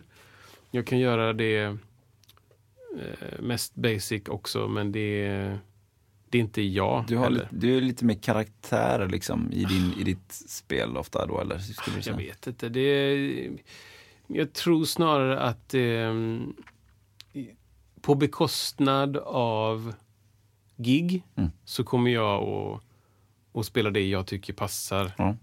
Jag 0.70 0.86
kan 0.86 0.98
göra 0.98 1.32
det 1.32 1.56
eh, 2.98 3.40
mest 3.40 3.74
basic 3.74 4.22
också, 4.28 4.68
men 4.68 4.92
det, 4.92 5.26
är- 5.26 5.58
det 6.30 6.38
är 6.38 6.42
inte 6.42 6.62
jag 6.62 7.04
Du, 7.08 7.16
har 7.16 7.30
lite, 7.30 7.48
du 7.50 7.76
är 7.76 7.80
lite 7.80 8.04
mer 8.04 8.14
karaktär 8.14 9.08
liksom, 9.08 9.52
i, 9.52 9.64
din, 9.64 9.92
i 10.00 10.04
ditt 10.04 10.32
spel 10.32 10.96
ofta 10.96 11.26
då, 11.26 11.40
eller? 11.40 11.58
Skulle 11.58 11.94
du 11.94 11.98
Jag 11.98 12.04
säga? 12.04 12.16
vet 12.16 12.46
inte. 12.46 12.68
Det 12.68 12.80
är, 12.80 13.50
jag 14.26 14.52
tror 14.52 14.84
snarare 14.84 15.40
att 15.40 15.74
eh, 15.74 16.14
på 18.00 18.14
bekostnad 18.14 19.16
av 19.26 19.94
gig 20.76 21.22
Mm. 21.36 21.50
så 21.64 21.84
kommer 21.84 22.10
jag 22.10 22.42
att, 22.48 22.80
att 23.54 23.66
spela 23.66 23.90
det 23.90 24.08
jag 24.08 24.26
tycker 24.26 24.52
passar. 24.52 25.12
Ja. 25.18 25.36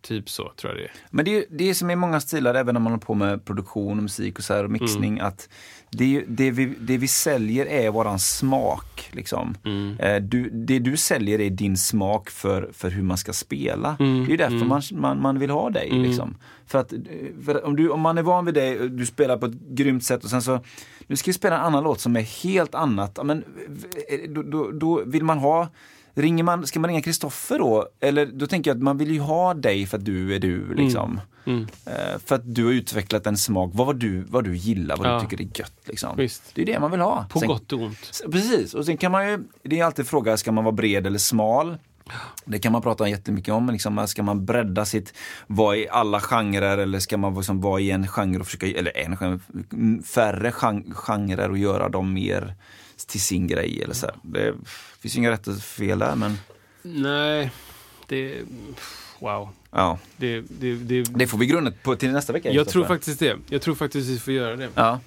Typ 0.00 0.30
så, 0.30 0.52
tror 0.56 0.72
jag 0.72 0.80
det 0.82 0.84
är. 0.84 0.92
Men 1.10 1.24
det 1.24 1.36
är, 1.36 1.44
det 1.50 1.64
är 1.70 1.74
som 1.74 1.90
i 1.90 1.96
många 1.96 2.20
stilar, 2.20 2.54
även 2.54 2.72
när 2.74 2.80
man 2.80 2.92
håller 2.92 3.04
på 3.04 3.14
med 3.14 3.44
produktion 3.44 3.96
och 3.96 4.02
musik 4.02 4.38
och 4.38 4.44
så 4.44 4.54
här 4.54 4.64
och 4.64 4.70
mixning, 4.70 5.12
Mm. 5.12 5.26
att 5.26 5.48
det, 5.90 6.24
det, 6.28 6.50
vi, 6.50 6.74
det 6.80 6.98
vi 6.98 7.08
säljer 7.08 7.66
är 7.66 7.90
våran 7.90 8.18
smak. 8.18 9.10
Liksom. 9.12 9.54
Mm. 9.64 9.96
Eh, 9.98 10.22
Du, 10.22 10.50
det 10.50 10.78
du 10.78 10.96
säljer 10.96 11.40
är 11.40 11.50
din 11.50 11.76
smak 11.76 12.30
för, 12.30 12.70
för 12.72 12.90
hur 12.90 13.02
man 13.02 13.18
ska 13.18 13.32
spela. 13.32 13.96
Mm, 14.00 14.26
Det 14.26 14.32
är 14.32 14.38
därför 14.38 14.56
mm. 14.56 14.68
man, 14.68 14.82
man, 14.92 15.22
man 15.22 15.38
vill 15.38 15.50
ha 15.50 15.70
dig. 15.70 15.88
Mm. 15.90 16.02
Liksom. 16.02 16.36
För 16.66 16.78
att, 16.78 16.92
för 17.44 17.66
om, 17.66 17.76
du, 17.76 17.88
om 17.90 18.00
man 18.00 18.18
är 18.18 18.22
van 18.22 18.44
vid 18.44 18.54
dig, 18.54 18.88
du 18.88 19.06
spelar 19.06 19.36
på 19.36 19.46
ett 19.46 19.60
grymt 19.68 20.04
sätt 20.04 20.24
och 20.24 20.30
sen 20.30 20.42
så, 20.42 20.60
nu 21.06 21.16
ska 21.16 21.28
vi 21.28 21.32
spela 21.34 21.58
en 21.58 21.64
annan 21.64 21.84
låt 21.84 22.00
som 22.00 22.16
är 22.16 22.42
helt 22.44 22.74
annat. 22.74 23.18
Men, 23.24 23.44
eh, 24.08 24.30
då, 24.30 24.42
då, 24.42 24.70
då 24.70 25.02
vill 25.06 25.24
man 25.24 25.38
ha 25.38 25.68
Ringer 26.14 26.44
man, 26.44 26.66
ska 26.66 26.80
man 26.80 26.88
ringa 26.88 27.02
Kristoffer 27.02 27.58
då? 27.58 27.88
Eller 28.00 28.26
då 28.26 28.46
tänker 28.46 28.70
jag 28.70 28.76
att 28.76 28.82
man 28.82 28.98
vill 28.98 29.10
ju 29.10 29.20
ha 29.20 29.54
dig 29.54 29.86
för 29.86 29.98
att 29.98 30.04
du 30.04 30.34
är 30.34 30.38
du. 30.38 30.74
Liksom. 30.74 31.20
Mm. 31.48 31.66
Eh, 31.86 32.18
För 32.26 32.34
att 32.34 32.54
du 32.54 32.64
har 32.64 32.72
utvecklat 32.72 33.26
en 33.26 33.36
smak, 33.36 33.70
vad, 33.74 33.86
var 33.86 33.94
du, 33.94 34.20
vad 34.20 34.44
du 34.44 34.56
gillar, 34.56 34.96
vad 34.96 35.06
Ja. 35.06 35.14
du 35.14 35.20
tycker 35.26 35.44
är 35.44 35.48
gött. 35.60 35.72
Liksom. 35.84 36.16
Visst. 36.16 36.42
Det 36.54 36.62
är 36.62 36.66
det 36.66 36.80
man 36.80 36.90
vill 36.90 37.00
ha. 37.00 37.26
På 37.30 37.38
Sen- 37.38 37.48
gott 37.48 37.72
och 37.72 37.80
ont. 37.82 38.20
Precis, 38.32 38.74
och 38.74 38.86
sen 38.86 38.96
kan 38.96 39.12
man 39.12 39.28
ju, 39.28 39.38
det 39.62 39.80
är 39.80 39.84
alltid 39.84 40.06
fråga, 40.06 40.36
ska 40.36 40.52
man 40.52 40.64
vara 40.64 40.72
bred 40.72 41.06
eller 41.06 41.18
smal? 41.18 41.76
Det 42.44 42.58
kan 42.58 42.72
man 42.72 42.82
prata 42.82 43.08
jättemycket 43.08 43.54
om, 43.54 43.70
liksom, 43.70 44.06
ska 44.08 44.22
man 44.22 44.44
bredda 44.44 44.84
sitt, 44.84 45.14
vara 45.46 45.76
i 45.76 45.88
alla 45.88 46.20
genrer 46.20 46.78
eller 46.78 46.98
ska 46.98 47.16
man 47.16 47.34
liksom 47.34 47.60
vara 47.60 47.80
i 47.80 47.90
en 47.90 48.08
genre 48.08 48.38
och 48.40 48.46
försöka, 48.46 48.66
eller 48.66 48.96
en 48.98 49.16
genre, 49.16 49.38
mm, 49.72 50.02
färre 50.02 50.52
gen- 50.62 50.94
genrer 50.94 51.50
och 51.50 51.58
göra 51.58 51.88
dem 51.88 52.12
mer 52.12 52.54
till 53.06 53.20
sin 53.20 53.46
grej 53.46 53.82
eller 53.82 53.94
så. 53.94 54.06
här. 54.06 54.14
Det 54.22 54.54
finns 55.00 55.14
ju 55.14 55.18
inga 55.18 55.30
rätt 55.30 55.46
och 55.46 55.56
fel 55.58 55.98
där, 55.98 56.14
men 56.16 56.38
Nej, 56.82 57.50
det... 58.06 58.34
Wow. 59.18 59.48
ja. 59.70 59.98
Det, 60.16 60.40
det, 60.40 60.74
det, 60.74 61.02
Det 61.02 61.26
får 61.26 61.38
vi 61.38 61.46
grundet 61.46 61.82
på 61.82 61.96
till 61.96 62.10
nästa 62.12 62.32
vecka. 62.32 62.50
jag 62.52 62.68
tror 62.68 62.84
faktiskt 62.84 63.18
det. 63.20 63.36
Jag 63.50 63.62
tror 63.62 63.74
faktiskt 63.74 64.08
vi 64.08 64.18
får 64.18 64.34
göra 64.34 64.56
det. 64.56 64.68
Ja. 64.74 65.00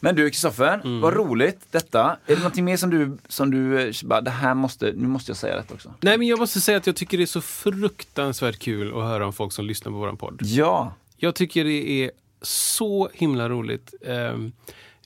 Men 0.00 0.16
du 0.16 0.30
Kristoffer, 0.30 0.74
Mm. 0.84 1.00
vad 1.00 1.14
roligt 1.14 1.60
detta. 1.70 2.16
Är 2.26 2.34
det 2.34 2.36
någonting 2.36 2.64
mer 2.64 2.76
som 2.76 2.90
du, 2.90 3.18
som 3.28 3.50
du 3.50 3.92
bara, 4.04 4.20
det 4.20 4.30
här 4.30 4.54
måste, 4.54 4.92
nu 4.96 5.08
måste 5.08 5.30
jag 5.30 5.36
säga 5.36 5.56
detta 5.56 5.74
också? 5.74 5.94
Nej, 6.00 6.18
men 6.18 6.26
jag 6.26 6.38
måste 6.38 6.60
säga 6.60 6.78
att 6.78 6.86
jag 6.86 6.96
tycker 6.96 7.16
det 7.18 7.24
är 7.24 7.26
så 7.26 7.40
fruktansvärt 7.40 8.58
kul 8.58 8.88
att 8.88 9.02
höra 9.04 9.26
om 9.26 9.32
folk 9.32 9.52
som 9.52 9.64
lyssnar 9.64 9.92
på 9.92 9.98
våran 9.98 10.16
podd. 10.16 10.38
Ja. 10.42 10.94
Jag 11.16 11.34
tycker 11.34 11.64
det 11.64 11.88
är 12.04 12.10
så 12.42 13.08
himla 13.14 13.48
roligt. 13.48 13.94
Ehm, 14.06 14.52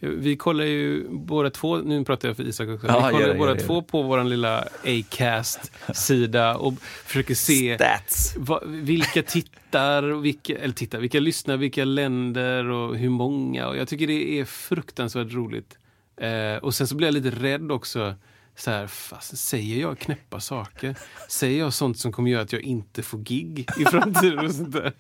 vi 0.01 0.37
kollar 0.37 0.65
ju 0.65 1.09
båda 1.09 1.51
två, 1.51 1.77
nu 1.77 2.05
pratar 2.05 2.29
jag 2.29 2.37
för 2.37 2.45
Isak 2.45 2.69
också, 2.69 2.87
Ja, 2.87 3.07
vi 3.07 3.13
kollar 3.13 3.29
det, 3.29 3.35
båda 3.35 3.51
gör 3.51 3.57
det. 3.59 3.65
två 3.65 3.83
på 3.83 4.03
vår 4.03 4.25
lilla 4.25 4.65
Acast-sida 4.85 6.57
och 6.57 6.75
försöker 6.81 7.35
se 7.35 7.75
Stats. 7.75 8.35
Va, 8.37 8.61
vilka 8.67 9.23
tittar, 9.23 10.03
och 10.03 10.25
vilka, 10.25 10.57
eller 10.59 10.75
tittar, 10.75 10.99
vilka 10.99 11.21
lyssnar, 11.21 11.57
vilka 11.57 11.85
länder 11.85 12.71
och 12.71 12.97
hur 12.97 13.09
många. 13.11 13.69
Och 13.69 13.77
jag 13.77 13.89
tycker 13.89 14.07
det 14.07 14.41
är 14.41 14.45
fruktansvärt 14.45 15.33
roligt. 15.33 15.79
Eh, 16.21 16.57
och 16.63 16.75
sen 16.75 16.87
så 16.87 16.95
blir 16.95 17.07
jag 17.07 17.15
lite 17.15 17.31
rädd 17.31 17.73
också. 17.73 18.15
Så 18.59 18.71
här, 18.71 18.87
fast, 18.87 19.39
säger 19.39 19.81
jag 19.81 19.99
knäppa 19.99 20.41
saker? 20.41 20.99
Säger 21.29 21.59
jag 21.59 21.73
sånt 21.73 21.99
som 21.99 22.13
kommer 22.13 22.31
göra 22.31 22.43
att 22.43 22.53
jag 22.53 22.63
inte 22.63 23.03
får 23.03 23.19
gig 23.19 23.67
i 23.79 23.85
framtiden? 23.85 24.39
Och, 24.39 24.55
sånt 24.55 24.73
där? 24.73 24.93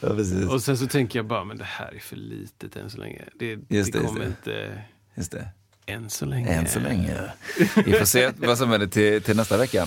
Ja, 0.00 0.54
och 0.54 0.62
sen 0.62 0.78
så 0.78 0.86
tänker 0.86 1.18
jag 1.18 1.26
bara, 1.26 1.44
men 1.44 1.58
det 1.58 1.64
här 1.64 1.94
är 1.94 1.98
för 1.98 2.16
litet 2.16 2.76
än 2.76 2.90
så 2.90 2.98
länge. 2.98 3.24
Det, 3.38 3.56
det 3.56 3.92
det, 3.92 3.98
kommer 3.98 4.26
inte 4.26 4.84
Just 5.14 5.32
det. 5.32 5.48
Än 5.86 6.10
så 6.10 6.26
länge. 6.26 6.48
Än 6.48 6.68
så 6.68 6.80
länge. 6.80 7.14
Vi 7.84 7.92
får 7.92 8.04
se 8.04 8.30
vad 8.36 8.58
som 8.58 8.70
händer 8.70 8.86
till, 8.86 9.22
till 9.22 9.36
nästa 9.36 9.56
vecka. 9.56 9.86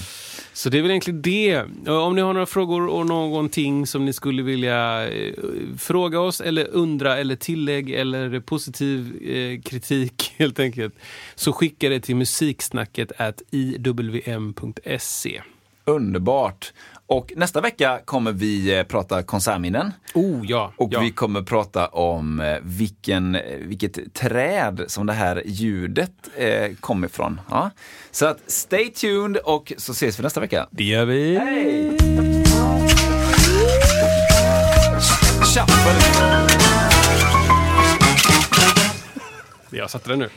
Så 0.53 0.69
det 0.69 0.77
är 0.77 0.81
väl 0.81 0.91
egentligen 0.91 1.21
det. 1.21 1.61
Om 1.89 2.15
ni 2.15 2.21
har 2.21 2.33
några 2.33 2.45
frågor 2.45 2.87
och 2.87 3.05
någonting 3.05 3.87
som 3.87 4.05
ni 4.05 4.13
skulle 4.13 4.43
vilja 4.43 5.07
eh, 5.07 5.33
fråga 5.77 6.19
oss 6.19 6.41
eller 6.41 6.67
undra 6.71 7.17
eller 7.17 7.35
tillägg 7.35 7.89
eller 7.89 8.39
positiv 8.39 9.21
eh, 9.27 9.61
kritik 9.61 10.33
helt 10.37 10.59
enkelt 10.59 10.95
så 11.35 11.53
skicka 11.53 11.89
det 11.89 11.99
till 11.99 12.15
musiksnacket 12.15 13.11
iwm.se. 13.51 15.41
Underbart. 15.85 16.73
Och 17.07 17.33
nästa 17.35 17.61
vecka 17.61 17.99
kommer 18.05 18.31
vi 18.31 18.77
eh, 18.77 18.83
prata 18.83 19.23
konsertminnen. 19.23 19.93
Oh 20.13 20.45
ja! 20.45 20.73
Och 20.77 20.89
ja. 20.93 20.99
vi 20.99 21.11
kommer 21.11 21.41
prata 21.41 21.87
om 21.87 22.39
eh, 22.39 22.57
vilken, 22.61 23.35
eh, 23.35 23.41
vilket 23.59 24.13
träd 24.13 24.83
som 24.87 25.05
det 25.05 25.13
här 25.13 25.43
ljudet 25.45 26.11
eh, 26.35 26.71
kommer 26.79 27.07
ifrån. 27.07 27.41
Ja. 27.49 27.71
Så 28.11 28.25
att 28.25 28.51
stay 28.51 28.89
tuned 28.89 29.37
och 29.37 29.73
så 29.77 29.91
ses 29.91 30.19
vi 30.19 30.23
nästa 30.23 30.39
vecka. 30.39 30.67
Det 30.71 30.83
gör 30.83 31.05
vi! 31.05 31.37
Hej! 31.37 31.97
Jag 39.69 39.89
satte 39.89 40.09
den 40.09 40.19
nu. 40.19 40.29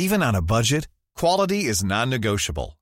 Even 0.00 0.22
on 0.22 0.34
a 0.34 0.42
budget, 0.42 0.84
quality 1.20 1.56
is 1.70 1.82
non-negotiable. 1.82 2.81